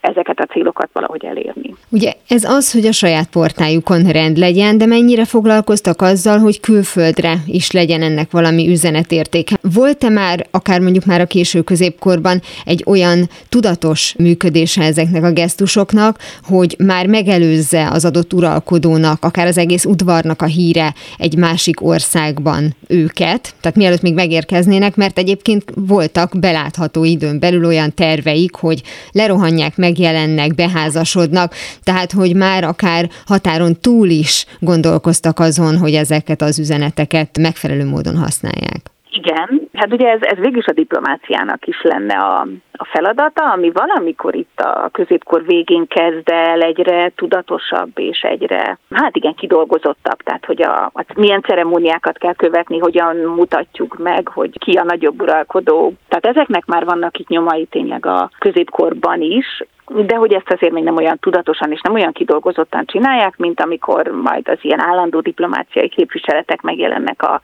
ezeket 0.00 0.38
a 0.38 0.46
célokat 0.52 0.88
valahogy 0.92 1.24
elérni. 1.24 1.74
Ugye 1.88 2.12
ez 2.28 2.44
az, 2.44 2.72
hogy 2.72 2.86
a 2.86 2.92
saját 2.92 3.28
portájukon 3.28 4.02
rend 4.02 4.36
legyen, 4.36 4.78
de 4.78 4.86
mennyire 4.86 5.24
foglalkoztak 5.24 6.02
azzal, 6.02 6.38
hogy 6.38 6.60
külföldre 6.60 7.36
is 7.46 7.70
legyen 7.70 8.02
ennek 8.02 8.30
valami 8.30 8.68
üzenetérték? 8.68 9.50
Volt-e 9.74 10.08
már, 10.08 10.46
akár 10.50 10.80
mondjuk 10.80 11.04
már 11.04 11.20
a 11.20 11.26
késő 11.26 11.62
középkorban 11.62 12.40
egy 12.64 12.82
olyan 12.86 13.28
tudatos 13.48 14.14
működése 14.18 14.82
ezeknek 14.82 15.24
a 15.24 15.32
gesztusoknak, 15.32 16.18
hogy 16.42 16.76
már 16.78 17.06
megelőzze 17.06 17.88
az 17.90 18.04
adott 18.04 18.32
uralkodónak, 18.32 19.24
akár 19.24 19.46
az 19.46 19.58
egész 19.58 19.84
udvarnak 19.84 20.42
a 20.42 20.46
híre 20.46 20.94
egy 21.18 21.36
másik 21.36 21.86
országban 21.86 22.74
őket, 22.86 23.54
tehát 23.60 23.76
mielőtt 23.76 24.02
még 24.02 24.14
megérkeznének, 24.14 24.96
mert 24.96 25.18
egyébként 25.18 25.64
voltak 25.74 26.32
belátható 26.40 27.04
időn 27.04 27.38
belül 27.38 27.64
olyan 27.64 27.94
terveik, 27.94 28.54
hogy 28.54 28.82
lerohanják 29.12 29.76
meg 29.76 29.95
megjelennek, 29.96 30.54
beházasodnak, 30.54 31.52
tehát 31.84 32.12
hogy 32.12 32.36
már 32.36 32.64
akár 32.64 33.04
határon 33.26 33.80
túl 33.80 34.08
is 34.08 34.46
gondolkoztak 34.60 35.38
azon, 35.38 35.78
hogy 35.78 35.92
ezeket 35.92 36.42
az 36.42 36.58
üzeneteket 36.58 37.38
megfelelő 37.38 37.84
módon 37.84 38.16
használják. 38.16 38.80
Igen, 39.10 39.68
hát 39.72 39.92
ugye 39.92 40.08
ez, 40.08 40.18
ez 40.22 40.38
végül 40.38 40.58
is 40.58 40.66
a 40.66 40.72
diplomáciának 40.72 41.66
is 41.66 41.82
lenne 41.82 42.14
a, 42.14 42.46
a 42.72 42.84
feladata, 42.84 43.50
ami 43.52 43.70
valamikor 43.70 44.34
itt 44.34 44.60
a 44.60 44.88
középkor 44.92 45.44
végén 45.44 45.86
kezd 45.86 46.28
el 46.28 46.60
egyre 46.60 47.12
tudatosabb 47.14 47.90
és 47.94 48.20
egyre, 48.20 48.78
hát 48.90 49.16
igen, 49.16 49.34
kidolgozottabb, 49.34 50.18
tehát 50.24 50.44
hogy 50.44 50.62
a, 50.62 50.90
a 50.94 51.04
milyen 51.14 51.42
ceremóniákat 51.42 52.18
kell 52.18 52.34
követni, 52.34 52.78
hogyan 52.78 53.16
mutatjuk 53.16 53.98
meg, 53.98 54.28
hogy 54.28 54.58
ki 54.58 54.72
a 54.72 54.84
nagyobb 54.84 55.20
uralkodó. 55.22 55.92
Tehát 56.08 56.26
ezeknek 56.36 56.64
már 56.66 56.84
vannak 56.84 57.18
itt 57.18 57.28
nyomai 57.28 57.64
tényleg 57.64 58.06
a 58.06 58.30
középkorban 58.38 59.20
is, 59.20 59.64
de 59.88 60.16
hogy 60.16 60.32
ezt 60.32 60.50
azért 60.50 60.72
még 60.72 60.84
nem 60.84 60.96
olyan 60.96 61.18
tudatosan 61.18 61.72
és 61.72 61.80
nem 61.80 61.94
olyan 61.94 62.12
kidolgozottan 62.12 62.86
csinálják, 62.86 63.36
mint 63.36 63.60
amikor 63.60 64.06
majd 64.08 64.48
az 64.48 64.58
ilyen 64.60 64.80
állandó 64.80 65.20
diplomáciai 65.20 65.88
képviseletek 65.88 66.60
megjelennek 66.60 67.22
a 67.22 67.40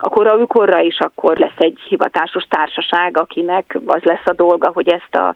a 0.00 0.08
korra 0.46 0.80
is 0.80 0.98
akkor 0.98 1.36
lesz 1.36 1.58
egy 1.58 1.78
hivatásos 1.88 2.44
társaság, 2.48 3.16
akinek 3.16 3.78
az 3.86 4.02
lesz 4.02 4.26
a 4.26 4.32
dolga, 4.32 4.70
hogy 4.74 4.88
ezt 4.88 5.14
a 5.14 5.34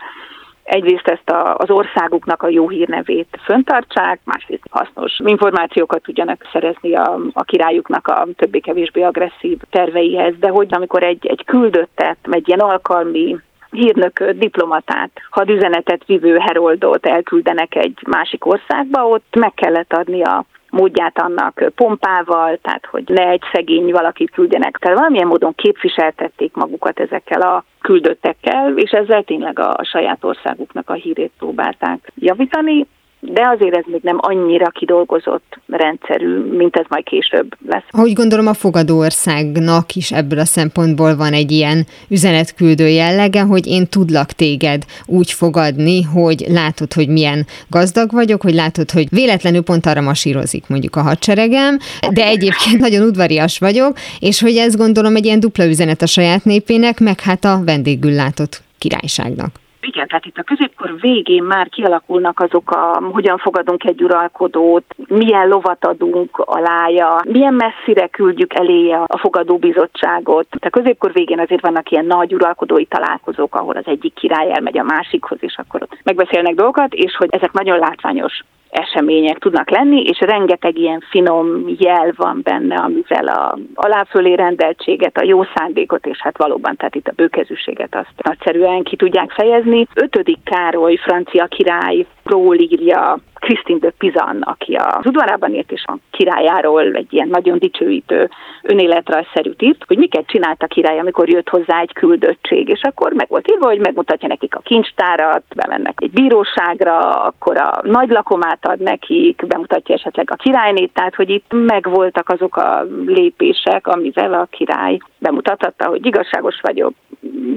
egyrészt 0.63 1.09
ezt 1.09 1.31
a, 1.31 1.55
az 1.55 1.71
országuknak 1.71 2.43
a 2.43 2.49
jó 2.49 2.69
hírnevét 2.69 3.39
föntartsák, 3.45 4.21
másrészt 4.25 4.63
hasznos 4.71 5.19
információkat 5.25 6.03
tudjanak 6.03 6.49
szerezni 6.53 6.95
a, 6.95 7.19
a 7.33 7.43
királyuknak 7.43 8.09
a 8.09 8.27
többé-kevésbé 8.37 9.03
agresszív 9.03 9.59
terveihez, 9.71 10.35
de 10.39 10.49
hogy 10.49 10.69
amikor 10.71 11.03
egy, 11.03 11.27
egy 11.27 11.45
küldöttet, 11.45 12.17
egy 12.31 12.49
ilyen 12.49 12.61
alkalmi 12.61 13.37
hírnököt, 13.73 14.39
diplomatát, 14.39 15.11
hadüzenetet 15.31 16.05
vivő 16.07 16.37
heroldot 16.39 17.07
elküldenek 17.07 17.75
egy 17.75 17.99
másik 18.07 18.47
országba, 18.47 19.07
ott 19.07 19.35
meg 19.37 19.55
kellett 19.55 19.93
adni 19.93 20.23
a 20.23 20.45
módját 20.71 21.19
annak 21.19 21.71
pompával, 21.75 22.59
tehát 22.63 22.87
hogy 22.87 23.05
ne 23.07 23.29
egy 23.29 23.43
szegény 23.53 23.91
valakit 23.91 24.31
küldjenek. 24.31 24.77
Tehát 24.77 24.99
valamilyen 24.99 25.27
módon 25.27 25.55
képviseltették 25.55 26.55
magukat 26.55 27.01
ezekkel 27.01 27.41
a 27.41 27.65
küldöttekkel, 27.81 28.77
és 28.77 28.91
ezzel 28.91 29.23
tényleg 29.23 29.59
a 29.59 29.81
saját 29.83 30.25
országuknak 30.25 30.91
a 30.91 30.93
hírét 30.93 31.33
próbálták 31.39 32.13
javítani 32.15 32.87
de 33.25 33.49
azért 33.55 33.77
ez 33.77 33.85
még 33.87 34.01
nem 34.03 34.19
annyira 34.21 34.69
kidolgozott 34.69 35.59
rendszerű, 35.69 36.39
mint 36.39 36.77
ez 36.77 36.85
majd 36.89 37.05
később 37.05 37.55
lesz. 37.67 37.83
Ahogy 37.91 38.13
gondolom 38.13 38.47
a 38.47 38.55
fogadó 38.55 38.99
országnak 38.99 39.95
is 39.95 40.11
ebből 40.13 40.39
a 40.39 40.45
szempontból 40.45 41.17
van 41.17 41.33
egy 41.33 41.51
ilyen 41.51 41.87
üzenetküldő 42.09 42.89
jellege, 42.89 43.41
hogy 43.41 43.67
én 43.67 43.87
tudlak 43.87 44.33
téged 44.33 44.85
úgy 45.07 45.31
fogadni, 45.31 46.03
hogy 46.03 46.45
látod, 46.49 46.93
hogy 46.93 47.09
milyen 47.09 47.47
gazdag 47.69 48.13
vagyok, 48.13 48.43
hogy 48.43 48.55
látod, 48.55 48.91
hogy 48.91 49.07
véletlenül 49.11 49.63
pont 49.63 49.87
arra 49.87 50.01
masírozik 50.01 50.65
mondjuk 50.69 50.97
a 50.97 51.03
hadseregem, 51.03 51.79
de 52.13 52.25
egyébként 52.25 52.81
nagyon 52.81 53.07
udvarias 53.07 53.59
vagyok, 53.59 53.97
és 54.21 54.41
hogy 54.41 54.57
ez 54.57 54.77
gondolom 54.77 55.17
egy 55.17 55.25
ilyen 55.25 55.41
dupla 55.41 55.67
üzenet 55.67 56.03
a 56.03 56.07
saját 56.07 56.45
népének, 56.45 57.01
meg 57.01 57.21
hát 57.21 57.45
a 57.45 57.61
vendégül 57.65 58.13
látott 58.13 58.63
királyságnak. 58.79 59.62
Igen, 59.87 60.09
tehát 60.09 60.27
itt 60.27 60.39
a 60.39 60.43
középkor 60.43 61.01
végén 61.01 61.43
már 61.43 61.69
kialakulnak 61.69 62.41
azok 62.41 62.71
a, 62.71 63.03
hogyan 63.13 63.39
fogadunk 63.39 63.85
egy 63.85 64.03
uralkodót, 64.03 64.85
milyen 65.09 65.49
lovat 65.49 65.85
adunk 65.87 66.39
alája, 66.39 67.21
milyen 67.25 67.55
messzire 67.55 68.07
küldjük 68.07 68.55
eléje 68.55 69.03
a 69.07 69.19
fogadóbizottságot. 69.19 70.47
A 70.61 70.71
középkor 70.71 71.13
végén 71.13 71.41
azért 71.41 71.63
vannak 71.63 71.91
ilyen 71.91 72.07
nagy 72.07 72.35
uralkodói 72.35 72.85
találkozók, 72.85 73.55
ahol 73.55 73.77
az 73.77 73.87
egyik 73.87 74.15
király 74.15 74.53
elmegy 74.53 74.79
a 74.79 74.83
másikhoz, 74.83 75.39
és 75.41 75.57
akkor 75.57 75.83
ott 75.83 75.99
megbeszélnek 76.03 76.55
dolgokat, 76.55 76.95
és 76.95 77.17
hogy 77.17 77.29
ezek 77.31 77.53
nagyon 77.53 77.79
látványos 77.79 78.43
események 78.73 79.39
tudnak 79.39 79.71
lenni, 79.71 80.03
és 80.03 80.21
rengeteg 80.21 80.79
ilyen 80.79 81.05
finom 81.11 81.65
jel 81.79 82.13
van 82.17 82.41
benne, 82.43 82.75
amivel 82.75 83.27
a 83.27 83.59
aláfölé 83.75 84.35
rendeltséget, 84.35 85.17
a 85.17 85.25
jó 85.25 85.43
szándékot, 85.55 86.07
és 86.07 86.19
hát 86.21 86.39
valóban, 86.39 86.77
tehát 86.77 86.95
itt 86.95 87.09
a 87.09 87.13
bőkezűséget 87.17 87.95
azt 87.95 88.23
nagyszerűen 88.23 88.83
ki 88.83 88.97
tudják 88.97 89.31
fejezni. 89.31 89.87
Ötödik 89.95 90.39
Károly, 90.45 90.97
francia 90.97 91.47
király, 91.47 92.07
prólírja 92.23 93.19
Krisztin 93.43 93.79
de 93.79 93.91
Pizan, 93.99 94.41
aki 94.41 94.75
az 94.75 95.07
udvarában 95.07 95.55
élt, 95.55 95.73
és 95.73 95.85
a 95.87 95.97
királyáról 96.11 96.93
egy 96.93 97.13
ilyen 97.13 97.29
nagyon 97.29 97.59
dicsőítő 97.59 98.31
önéletrajzszerűt 98.63 99.63
írt, 99.63 99.85
hogy 99.87 99.99
miket 99.99 100.27
csinált 100.27 100.63
a 100.63 100.67
király, 100.67 100.99
amikor 100.99 101.29
jött 101.29 101.49
hozzá 101.49 101.81
egy 101.81 101.93
küldöttség, 101.93 102.69
és 102.69 102.83
akkor 102.83 103.13
meg 103.13 103.27
volt 103.29 103.51
írva, 103.51 103.67
hogy 103.67 103.79
megmutatja 103.79 104.29
nekik 104.29 104.55
a 104.55 104.61
kincstárat, 104.61 105.43
bemennek 105.55 105.95
egy 105.97 106.11
bíróságra, 106.11 106.99
akkor 107.11 107.57
a 107.57 107.81
nagy 107.83 108.11
lakomát 108.11 108.67
ad 108.67 108.81
nekik, 108.81 109.47
bemutatja 109.47 109.95
esetleg 109.95 110.31
a 110.31 110.35
királynét, 110.35 110.93
tehát 110.93 111.15
hogy 111.15 111.31
itt 111.31 111.51
megvoltak 111.51 112.29
azok 112.29 112.57
a 112.57 112.87
lépések, 113.07 113.87
amivel 113.87 114.35
a 114.35 114.47
király 114.51 114.99
bemutathatta, 115.23 115.87
hogy 115.87 116.07
igazságos 116.07 116.61
vagyok, 116.63 116.93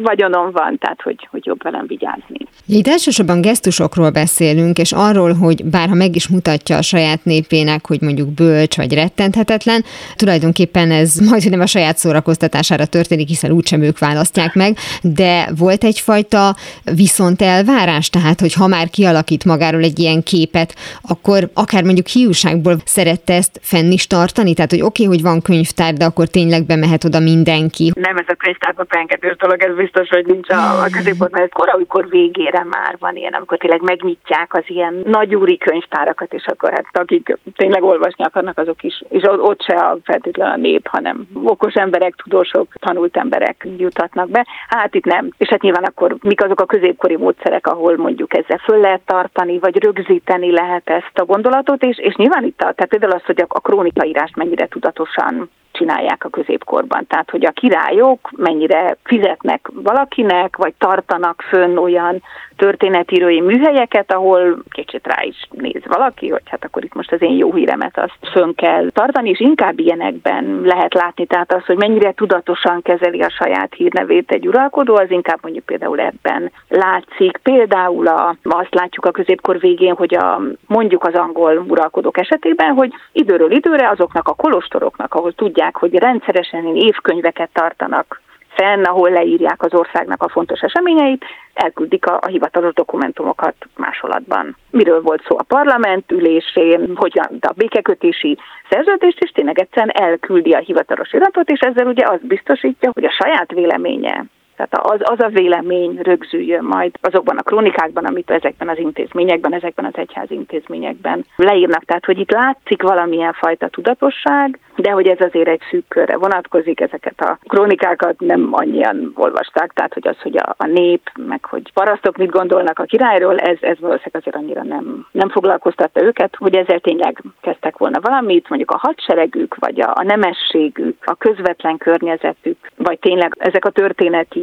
vagyonom 0.01 0.51
van, 0.51 0.77
tehát 0.77 1.01
hogy, 1.01 1.27
hogy 1.31 1.45
jobb 1.45 1.63
velem 1.63 1.85
vigyázni. 1.87 2.37
Itt 2.67 2.87
elsősorban 2.87 3.41
gesztusokról 3.41 4.09
beszélünk, 4.09 4.77
és 4.77 4.91
arról, 4.91 5.33
hogy 5.33 5.65
bárha 5.65 5.95
meg 5.95 6.15
is 6.15 6.27
mutatja 6.27 6.77
a 6.77 6.81
saját 6.81 7.25
népének, 7.25 7.87
hogy 7.87 8.01
mondjuk 8.01 8.29
bölcs 8.29 8.77
vagy 8.77 8.93
rettenthetetlen, 8.93 9.83
tulajdonképpen 10.15 10.91
ez 10.91 11.15
majdnem 11.29 11.59
a 11.59 11.65
saját 11.65 11.97
szórakoztatására 11.97 12.85
történik, 12.85 13.27
hiszen 13.27 13.51
úgysem 13.51 13.81
ők 13.81 13.99
választják 13.99 14.53
meg, 14.53 14.77
de 15.01 15.49
volt 15.57 15.83
egyfajta 15.83 16.55
viszont 16.95 17.41
elvárás, 17.41 18.09
tehát 18.09 18.39
hogy 18.39 18.53
ha 18.53 18.67
már 18.67 18.89
kialakít 18.89 19.45
magáról 19.45 19.83
egy 19.83 19.99
ilyen 19.99 20.23
képet, 20.23 20.75
akkor 21.01 21.49
akár 21.53 21.83
mondjuk 21.83 22.07
hiúságból 22.07 22.75
szerette 22.85 23.33
ezt 23.33 23.59
fenn 23.61 23.91
is 23.91 24.07
tartani, 24.07 24.53
tehát 24.53 24.71
hogy 24.71 24.81
oké, 24.81 25.03
okay, 25.03 25.15
hogy 25.15 25.25
van 25.25 25.41
könyvtár, 25.41 25.93
de 25.93 26.05
akkor 26.05 26.27
tényleg 26.27 26.65
bemehet 26.65 27.03
oda 27.03 27.19
mindenki. 27.55 27.91
Nem 27.95 28.17
ez 28.17 28.25
a 28.27 28.33
könyvtárba 28.33 28.83
pengetős 28.83 29.35
dolog, 29.35 29.61
ez 29.61 29.75
biztos, 29.75 30.09
hogy 30.09 30.25
nincs 30.25 30.49
a, 30.49 30.81
a 30.83 30.87
középpontban, 30.91 31.41
ez 31.41 31.49
koraikor 31.53 32.09
végére 32.09 32.63
már 32.63 32.95
van 32.99 33.15
ilyen, 33.15 33.33
amikor 33.33 33.57
tényleg 33.57 33.81
megnyitják 33.81 34.53
az 34.53 34.63
ilyen 34.65 35.01
nagyúri 35.05 35.57
könyvtárakat, 35.57 36.33
és 36.33 36.45
akkor 36.45 36.71
hát 36.71 36.85
akik 36.91 37.37
tényleg 37.55 37.83
olvasni 37.83 38.23
akarnak, 38.23 38.57
azok 38.57 38.83
is, 38.83 39.03
és 39.09 39.23
ott 39.23 39.61
se 39.61 39.75
a 39.75 39.97
feltétlen 40.03 40.51
a 40.51 40.55
nép, 40.55 40.87
hanem 40.87 41.27
okos 41.43 41.73
emberek, 41.73 42.15
tudósok, 42.15 42.73
tanult 42.79 43.17
emberek 43.17 43.67
jutatnak 43.77 44.29
be. 44.29 44.45
Hát 44.67 44.95
itt 44.95 45.05
nem. 45.05 45.29
És 45.37 45.47
hát 45.47 45.61
nyilván 45.61 45.83
akkor 45.83 46.15
mik 46.21 46.43
azok 46.43 46.59
a 46.59 46.65
középkori 46.65 47.17
módszerek, 47.17 47.67
ahol 47.67 47.97
mondjuk 47.97 48.37
ezzel 48.37 48.61
föl 48.63 48.79
lehet 48.79 49.01
tartani, 49.05 49.59
vagy 49.59 49.83
rögzíteni 49.83 50.51
lehet 50.51 50.89
ezt 50.89 51.19
a 51.19 51.25
gondolatot, 51.25 51.83
és, 51.83 51.97
és 51.97 52.15
nyilván 52.15 52.43
itt 52.43 52.61
a, 52.61 52.73
tehát 52.73 52.89
például 52.89 53.11
az, 53.11 53.23
hogy 53.25 53.41
a, 53.41 53.45
a 53.47 53.59
krónikaírást 53.59 54.35
mennyire 54.35 54.67
tudatosan 54.67 55.49
csinálják 55.77 56.23
a 56.23 56.29
középkorban. 56.29 57.07
Tehát, 57.07 57.29
hogy 57.29 57.45
a 57.45 57.51
királyok 57.51 58.29
mennyire 58.35 58.97
fizetnek 59.03 59.69
valakinek, 59.73 60.55
vagy 60.57 60.73
tartanak 60.77 61.41
fönn 61.41 61.77
olyan 61.77 62.21
történetírói 62.55 63.41
műhelyeket, 63.41 64.11
ahol 64.13 64.57
kicsit 64.69 65.07
rá 65.07 65.23
is 65.23 65.47
néz 65.51 65.81
valaki, 65.85 66.29
hogy 66.29 66.41
hát 66.45 66.65
akkor 66.65 66.83
itt 66.83 66.93
most 66.93 67.11
az 67.11 67.21
én 67.21 67.37
jó 67.37 67.53
híremet 67.53 67.97
azt 67.97 68.31
fönn 68.31 68.53
kell 68.55 68.89
tartani, 68.89 69.29
és 69.29 69.39
inkább 69.39 69.79
ilyenekben 69.79 70.61
lehet 70.63 70.93
látni, 70.93 71.25
tehát 71.25 71.53
az, 71.53 71.65
hogy 71.65 71.77
mennyire 71.77 72.13
tudatosan 72.13 72.81
kezeli 72.81 73.21
a 73.21 73.29
saját 73.29 73.73
hírnevét 73.73 74.31
egy 74.31 74.47
uralkodó, 74.47 74.95
az 74.95 75.11
inkább 75.11 75.39
mondjuk 75.41 75.65
például 75.65 75.99
ebben 75.99 76.51
látszik. 76.67 77.37
Például 77.37 78.07
a, 78.07 78.35
azt 78.43 78.73
látjuk 78.73 79.05
a 79.05 79.11
középkor 79.11 79.59
végén, 79.59 79.93
hogy 79.93 80.15
a, 80.15 80.41
mondjuk 80.67 81.03
az 81.03 81.13
angol 81.13 81.65
uralkodók 81.67 82.17
esetében, 82.17 82.73
hogy 82.73 82.93
időről 83.11 83.51
időre 83.51 83.89
azoknak 83.89 84.27
a 84.27 84.33
kolostoroknak, 84.33 85.13
ahol 85.13 85.33
tudják, 85.33 85.64
hogy 85.73 85.95
rendszeresen 85.95 86.75
évkönyveket 86.75 87.49
tartanak 87.53 88.21
fenn, 88.55 88.83
ahol 88.83 89.09
leírják 89.09 89.63
az 89.63 89.73
országnak 89.73 90.23
a 90.23 90.29
fontos 90.29 90.59
eseményeit, 90.59 91.25
elküldik 91.53 92.05
a, 92.05 92.19
a 92.21 92.27
hivatalos 92.27 92.73
dokumentumokat 92.73 93.55
másolatban. 93.77 94.55
Miről 94.71 95.01
volt 95.01 95.23
szó 95.27 95.37
a 95.37 95.43
parlament 95.43 96.11
ülésén, 96.11 96.91
hogyan 96.95 97.37
a 97.41 97.53
békekötési 97.55 98.37
szerződést, 98.69 99.19
és 99.19 99.31
tényleg 99.31 99.59
egyszerűen 99.59 99.95
elküldi 99.95 100.53
a 100.53 100.59
hivatalos 100.59 101.13
iratot, 101.13 101.49
és 101.49 101.59
ezzel 101.59 101.87
ugye 101.87 102.05
az 102.07 102.19
biztosítja, 102.21 102.91
hogy 102.93 103.05
a 103.05 103.15
saját 103.21 103.51
véleménye 103.51 104.25
tehát 104.55 104.77
az, 104.77 104.99
az 105.03 105.19
a 105.19 105.27
vélemény 105.27 105.99
rögzüljön 106.01 106.63
majd 106.63 106.91
azokban 107.01 107.37
a 107.37 107.41
krónikákban, 107.41 108.05
amit 108.05 108.29
ezekben 108.29 108.69
az 108.69 108.77
intézményekben, 108.77 109.53
ezekben 109.53 109.85
az 109.85 109.95
egyház 109.95 110.31
intézményekben 110.31 111.25
leírnak. 111.35 111.83
Tehát, 111.83 112.05
hogy 112.05 112.19
itt 112.19 112.31
látszik 112.31 112.81
valamilyen 112.81 113.33
fajta 113.33 113.67
tudatosság, 113.67 114.59
de 114.75 114.91
hogy 114.91 115.07
ez 115.07 115.19
azért 115.19 115.47
egy 115.47 115.61
szűk 115.69 115.87
körre 115.87 116.17
vonatkozik, 116.17 116.79
ezeket 116.79 117.21
a 117.21 117.37
krónikákat 117.47 118.19
nem 118.19 118.49
annyian 118.51 119.11
olvasták, 119.15 119.71
tehát 119.73 119.93
hogy 119.93 120.07
az, 120.07 120.21
hogy 120.21 120.37
a, 120.37 120.55
a 120.57 120.65
nép, 120.65 121.01
meg 121.27 121.45
hogy 121.45 121.73
parasztok 121.73 122.17
mit 122.17 122.29
gondolnak 122.29 122.79
a 122.79 122.83
királyról, 122.83 123.37
ez, 123.37 123.57
ez 123.61 123.79
valószínűleg 123.79 124.11
azért 124.11 124.35
annyira 124.35 124.63
nem, 124.63 125.07
nem 125.11 125.29
foglalkoztatta 125.29 126.03
őket, 126.03 126.35
hogy 126.35 126.55
ezzel 126.55 126.79
tényleg 126.79 127.21
kezdtek 127.41 127.77
volna 127.77 127.99
valamit, 128.01 128.49
mondjuk 128.49 128.71
a 128.71 128.77
hadseregük, 128.81 129.55
vagy 129.55 129.81
a, 129.81 129.91
a 129.95 130.03
nemességük, 130.03 130.97
a 131.05 131.15
közvetlen 131.15 131.77
környezetük, 131.77 132.57
vagy 132.75 132.99
tényleg 132.99 133.35
ezek 133.37 133.65
a 133.65 133.69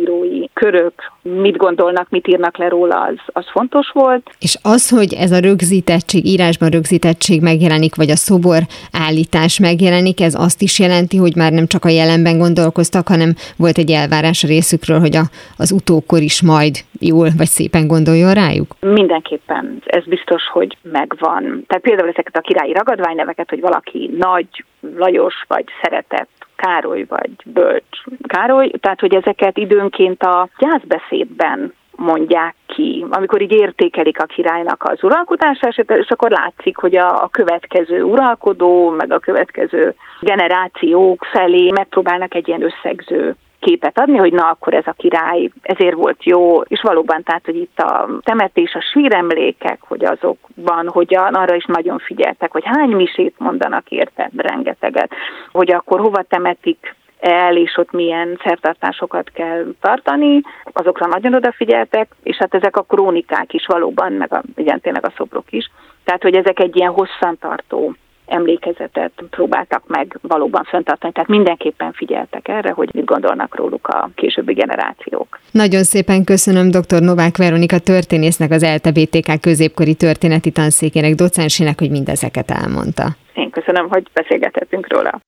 történetírói 0.02 0.48
körök, 0.52 0.92
mit 1.22 1.56
gondolnak, 1.56 2.08
mit 2.10 2.28
írnak 2.28 2.56
le 2.56 2.68
róla, 2.68 3.00
az, 3.00 3.16
az 3.26 3.50
fontos 3.50 3.90
volt. 3.90 4.30
És 4.40 4.56
az, 4.62 4.90
hogy 4.90 5.14
ez 5.14 5.30
a 5.30 5.38
rögzítettség, 5.38 6.26
írásban 6.26 6.68
rögzítettség 6.68 7.42
megjelenik, 7.42 7.94
vagy 7.94 8.10
a 8.10 8.16
szobor 8.16 8.60
állítás 8.92 9.58
megjelenik, 9.58 10.20
ez 10.20 10.34
azt 10.34 10.62
is 10.62 10.78
jelenti, 10.78 11.16
hogy 11.16 11.36
már 11.36 11.52
nem 11.52 11.66
csak 11.66 11.84
a 11.84 11.88
jelenben 11.88 12.38
gondolkoztak, 12.38 13.08
hanem 13.08 13.34
volt 13.56 13.78
egy 13.78 13.90
elvárás 13.90 14.44
a 14.44 14.46
részükről, 14.46 15.00
hogy 15.00 15.16
a, 15.16 15.24
az 15.56 15.72
utókor 15.72 16.20
is 16.20 16.42
majd 16.42 16.74
jól 17.00 17.28
vagy 17.36 17.46
szépen 17.46 17.86
gondoljon 17.86 18.32
rájuk? 18.32 18.74
Mindenképpen 18.80 19.82
ez 19.86 20.04
biztos, 20.04 20.42
hogy 20.52 20.76
megvan. 20.82 21.64
Tehát 21.66 21.82
például 21.82 22.08
ezeket 22.08 22.36
a 22.36 22.40
királyi 22.40 22.72
ragadványneveket, 22.72 23.48
hogy 23.48 23.60
valaki 23.60 24.10
nagy, 24.18 24.64
Lajos 24.96 25.34
vagy 25.48 25.64
szeretett 25.82 26.41
Károly 26.66 27.04
vagy 27.08 27.30
Bölcs 27.44 28.02
Károly, 28.26 28.70
tehát 28.80 29.00
hogy 29.00 29.14
ezeket 29.14 29.58
időnként 29.58 30.22
a 30.22 30.48
gyászbeszédben 30.58 31.72
mondják 31.96 32.54
ki, 32.66 33.06
amikor 33.10 33.42
így 33.42 33.52
értékelik 33.52 34.20
a 34.20 34.24
királynak 34.24 34.84
az 34.84 35.04
uralkodását, 35.04 35.74
és 35.76 36.08
akkor 36.08 36.30
látszik, 36.30 36.76
hogy 36.76 36.96
a, 36.96 37.22
a 37.22 37.28
következő 37.28 38.02
uralkodó, 38.02 38.90
meg 38.90 39.12
a 39.12 39.18
következő 39.18 39.94
generációk 40.20 41.24
felé 41.32 41.70
megpróbálnak 41.70 42.34
egy 42.34 42.48
ilyen 42.48 42.62
összegző 42.62 43.36
képet 43.62 43.98
adni, 43.98 44.16
hogy 44.16 44.32
na 44.32 44.48
akkor 44.48 44.74
ez 44.74 44.86
a 44.86 44.94
király 44.96 45.50
ezért 45.62 45.94
volt 45.94 46.24
jó, 46.24 46.60
és 46.60 46.80
valóban 46.80 47.22
tehát, 47.22 47.44
hogy 47.44 47.56
itt 47.56 47.78
a 47.78 48.08
temetés, 48.20 48.74
a 48.74 48.84
síremlékek, 48.92 49.78
hogy 49.80 50.04
azokban, 50.04 50.88
hogy 50.88 51.14
arra 51.14 51.54
is 51.54 51.64
nagyon 51.64 51.98
figyeltek, 51.98 52.52
hogy 52.52 52.62
hány 52.64 52.90
misét 52.90 53.34
mondanak 53.38 53.90
érte, 53.90 54.30
rengeteget, 54.36 55.10
hogy 55.52 55.72
akkor 55.72 56.00
hova 56.00 56.22
temetik 56.22 56.94
el, 57.20 57.56
és 57.56 57.76
ott 57.76 57.92
milyen 57.92 58.40
szertartásokat 58.44 59.30
kell 59.30 59.64
tartani, 59.80 60.40
azokra 60.72 61.06
nagyon 61.06 61.34
odafigyeltek, 61.34 62.08
és 62.22 62.36
hát 62.36 62.54
ezek 62.54 62.76
a 62.76 62.82
krónikák 62.82 63.52
is 63.52 63.66
valóban, 63.66 64.12
meg 64.12 64.32
a, 64.32 64.42
igen, 64.56 64.80
tényleg 64.80 65.04
a 65.06 65.12
szobrok 65.16 65.52
is. 65.52 65.70
Tehát, 66.04 66.22
hogy 66.22 66.34
ezek 66.34 66.60
egy 66.60 66.76
ilyen 66.76 66.92
hosszantartó 66.92 67.94
emlékezetet 68.32 69.12
próbáltak 69.30 69.82
meg 69.86 70.18
valóban 70.22 70.64
föntartani, 70.64 71.12
tehát 71.12 71.28
mindenképpen 71.28 71.92
figyeltek 71.92 72.48
erre, 72.48 72.70
hogy 72.70 72.90
mit 72.92 73.04
gondolnak 73.04 73.56
róluk 73.56 73.88
a 73.88 74.10
későbbi 74.14 74.52
generációk. 74.52 75.40
Nagyon 75.50 75.82
szépen 75.82 76.24
köszönöm 76.24 76.70
dr. 76.70 77.00
Novák 77.00 77.36
Veronika 77.36 77.78
történésznek, 77.78 78.50
az 78.50 78.64
LTBTK 78.64 79.40
középkori 79.40 79.94
történeti 79.94 80.50
tanszékének, 80.50 81.14
docensének, 81.14 81.78
hogy 81.78 81.90
mindezeket 81.90 82.50
elmondta. 82.50 83.04
Én 83.34 83.50
köszönöm, 83.50 83.88
hogy 83.88 84.06
beszélgetettünk 84.12 84.92
róla. 84.92 85.20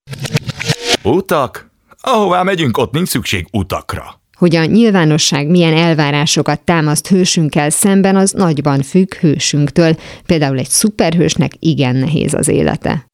Utak? 1.05 1.73
Ahová 2.01 2.43
megyünk, 2.43 2.79
ott 2.79 2.93
nincs 2.93 3.09
szükség 3.09 3.47
utakra. 3.53 4.05
Hogy 4.45 4.57
a 4.57 4.65
nyilvánosság 4.65 5.47
milyen 5.47 5.77
elvárásokat 5.77 6.61
támaszt 6.61 7.09
hősünkkel 7.09 7.71
szemben, 7.71 8.17
az 8.17 8.33
nagyban 8.33 8.83
függ 8.83 9.15
hősünktől. 9.15 9.95
Például 10.27 10.59
egy 10.59 10.69
szuperhősnek 10.69 11.51
igen 11.59 11.97
nehéz 11.97 12.35
az 12.35 12.49
élete. 12.49 13.07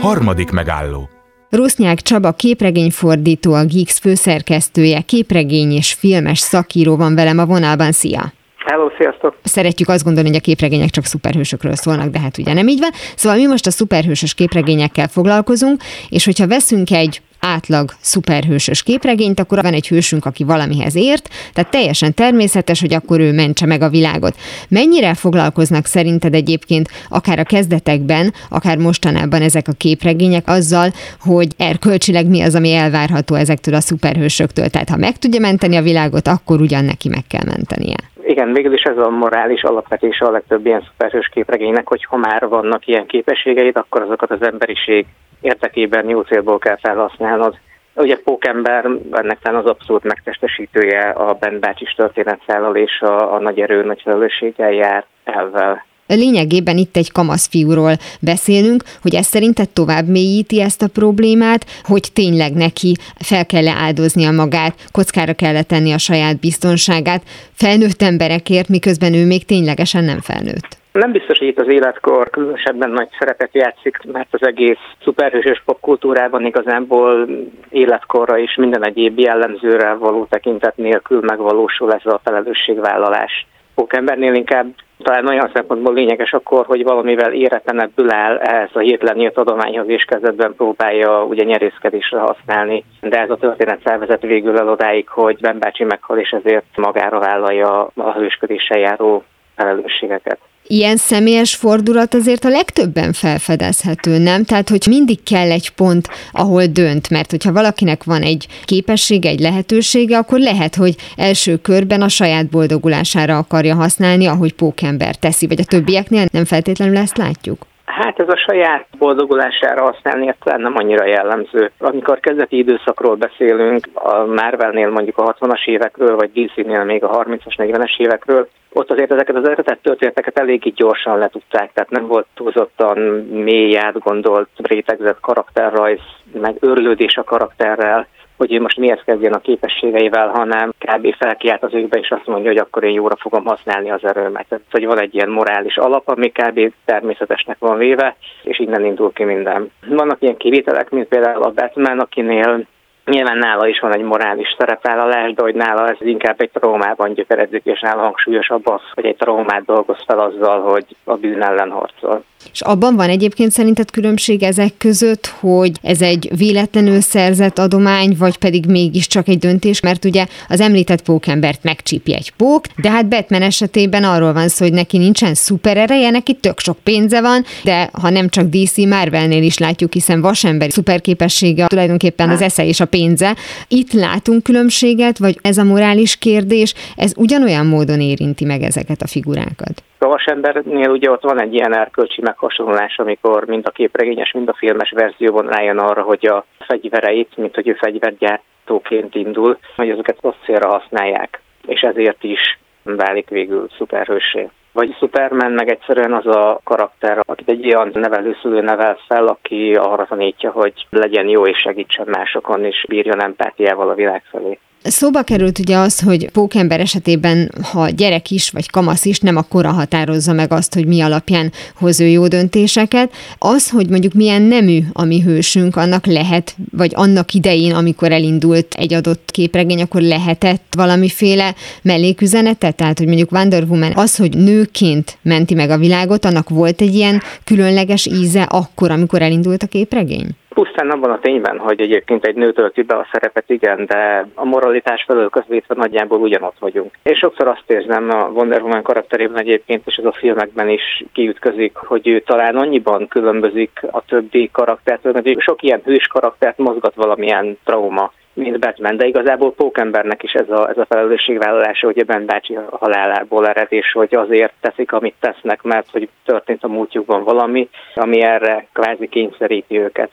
Harmadik 0.00 0.50
megálló. 0.50 1.08
Rusznyák 1.50 2.00
Csaba 2.00 2.32
képregényfordító, 2.32 3.52
a 3.52 3.64
Geeks 3.64 3.98
főszerkesztője, 3.98 5.00
képregény 5.00 5.72
és 5.72 5.92
filmes 5.92 6.38
szakíró 6.38 6.96
van 6.96 7.14
velem 7.14 7.38
a 7.38 7.46
vonalban. 7.46 7.92
Szia! 7.92 8.32
Hello, 8.64 8.88
sziasztok! 8.98 9.36
Szeretjük 9.42 9.88
azt 9.88 10.04
gondolni, 10.04 10.28
hogy 10.28 10.38
a 10.38 10.42
képregények 10.42 10.90
csak 10.90 11.04
szuperhősökről 11.04 11.74
szólnak, 11.74 12.10
de 12.10 12.18
hát 12.18 12.38
ugye 12.38 12.52
nem 12.52 12.68
így 12.68 12.80
van. 12.80 12.90
Szóval 13.16 13.38
mi 13.38 13.46
most 13.46 13.66
a 13.66 13.70
szuperhősös 13.70 14.34
képregényekkel 14.34 15.08
foglalkozunk, 15.08 15.82
és 16.08 16.24
hogyha 16.24 16.46
veszünk 16.46 16.90
egy 16.90 17.22
átlag 17.42 17.90
szuperhősös 18.00 18.82
képregényt, 18.82 19.40
akkor 19.40 19.62
van 19.62 19.72
egy 19.72 19.88
hősünk, 19.88 20.24
aki 20.24 20.44
valamihez 20.44 20.96
ért, 20.96 21.28
tehát 21.52 21.70
teljesen 21.70 22.14
természetes, 22.14 22.80
hogy 22.80 22.94
akkor 22.94 23.20
ő 23.20 23.32
mentse 23.32 23.66
meg 23.66 23.82
a 23.82 23.88
világot. 23.88 24.34
Mennyire 24.68 25.14
foglalkoznak 25.14 25.84
szerinted 25.84 26.34
egyébként 26.34 26.88
akár 27.08 27.38
a 27.38 27.44
kezdetekben, 27.44 28.32
akár 28.50 28.76
mostanában 28.78 29.42
ezek 29.42 29.68
a 29.68 29.72
képregények 29.78 30.48
azzal, 30.48 30.88
hogy 31.20 31.48
erkölcsileg 31.58 32.26
mi 32.26 32.42
az, 32.42 32.54
ami 32.54 32.72
elvárható 32.72 33.34
ezektől 33.34 33.74
a 33.74 33.80
szuperhősöktől? 33.80 34.68
Tehát 34.68 34.88
ha 34.88 34.96
meg 34.96 35.18
tudja 35.18 35.40
menteni 35.40 35.76
a 35.76 35.82
világot, 35.82 36.26
akkor 36.26 36.60
ugyan 36.60 36.84
neki 36.84 37.08
meg 37.08 37.24
kell 37.28 37.44
mentenie. 37.44 37.96
Igen, 38.26 38.52
végül 38.52 38.72
is 38.72 38.82
ez 38.82 38.96
a 38.96 39.10
morális 39.10 39.62
alapvetése 39.62 40.24
a 40.24 40.30
legtöbb 40.30 40.66
ilyen 40.66 40.84
szuperhős 40.86 41.30
képregénynek, 41.32 41.88
hogy 41.88 42.04
ha 42.04 42.16
már 42.16 42.48
vannak 42.48 42.86
ilyen 42.86 43.06
képességeid, 43.06 43.76
akkor 43.76 44.02
azokat 44.02 44.30
az 44.30 44.42
emberiség 44.42 45.06
érdekében 45.42 46.08
jó 46.08 46.20
célból 46.20 46.58
kell 46.58 46.78
felhasználnod. 46.82 47.58
Ugye 47.94 48.16
Pókember 48.16 48.84
ennek 49.10 49.38
talán 49.42 49.60
az 49.60 49.70
abszolút 49.70 50.04
megtestesítője 50.04 51.08
a 51.08 51.32
Ben 51.32 51.60
Bácsis 51.60 51.94
történetszállal 51.94 52.76
és 52.76 53.00
a, 53.00 53.34
a 53.34 53.40
nagy 53.40 53.60
erő, 53.60 53.84
nagy 53.84 54.00
felelősséggel 54.02 54.72
jár 54.72 55.04
elvel. 55.24 55.84
Lényegében 56.06 56.76
itt 56.76 56.96
egy 56.96 57.12
kamaszfiúról 57.12 57.92
beszélünk, 58.20 58.82
hogy 59.02 59.14
ez 59.14 59.26
szerinted 59.26 59.68
tovább 59.70 60.08
mélyíti 60.08 60.60
ezt 60.60 60.82
a 60.82 60.88
problémát, 60.88 61.64
hogy 61.82 62.08
tényleg 62.12 62.52
neki 62.52 62.94
fel 63.18 63.46
kell 63.46 63.68
áldoznia 63.68 64.30
magát, 64.30 64.74
kockára 64.92 65.32
kell 65.32 65.62
tenni 65.62 65.92
a 65.92 65.98
saját 65.98 66.40
biztonságát 66.40 67.22
felnőtt 67.54 68.02
emberekért, 68.02 68.68
miközben 68.68 69.14
ő 69.14 69.26
még 69.26 69.44
ténylegesen 69.44 70.04
nem 70.04 70.20
felnőtt. 70.20 70.81
Nem 70.92 71.12
biztos, 71.12 71.38
hogy 71.38 71.48
itt 71.48 71.60
az 71.60 71.68
életkor 71.68 72.30
különösebben 72.30 72.90
nagy 72.90 73.08
szerepet 73.18 73.54
játszik, 73.54 73.98
mert 74.12 74.28
az 74.30 74.46
egész 74.46 74.78
szuperhősös 75.02 75.62
popkultúrában 75.64 76.46
igazából 76.46 77.28
életkorra 77.68 78.38
és 78.38 78.54
minden 78.54 78.84
egyéb 78.84 79.18
jellemzőre 79.18 79.92
való 79.92 80.26
tekintet 80.30 80.76
nélkül 80.76 81.20
megvalósul 81.20 81.92
ez 81.92 82.06
a 82.06 82.20
felelősségvállalás. 82.24 83.46
Pókembernél 83.74 84.34
inkább 84.34 84.66
talán 85.02 85.28
olyan 85.28 85.50
szempontból 85.54 85.94
lényeges 85.94 86.32
akkor, 86.32 86.66
hogy 86.66 86.82
valamivel 86.82 87.32
éretlenebbül 87.32 88.12
áll 88.12 88.36
ehhez 88.38 88.70
a 88.72 88.78
hirtelen 88.78 89.16
nyílt 89.16 89.36
adományhoz, 89.36 89.88
és 89.88 90.04
kezdetben 90.04 90.54
próbálja 90.56 91.24
ugye 91.24 91.44
nyerészkedésre 91.44 92.18
használni. 92.18 92.84
De 93.00 93.20
ez 93.20 93.30
a 93.30 93.36
történet 93.36 93.80
szervezet 93.84 94.22
végül 94.22 94.58
el 94.58 94.68
odáig, 94.68 95.08
hogy 95.08 95.38
Ben 95.40 95.58
bácsi 95.58 95.84
meghal, 95.84 96.18
és 96.18 96.30
ezért 96.30 96.76
magára 96.76 97.18
vállalja 97.18 97.90
a 97.94 98.12
hősködéssel 98.12 98.78
járó 98.78 99.24
felelősségeket 99.56 100.38
ilyen 100.72 100.96
személyes 100.96 101.54
fordulat 101.54 102.14
azért 102.14 102.44
a 102.44 102.48
legtöbben 102.48 103.12
felfedezhető, 103.12 104.18
nem? 104.18 104.44
Tehát, 104.44 104.68
hogy 104.68 104.84
mindig 104.88 105.22
kell 105.22 105.50
egy 105.50 105.70
pont, 105.70 106.08
ahol 106.32 106.66
dönt, 106.66 107.10
mert 107.10 107.30
hogyha 107.30 107.52
valakinek 107.52 108.04
van 108.04 108.22
egy 108.22 108.46
képessége, 108.64 109.28
egy 109.28 109.40
lehetősége, 109.40 110.16
akkor 110.18 110.38
lehet, 110.38 110.74
hogy 110.74 110.96
első 111.16 111.56
körben 111.56 112.02
a 112.02 112.08
saját 112.08 112.48
boldogulására 112.48 113.36
akarja 113.36 113.74
használni, 113.74 114.26
ahogy 114.26 114.52
pókember 114.52 115.16
teszi, 115.16 115.46
vagy 115.46 115.60
a 115.60 115.64
többieknél 115.64 116.26
nem 116.32 116.44
feltétlenül 116.44 116.96
ezt 116.96 117.16
látjuk. 117.16 117.66
Hát 117.84 118.20
ez 118.20 118.28
a 118.28 118.36
saját 118.36 118.86
boldogulására 118.98 119.82
használni, 119.82 120.28
ez 120.28 120.34
talán 120.44 120.60
nem 120.60 120.76
annyira 120.76 121.04
jellemző. 121.04 121.70
Amikor 121.78 122.20
kezdeti 122.20 122.56
időszakról 122.58 123.14
beszélünk, 123.14 123.88
a 123.94 124.24
Marvelnél 124.24 124.90
mondjuk 124.90 125.18
a 125.18 125.34
60-as 125.34 125.66
évekről, 125.66 126.16
vagy 126.16 126.30
DC-nél 126.32 126.84
még 126.84 127.04
a 127.04 127.24
30-as, 127.24 127.54
40-es 127.56 127.98
évekről, 127.98 128.48
ott 128.72 128.90
azért 128.90 129.12
ezeket 129.12 129.36
az 129.36 129.44
eredetet 129.44 129.78
történeteket 129.82 130.38
eléggé 130.38 130.70
gyorsan 130.70 131.18
letudták, 131.18 131.72
tehát 131.72 131.90
nem 131.90 132.06
volt 132.06 132.26
túlzottan 132.34 132.98
mély 133.30 133.78
átgondolt, 133.78 134.48
rétegzett 134.56 135.20
karakterrajz, 135.20 136.00
meg 136.40 136.56
örlődés 136.60 137.16
a 137.16 137.24
karakterrel, 137.24 138.06
hogy 138.36 138.52
ő 138.52 138.60
most 138.60 138.78
miért 138.78 139.04
kezdjen 139.04 139.32
a 139.32 139.40
képességeivel, 139.40 140.28
hanem 140.28 140.72
kb. 140.78 141.14
felkiált 141.14 141.62
az 141.62 141.74
őkbe, 141.74 141.98
és 141.98 142.10
azt 142.10 142.26
mondja, 142.26 142.50
hogy 142.50 142.58
akkor 142.58 142.84
én 142.84 142.92
jóra 142.92 143.16
fogom 143.16 143.44
használni 143.44 143.90
az 143.90 144.04
erőmet. 144.04 144.46
Tehát, 144.48 144.64
hogy 144.70 144.86
van 144.86 145.00
egy 145.00 145.14
ilyen 145.14 145.30
morális 145.30 145.76
alap, 145.76 146.08
ami 146.08 146.32
kb. 146.32 146.72
természetesnek 146.84 147.56
van 147.58 147.78
véve, 147.78 148.16
és 148.42 148.58
innen 148.58 148.84
indul 148.84 149.12
ki 149.12 149.24
minden. 149.24 149.70
Vannak 149.86 150.22
ilyen 150.22 150.36
kivételek, 150.36 150.90
mint 150.90 151.08
például 151.08 151.42
a 151.42 151.52
Batman, 151.52 151.98
akinél 151.98 152.66
Nyilván 153.04 153.38
nála 153.38 153.66
is 153.66 153.80
van 153.80 153.94
egy 153.94 154.02
morális 154.02 154.54
szerepvállalás, 154.58 155.32
de 155.32 155.42
hogy 155.42 155.54
nála 155.54 155.88
ez 155.88 155.96
inkább 156.00 156.40
egy 156.40 156.50
traumában 156.50 157.12
gyökeredzik, 157.12 157.64
és 157.64 157.80
nála 157.80 158.02
hangsúlyosabb 158.02 158.66
az, 158.66 158.80
hogy 158.94 159.04
egy 159.04 159.16
traumát 159.16 159.64
dolgoz 159.64 160.02
fel 160.06 160.18
azzal, 160.18 160.60
hogy 160.60 160.84
a 161.04 161.14
bűn 161.14 161.42
ellen 161.42 161.70
harcol. 161.70 162.24
És 162.52 162.60
abban 162.60 162.96
van 162.96 163.08
egyébként 163.08 163.52
szerinted 163.52 163.90
különbség 163.90 164.42
ezek 164.42 164.72
között, 164.78 165.26
hogy 165.26 165.72
ez 165.82 166.00
egy 166.00 166.30
véletlenül 166.36 167.00
szerzett 167.00 167.58
adomány, 167.58 168.16
vagy 168.18 168.36
pedig 168.36 168.66
mégiscsak 168.66 169.28
egy 169.28 169.38
döntés, 169.38 169.80
mert 169.80 170.04
ugye 170.04 170.26
az 170.48 170.60
említett 170.60 171.02
pókembert 171.02 171.62
megcsípi 171.62 172.14
egy 172.14 172.32
pók, 172.36 172.66
de 172.76 172.90
hát 172.90 173.08
Batman 173.08 173.42
esetében 173.42 174.04
arról 174.04 174.32
van 174.32 174.48
szó, 174.48 174.64
hogy 174.64 174.74
neki 174.74 174.98
nincsen 174.98 175.34
szuperereje, 175.34 176.10
neki 176.10 176.34
tök 176.34 176.60
sok 176.60 176.78
pénze 176.82 177.20
van, 177.20 177.44
de 177.64 177.90
ha 177.92 178.10
nem 178.10 178.28
csak 178.28 178.48
DC, 178.48 178.76
Marvelnél 178.76 179.42
is 179.42 179.58
látjuk, 179.58 179.92
hiszen 179.92 180.20
vasember 180.20 180.72
szuperképessége 180.72 181.66
tulajdonképpen 181.66 182.30
az 182.30 182.40
esze 182.40 182.66
és 182.66 182.80
a 182.80 182.84
pénze. 182.84 183.36
Itt 183.68 183.92
látunk 183.92 184.42
különbséget, 184.42 185.18
vagy 185.18 185.38
ez 185.42 185.58
a 185.58 185.64
morális 185.64 186.16
kérdés, 186.16 186.74
ez 186.96 187.12
ugyanolyan 187.16 187.66
módon 187.66 188.00
érinti 188.00 188.44
meg 188.44 188.62
ezeket 188.62 189.02
a 189.02 189.06
figurákat? 189.06 189.82
A 190.02 190.08
vasembernél 190.08 190.90
ugye 190.90 191.10
ott 191.10 191.22
van 191.22 191.40
egy 191.40 191.54
ilyen 191.54 191.76
erkölcsi 191.76 192.20
meghasonlás, 192.20 192.98
amikor 192.98 193.44
mind 193.44 193.66
a 193.66 193.70
képregényes, 193.70 194.32
mind 194.32 194.48
a 194.48 194.54
filmes 194.54 194.90
verzióban 194.90 195.46
rájön 195.46 195.78
arra, 195.78 196.02
hogy 196.02 196.26
a 196.26 196.44
fegyvereit, 196.58 197.36
mint 197.36 197.54
hogy 197.54 197.68
ő 197.68 197.72
fegyvergyártóként 197.72 199.14
indul, 199.14 199.58
hogy 199.76 199.88
ezeket 199.88 200.18
rossz 200.20 200.44
célra 200.44 200.68
használják, 200.68 201.40
és 201.66 201.80
ezért 201.80 202.24
is 202.24 202.58
válik 202.82 203.28
végül 203.28 203.68
szuperhősé. 203.76 204.48
Vagy 204.72 204.96
Superman 204.98 205.52
meg 205.52 205.68
egyszerűen 205.68 206.12
az 206.12 206.26
a 206.26 206.60
karakter, 206.64 207.18
akit 207.26 207.48
egy 207.48 207.66
olyan 207.66 207.90
nevelőszülő 207.92 208.60
nevel 208.60 208.98
fel, 209.08 209.26
aki 209.26 209.74
arra 209.74 210.06
tanítja, 210.06 210.50
hogy 210.50 210.86
legyen 210.90 211.28
jó 211.28 211.46
és 211.46 211.58
segítsen 211.58 212.06
másokon, 212.08 212.64
és 212.64 212.84
bírjon 212.88 213.22
empátiával 213.22 213.88
a 213.88 213.94
világ 213.94 214.22
felé. 214.30 214.58
Szóba 214.84 215.22
került 215.22 215.58
ugye 215.58 215.76
az, 215.76 216.00
hogy 216.00 216.30
pókember 216.30 216.80
esetében, 216.80 217.50
ha 217.62 217.88
gyerek 217.88 218.30
is, 218.30 218.50
vagy 218.50 218.70
kamasz 218.70 219.04
is, 219.04 219.18
nem 219.18 219.36
a 219.36 219.42
kora 219.42 219.70
határozza 219.70 220.32
meg 220.32 220.52
azt, 220.52 220.74
hogy 220.74 220.86
mi 220.86 221.00
alapján 221.00 221.52
hoz 221.74 222.00
ő 222.00 222.06
jó 222.06 222.26
döntéseket. 222.26 223.12
Az, 223.38 223.70
hogy 223.70 223.88
mondjuk 223.88 224.12
milyen 224.12 224.42
nemű 224.42 224.80
a 224.92 225.04
mi 225.04 225.20
hősünk, 225.20 225.76
annak 225.76 226.06
lehet, 226.06 226.56
vagy 226.70 226.92
annak 226.94 227.34
idején, 227.34 227.74
amikor 227.74 228.12
elindult 228.12 228.74
egy 228.74 228.94
adott 228.94 229.30
képregény, 229.30 229.82
akkor 229.82 230.00
lehetett 230.00 230.62
valamiféle 230.76 231.54
melléküzenete? 231.82 232.70
Tehát, 232.70 232.98
hogy 232.98 233.06
mondjuk 233.06 233.32
Wonder 233.32 233.62
Woman 233.62 233.92
az, 233.94 234.16
hogy 234.16 234.36
nőként 234.36 235.18
menti 235.22 235.54
meg 235.54 235.70
a 235.70 235.78
világot, 235.78 236.24
annak 236.24 236.48
volt 236.48 236.80
egy 236.80 236.94
ilyen 236.94 237.22
különleges 237.44 238.06
íze 238.06 238.42
akkor, 238.42 238.90
amikor 238.90 239.22
elindult 239.22 239.62
a 239.62 239.66
képregény? 239.66 240.26
Pusztán 240.54 240.90
abban 240.90 241.10
a 241.10 241.18
tényben, 241.18 241.58
hogy 241.58 241.80
egyébként 241.80 242.26
egy 242.26 242.34
nő 242.34 242.52
tölti 242.52 242.82
be 242.82 242.94
a 242.94 243.08
szerepet, 243.12 243.50
igen, 243.50 243.86
de 243.86 244.26
a 244.34 244.44
moralitás 244.44 245.04
felől 245.06 245.28
közvétve 245.28 245.74
nagyjából 245.74 246.20
ugyanott 246.20 246.58
vagyunk. 246.58 246.94
És 247.02 247.18
sokszor 247.18 247.48
azt 247.48 247.70
érzem 247.70 248.10
a 248.10 248.28
Wonder 248.28 248.62
Woman 248.62 248.82
karakterében 248.82 249.38
egyébként, 249.38 249.82
és 249.86 249.96
ez 249.96 250.04
a 250.04 250.12
filmekben 250.12 250.68
is 250.68 251.04
kiütközik, 251.12 251.76
hogy 251.76 252.08
ő 252.08 252.20
talán 252.20 252.56
annyiban 252.56 253.08
különbözik 253.08 253.80
a 253.90 254.04
többi 254.04 254.50
karaktertől, 254.52 255.12
mert 255.12 255.40
sok 255.40 255.62
ilyen 255.62 255.80
hős 255.84 256.06
karaktert 256.06 256.58
mozgat 256.58 256.94
valamilyen 256.94 257.58
trauma 257.64 258.12
mint 258.34 258.58
Batman, 258.58 258.96
de 258.96 259.06
igazából 259.06 259.52
Pókembernek 259.52 260.22
is 260.22 260.32
ez 260.32 260.50
a, 260.50 260.68
ez 260.68 260.78
a 260.78 260.86
felelősségvállalása, 260.88 261.86
hogy 261.86 261.98
a 261.98 262.04
Ben 262.04 262.26
bácsi 262.26 262.58
halálából 262.70 263.48
ered, 263.48 263.66
és 263.70 263.92
hogy 263.92 264.14
azért 264.14 264.52
teszik, 264.60 264.92
amit 264.92 265.14
tesznek, 265.20 265.62
mert 265.62 265.90
hogy 265.90 266.08
történt 266.24 266.64
a 266.64 266.68
múltjukban 266.68 267.24
valami, 267.24 267.68
ami 267.94 268.22
erre 268.22 268.66
kvázi 268.72 269.08
kényszeríti 269.08 269.78
őket 269.78 270.10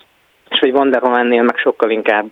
és 0.49 0.59
hogy 0.59 0.71
Wonder 0.71 1.03
Woman-nél 1.03 1.43
meg 1.43 1.57
sokkal 1.57 1.89
inkább 1.89 2.25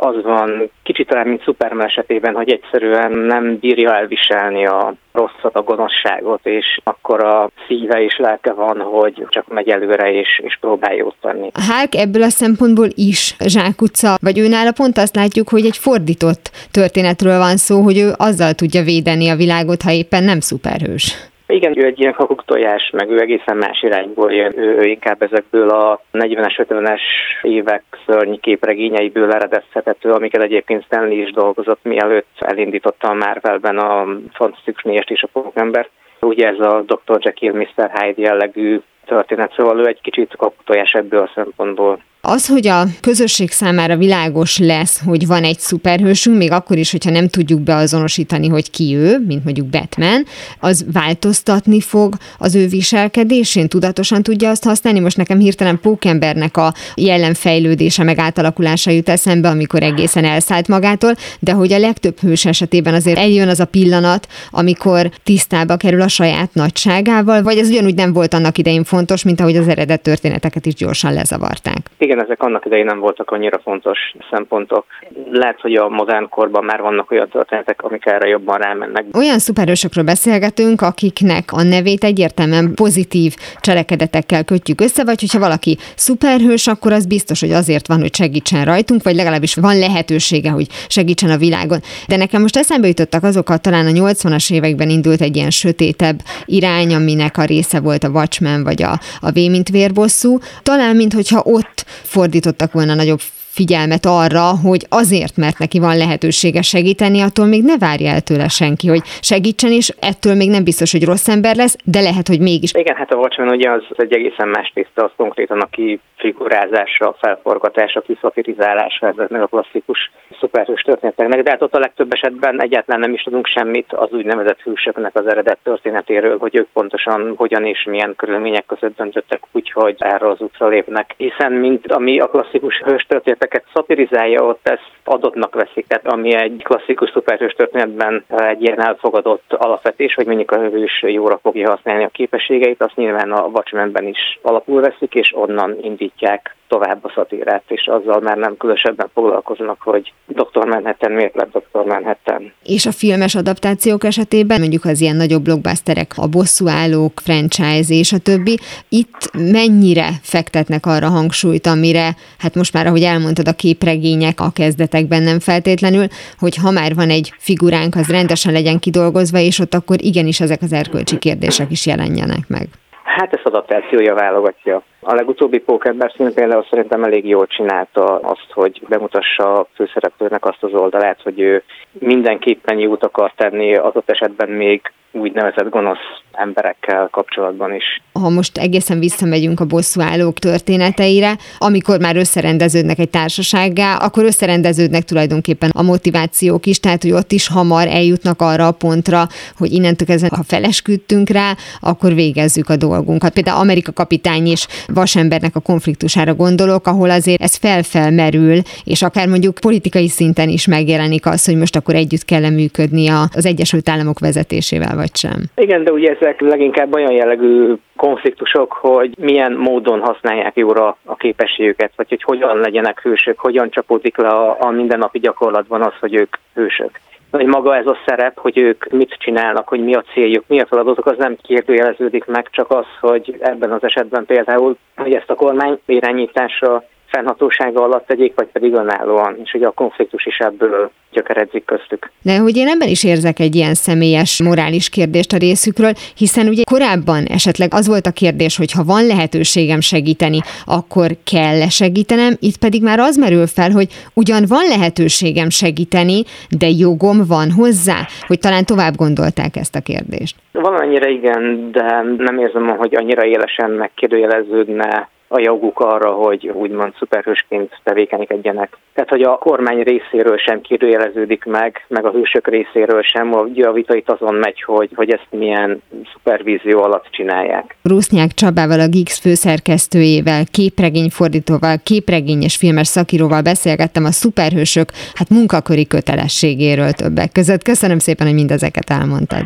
az 0.00 0.22
van, 0.22 0.70
kicsit 0.82 1.08
talán, 1.08 1.26
mint 1.26 1.42
Superman 1.42 1.86
esetében, 1.86 2.34
hogy 2.34 2.50
egyszerűen 2.50 3.12
nem 3.12 3.58
bírja 3.58 3.94
elviselni 3.94 4.66
a 4.66 4.94
rosszat, 5.12 5.54
a 5.54 5.62
gonoszságot, 5.62 6.46
és 6.46 6.80
akkor 6.84 7.24
a 7.24 7.50
szíve 7.66 8.02
és 8.02 8.16
lelke 8.18 8.52
van, 8.52 8.80
hogy 8.80 9.26
csak 9.28 9.48
megy 9.48 9.68
előre 9.68 10.12
és, 10.12 10.40
és 10.42 10.58
próbál 10.60 10.94
jót 10.94 11.14
tenni. 11.20 11.50
Hulk 11.68 11.94
ebből 11.94 12.22
a 12.22 12.28
szempontból 12.28 12.88
is 12.94 13.36
zsákutca, 13.38 14.16
vagy 14.20 14.38
őnála 14.38 14.72
pont 14.72 14.98
azt 14.98 15.16
látjuk, 15.16 15.48
hogy 15.48 15.64
egy 15.66 15.76
fordított 15.76 16.50
történetről 16.70 17.38
van 17.38 17.56
szó, 17.56 17.80
hogy 17.82 17.98
ő 17.98 18.12
azzal 18.16 18.52
tudja 18.52 18.82
védeni 18.82 19.28
a 19.28 19.36
világot, 19.36 19.82
ha 19.82 19.90
éppen 19.90 20.24
nem 20.24 20.40
szuperhős. 20.40 21.28
Igen, 21.50 21.78
ő 21.78 21.84
egy 21.84 22.00
ilyen 22.00 22.16
tojás, 22.44 22.90
meg 22.90 23.10
ő 23.10 23.20
egészen 23.20 23.56
más 23.56 23.82
irányból 23.82 24.32
jön. 24.32 24.58
Ő, 24.58 24.76
ő 24.76 24.84
inkább 24.84 25.22
ezekből 25.22 25.70
a 25.70 26.00
40-es, 26.12 26.66
50-es 26.68 27.00
évek 27.42 27.82
szörnyi 28.06 28.38
képregényeiből 28.38 29.32
eredezhetető, 29.32 30.12
amiket 30.12 30.42
egyébként 30.42 30.84
Stanley 30.84 31.20
is 31.20 31.32
dolgozott, 31.32 31.80
mielőtt 31.82 32.36
elindította 32.38 33.08
a 33.08 33.14
Marvelben 33.14 33.78
a 33.78 34.06
Fantasztikus 34.32 34.82
Négyest 34.82 35.10
és 35.10 35.22
a 35.22 35.28
Pókember. 35.32 35.88
Ugye 36.20 36.48
ez 36.48 36.60
a 36.60 36.82
Dr. 36.86 37.18
Jekyll, 37.20 37.52
Mr. 37.52 37.90
Hyde 37.94 38.22
jellegű 38.22 38.80
történet, 39.06 39.52
szóval 39.56 39.78
ő 39.78 39.86
egy 39.86 40.00
kicsit 40.00 40.36
kaputojás 40.36 40.92
ebből 40.92 41.20
a 41.20 41.30
szempontból. 41.34 41.98
Az, 42.30 42.46
hogy 42.46 42.66
a 42.66 42.84
közösség 43.00 43.50
számára 43.50 43.96
világos 43.96 44.58
lesz, 44.58 45.00
hogy 45.04 45.26
van 45.26 45.44
egy 45.44 45.58
szuperhősünk, 45.58 46.36
még 46.36 46.52
akkor 46.52 46.76
is, 46.76 46.90
hogyha 46.90 47.10
nem 47.10 47.28
tudjuk 47.28 47.60
beazonosítani, 47.60 48.48
hogy 48.48 48.70
ki 48.70 48.94
ő, 48.94 49.18
mint 49.26 49.44
mondjuk 49.44 49.66
Batman, 49.66 50.24
az 50.60 50.84
változtatni 50.92 51.80
fog 51.80 52.14
az 52.38 52.54
ő 52.54 52.66
viselkedésén, 52.66 53.68
tudatosan 53.68 54.22
tudja 54.22 54.50
azt 54.50 54.64
használni. 54.64 55.00
Most 55.00 55.16
nekem 55.16 55.38
hirtelen 55.38 55.80
Pókembernek 55.80 56.56
a 56.56 56.74
jellemfejlődése, 56.94 58.02
meg 58.02 58.18
átalakulása 58.18 58.90
jut 58.90 59.08
eszembe, 59.08 59.48
amikor 59.48 59.82
egészen 59.82 60.24
elszállt 60.24 60.68
magától, 60.68 61.14
de 61.38 61.52
hogy 61.52 61.72
a 61.72 61.78
legtöbb 61.78 62.20
hős 62.20 62.44
esetében 62.44 62.94
azért 62.94 63.18
eljön 63.18 63.48
az 63.48 63.60
a 63.60 63.64
pillanat, 63.64 64.26
amikor 64.50 65.10
tisztába 65.24 65.76
kerül 65.76 66.00
a 66.00 66.08
saját 66.08 66.54
nagyságával, 66.54 67.42
vagy 67.42 67.58
ez 67.58 67.68
ugyanúgy 67.68 67.94
nem 67.94 68.12
volt 68.12 68.34
annak 68.34 68.58
idején 68.58 68.84
fontos, 68.84 69.22
mint 69.22 69.40
ahogy 69.40 69.56
az 69.56 69.68
eredet 69.68 70.02
történeteket 70.02 70.66
is 70.66 70.74
gyorsan 70.74 71.12
lezavarták. 71.12 71.90
Igen, 71.98 72.16
ezek 72.20 72.42
annak 72.42 72.64
idején 72.64 72.84
nem 72.84 72.98
voltak 72.98 73.30
annyira 73.30 73.58
fontos 73.58 73.98
szempontok. 74.30 74.84
Lehet, 75.30 75.60
hogy 75.60 75.74
a 75.74 75.88
modern 75.88 76.28
korban 76.28 76.64
már 76.64 76.80
vannak 76.80 77.10
olyan 77.10 77.28
történetek, 77.28 77.82
amik 77.82 78.06
erre 78.06 78.28
jobban 78.28 78.58
rámennek. 78.58 79.04
Olyan 79.16 79.38
szuperősökről 79.38 80.04
beszélgetünk, 80.04 80.80
akiknek 80.80 81.52
a 81.52 81.62
nevét 81.62 82.04
egyértelműen 82.04 82.74
pozitív 82.74 83.34
cselekedetekkel 83.60 84.44
kötjük 84.44 84.80
össze, 84.80 85.04
vagy 85.04 85.20
hogyha 85.20 85.38
valaki 85.38 85.76
szuperhős, 85.96 86.66
akkor 86.66 86.92
az 86.92 87.06
biztos, 87.06 87.40
hogy 87.40 87.52
azért 87.52 87.86
van, 87.86 88.00
hogy 88.00 88.14
segítsen 88.14 88.64
rajtunk, 88.64 89.02
vagy 89.02 89.14
legalábbis 89.14 89.54
van 89.54 89.78
lehetősége, 89.78 90.50
hogy 90.50 90.66
segítsen 90.88 91.30
a 91.30 91.36
világon. 91.36 91.78
De 92.08 92.16
nekem 92.16 92.40
most 92.40 92.56
eszembe 92.56 92.86
jutottak 92.86 93.22
azokat, 93.22 93.62
talán 93.62 93.86
a 93.86 93.90
80-as 93.90 94.52
években 94.52 94.88
indult 94.88 95.20
egy 95.20 95.36
ilyen 95.36 95.50
sötétebb 95.50 96.18
irány, 96.44 96.94
aminek 96.94 97.38
a 97.38 97.44
része 97.44 97.80
volt 97.80 98.04
a 98.04 98.08
Watchmen, 98.08 98.64
vagy 98.64 98.82
a, 98.82 99.00
a 99.20 99.30
V 99.30 99.34
mint 99.34 99.68
vérbosszú. 99.68 100.38
Talán, 100.62 100.96
mintha 100.96 101.42
ott 101.44 101.84
fordítottak 102.02 102.72
volna 102.72 102.94
nagyobb 102.94 103.20
figyelmet 103.60 104.04
arra, 104.22 104.46
hogy 104.66 104.82
azért, 105.00 105.36
mert 105.44 105.58
neki 105.58 105.78
van 105.86 105.96
lehetősége 106.04 106.62
segíteni, 106.62 107.18
attól 107.20 107.46
még 107.54 107.62
ne 107.70 107.76
várja 107.86 108.10
el 108.16 108.22
tőle 108.28 108.48
senki, 108.48 108.86
hogy 108.88 109.02
segítsen, 109.30 109.72
és 109.80 109.86
ettől 110.10 110.34
még 110.40 110.50
nem 110.56 110.64
biztos, 110.70 110.90
hogy 110.92 111.04
rossz 111.10 111.28
ember 111.28 111.54
lesz, 111.62 111.76
de 111.94 112.00
lehet, 112.08 112.26
hogy 112.32 112.40
mégis. 112.48 112.70
Igen, 112.84 112.96
hát 113.00 113.12
a 113.12 113.16
Watchmen 113.22 113.54
ugye 113.56 113.68
az 113.70 113.82
egy 113.96 114.12
egészen 114.18 114.48
más 114.48 114.68
tiszta, 114.74 115.00
az 115.04 115.10
konkrétan 115.16 115.60
a 115.60 115.68
kifigurázásra, 115.76 117.04
a 117.08 117.16
felforgatásra, 117.20 118.00
a 118.00 118.08
kiszafirizálása 118.08 119.06
ezeknek 119.12 119.42
a 119.42 119.46
klasszikus 119.46 120.00
szuperhős 120.40 120.82
történeteknek, 120.82 121.42
de 121.42 121.50
hát 121.50 121.62
ott 121.62 121.74
a 121.74 121.78
legtöbb 121.78 122.12
esetben 122.12 122.62
egyáltalán 122.62 123.00
nem 123.00 123.12
is 123.12 123.22
tudunk 123.22 123.46
semmit 123.46 123.92
az 123.92 124.10
úgynevezett 124.12 124.60
hősöknek 124.60 125.14
az 125.14 125.26
eredet 125.26 125.58
történetéről, 125.62 126.38
hogy 126.38 126.56
ők 126.56 126.68
pontosan 126.72 127.34
hogyan 127.36 127.64
és 127.64 127.84
milyen 127.90 128.14
körülmények 128.16 128.66
között 128.66 128.96
döntöttek 128.96 129.40
úgy, 129.52 129.70
hogy 129.70 129.96
erre 129.98 130.28
az 130.28 130.40
útra 130.40 130.68
lépnek. 130.68 131.14
Hiszen 131.16 131.52
mint 131.52 131.92
ami 131.92 132.18
a 132.20 132.26
klasszikus 132.26 132.82
hős 132.84 133.06
történetek 133.08 133.47
ezeket 133.48 133.64
szatirizálja, 133.74 134.42
ott 134.42 134.68
ezt 134.68 134.97
adottnak 135.08 135.54
veszik, 135.54 135.86
tehát 135.86 136.06
ami 136.06 136.34
egy 136.34 136.62
klasszikus 136.64 137.10
szuperhős 137.10 137.52
történetben 137.52 138.24
egy 138.28 138.62
ilyen 138.62 138.80
elfogadott 138.80 139.52
alapvetés, 139.52 140.14
hogy 140.14 140.26
mondjuk 140.26 140.50
a 140.50 140.58
hős 140.58 141.02
jóra 141.06 141.38
fogja 141.42 141.70
használni 141.70 142.04
a 142.04 142.08
képességeit, 142.08 142.82
azt 142.82 142.96
nyilván 142.96 143.32
a 143.32 143.46
Watchmenben 143.46 144.06
is 144.06 144.38
alapul 144.42 144.80
veszik, 144.80 145.14
és 145.14 145.32
onnan 145.36 145.76
indítják 145.80 146.56
tovább 146.68 147.04
a 147.04 147.12
szatírát, 147.14 147.62
és 147.68 147.86
azzal 147.86 148.20
már 148.20 148.36
nem 148.36 148.56
különösebben 148.56 149.10
foglalkoznak, 149.14 149.80
hogy 149.80 150.12
Dr. 150.26 150.66
Manhattan 150.66 151.12
miért 151.12 151.34
lett 151.34 151.50
Dr. 151.50 151.84
Manhattan. 151.84 152.52
És 152.64 152.86
a 152.86 152.92
filmes 152.92 153.34
adaptációk 153.34 154.04
esetében, 154.04 154.60
mondjuk 154.60 154.84
az 154.84 155.00
ilyen 155.00 155.16
nagyobb 155.16 155.42
blockbusterek, 155.42 156.12
a 156.16 156.26
bosszúállók, 156.26 157.12
franchise 157.24 157.94
és 157.94 158.12
a 158.12 158.18
többi, 158.18 158.58
itt 158.88 159.30
mennyire 159.52 160.08
fektetnek 160.22 160.86
arra 160.86 161.08
hangsúlyt, 161.08 161.66
amire, 161.66 162.16
hát 162.38 162.54
most 162.54 162.72
már, 162.72 162.86
ahogy 162.86 163.02
elmondtad, 163.02 163.48
a 163.48 163.52
képregények 163.52 164.40
a 164.40 164.50
kezdetekben 164.98 165.22
nem 165.22 165.40
feltétlenül, 165.40 166.06
hogy 166.38 166.56
ha 166.62 166.70
már 166.70 166.94
van 166.94 167.10
egy 167.10 167.32
figuránk, 167.38 167.94
az 167.94 168.08
rendesen 168.10 168.52
legyen 168.52 168.78
kidolgozva, 168.78 169.38
és 169.38 169.58
ott 169.58 169.74
akkor 169.74 169.96
igenis 170.00 170.40
ezek 170.40 170.62
az 170.62 170.72
erkölcsi 170.72 171.18
kérdések 171.18 171.70
is 171.70 171.86
jelenjenek 171.86 172.44
meg. 172.48 172.66
Hát 173.02 173.34
ezt 173.34 173.46
adaptációja 173.46 174.14
válogatja. 174.14 174.82
A 175.00 175.14
legutóbbi 175.14 175.58
Pókember 175.58 176.12
szín 176.16 176.34
például 176.34 176.66
szerintem 176.70 177.04
elég 177.04 177.26
jól 177.26 177.46
csinálta 177.46 178.04
azt, 178.18 178.50
hogy 178.52 178.82
bemutassa 178.88 179.52
a 179.58 179.66
főszereplőnek 179.74 180.44
azt 180.44 180.62
az 180.62 180.72
oldalát, 180.72 181.22
hogy 181.22 181.40
ő 181.40 181.62
mindenképpen 181.92 182.78
jót 182.78 183.04
akar 183.04 183.32
tenni, 183.36 183.78
ott 183.78 184.10
esetben 184.10 184.48
még 184.48 184.80
úgynevezett 185.12 185.68
gonosz 185.70 185.98
emberekkel 186.32 187.08
kapcsolatban 187.10 187.74
is. 187.74 187.84
Ha 188.12 188.28
most 188.28 188.58
egészen 188.58 188.98
visszamegyünk 188.98 189.60
a 189.60 189.64
bosszúállók 189.64 190.38
történeteire, 190.38 191.36
amikor 191.58 192.00
már 192.00 192.16
összerendeződnek 192.16 192.98
egy 192.98 193.10
társasággá, 193.10 193.96
akkor 193.96 194.24
összerendeződnek 194.24 195.02
tulajdonképpen 195.02 195.70
a 195.74 195.82
motivációk 195.82 196.66
is, 196.66 196.80
tehát 196.80 197.02
hogy 197.02 197.12
ott 197.12 197.32
is 197.32 197.48
hamar 197.48 197.86
eljutnak 197.86 198.42
arra 198.42 198.66
a 198.66 198.72
pontra, 198.72 199.26
hogy 199.56 199.72
innentől 199.72 200.06
kezdve, 200.06 200.28
ha 200.36 200.42
felesküdtünk 200.42 201.28
rá, 201.28 201.54
akkor 201.80 202.14
végezzük 202.14 202.68
a 202.68 202.76
dolgunkat. 202.76 203.32
Például 203.32 203.60
Amerika 203.60 203.92
kapitány 203.92 204.46
is 204.46 204.66
vasembernek 204.86 205.56
a 205.56 205.60
konfliktusára 205.60 206.34
gondolok, 206.34 206.86
ahol 206.86 207.10
azért 207.10 207.42
ez 207.42 207.54
felfelmerül, 207.54 208.60
és 208.84 209.02
akár 209.02 209.28
mondjuk 209.28 209.58
politikai 209.60 210.08
szinten 210.08 210.48
is 210.48 210.66
megjelenik 210.66 211.26
az, 211.26 211.44
hogy 211.44 211.56
most 211.56 211.76
akkor 211.76 211.94
együtt 211.94 212.24
kell 212.24 212.50
működni 212.50 213.08
az 213.08 213.46
Egyesült 213.46 213.88
Államok 213.88 214.18
vezetésével, 214.18 214.96
vagy 214.98 215.16
sem. 215.16 215.40
Igen, 215.54 215.84
de 215.84 215.92
ugye 215.92 216.16
ezek 216.20 216.40
leginkább 216.40 216.94
olyan 216.94 217.12
jellegű 217.12 217.74
konfliktusok, 217.96 218.72
hogy 218.72 219.14
milyen 219.18 219.52
módon 219.52 220.00
használják 220.00 220.56
jóra 220.56 220.96
a 221.04 221.16
képességüket, 221.16 221.92
vagy 221.96 222.08
hogy 222.08 222.22
hogyan 222.22 222.56
legyenek 222.58 223.00
hősök, 223.00 223.38
hogyan 223.38 223.70
csapódik 223.70 224.16
le 224.16 224.28
a, 224.28 224.56
a 224.60 224.70
mindennapi 224.70 225.18
gyakorlatban 225.18 225.82
az, 225.82 225.92
hogy 226.00 226.14
ők 226.14 226.36
hősök 226.54 226.90
hogy 227.30 227.46
maga 227.46 227.76
ez 227.76 227.86
a 227.86 227.98
szerep, 228.06 228.38
hogy 228.38 228.58
ők 228.58 228.90
mit 228.90 229.16
csinálnak, 229.18 229.68
hogy 229.68 229.84
mi 229.84 229.94
a 229.94 230.04
céljuk, 230.12 230.44
mi 230.46 230.60
a 230.60 230.66
feladatok, 230.66 231.06
az 231.06 231.16
nem 231.18 231.36
kérdőjeleződik 231.42 232.24
meg, 232.24 232.48
csak 232.50 232.70
az, 232.70 232.86
hogy 233.00 233.36
ebben 233.40 233.72
az 233.72 233.84
esetben 233.84 234.26
például, 234.26 234.76
hogy 234.96 235.12
ezt 235.12 235.30
a 235.30 235.34
kormány 235.34 235.78
irányítása 235.86 236.84
fennhatósága 237.10 237.82
alatt 237.82 238.06
tegyék, 238.06 238.32
vagy 238.34 238.46
pedig 238.52 238.72
önállóan, 238.72 239.36
és 239.44 239.54
ugye 239.54 239.66
a 239.66 239.70
konfliktus 239.70 240.26
is 240.26 240.38
ebből 240.38 240.90
gyökeredzik 241.12 241.64
köztük. 241.64 242.10
De 242.22 242.38
hogy 242.38 242.56
én 242.56 242.68
ebben 242.68 242.88
is 242.88 243.04
érzek 243.04 243.38
egy 243.38 243.54
ilyen 243.54 243.74
személyes 243.74 244.42
morális 244.42 244.88
kérdést 244.88 245.32
a 245.32 245.36
részükről, 245.36 245.92
hiszen 246.16 246.46
ugye 246.48 246.62
korábban 246.70 247.24
esetleg 247.24 247.68
az 247.74 247.88
volt 247.88 248.06
a 248.06 248.10
kérdés, 248.10 248.56
hogy 248.56 248.72
ha 248.72 248.84
van 248.84 249.06
lehetőségem 249.06 249.80
segíteni, 249.80 250.38
akkor 250.66 251.08
kell 251.24 251.62
-e 251.62 251.68
segítenem, 251.68 252.32
itt 252.40 252.58
pedig 252.58 252.82
már 252.82 252.98
az 252.98 253.16
merül 253.16 253.46
fel, 253.46 253.70
hogy 253.70 253.88
ugyan 254.14 254.44
van 254.48 254.64
lehetőségem 254.68 255.50
segíteni, 255.50 256.22
de 256.58 256.68
jogom 256.68 257.18
van 257.28 257.50
hozzá, 257.50 257.98
hogy 258.26 258.38
talán 258.38 258.64
tovább 258.64 258.96
gondolták 258.96 259.56
ezt 259.56 259.76
a 259.76 259.80
kérdést. 259.80 260.36
Valamennyire 260.52 261.08
igen, 261.08 261.70
de 261.72 262.02
nem 262.16 262.38
érzem, 262.38 262.76
hogy 262.76 262.94
annyira 262.94 263.24
élesen 263.24 263.70
megkérdőjeleződne 263.70 265.08
a 265.28 265.40
joguk 265.40 265.80
arra, 265.80 266.10
hogy 266.10 266.48
úgymond 266.48 266.92
szuperhősként 266.98 267.80
tevékenykedjenek. 267.82 268.76
Tehát, 268.94 269.10
hogy 269.10 269.22
a 269.22 269.38
kormány 269.38 269.82
részéről 269.82 270.38
sem 270.38 270.60
kérdőjeleződik 270.60 271.44
meg, 271.44 271.84
meg 271.88 272.04
a 272.04 272.10
hősök 272.10 272.48
részéről 272.48 273.02
sem, 273.02 273.32
ugye 273.32 273.66
a 273.66 273.72
vita 273.72 273.94
itt 273.94 274.10
azon 274.10 274.34
megy, 274.34 274.62
hogy, 274.62 274.90
hogy 274.94 275.10
ezt 275.10 275.26
milyen 275.30 275.82
szupervízió 276.12 276.82
alatt 276.82 277.06
csinálják. 277.10 277.76
Rusznyák 277.82 278.30
Csabával, 278.30 278.80
a 278.80 278.88
Geeks 278.88 279.20
főszerkesztőjével, 279.20 280.42
képregényfordítóval, 280.52 281.76
képregényes 281.84 282.56
filmes 282.56 282.86
szakíróval 282.86 283.42
beszélgettem 283.42 284.04
a 284.04 284.10
szuperhősök 284.10 284.88
hát 285.14 285.30
munkaköri 285.30 285.86
kötelességéről 285.86 286.92
többek 286.92 287.32
között. 287.32 287.62
Köszönöm 287.62 287.98
szépen, 287.98 288.26
hogy 288.26 288.36
mindezeket 288.36 288.90
elmondtad. 288.90 289.44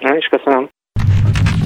Én 0.00 0.16
is 0.16 0.26
köszönöm. 0.26 0.55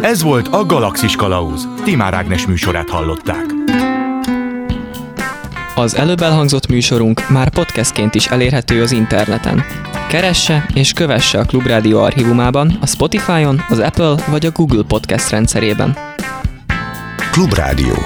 Ez 0.00 0.22
volt 0.22 0.48
a 0.48 0.66
Galaxis 0.66 1.16
Kalauz. 1.16 1.68
Timár 1.84 2.14
Ágnes 2.14 2.46
műsorát 2.46 2.90
hallották. 2.90 3.44
Az 5.74 5.96
előbb 5.96 6.20
elhangzott 6.20 6.68
műsorunk 6.68 7.28
már 7.28 7.48
podcastként 7.48 8.14
is 8.14 8.26
elérhető 8.26 8.82
az 8.82 8.92
interneten. 8.92 9.64
Keresse 10.08 10.66
és 10.74 10.92
kövesse 10.92 11.38
a 11.38 11.44
Klubrádió 11.44 11.98
archívumában, 11.98 12.78
a 12.80 12.86
Spotify-on, 12.86 13.64
az 13.68 13.78
Apple 13.78 14.14
vagy 14.26 14.46
a 14.46 14.50
Google 14.50 14.82
Podcast 14.82 15.30
rendszerében. 15.30 15.96
Klubrádió 17.30 17.96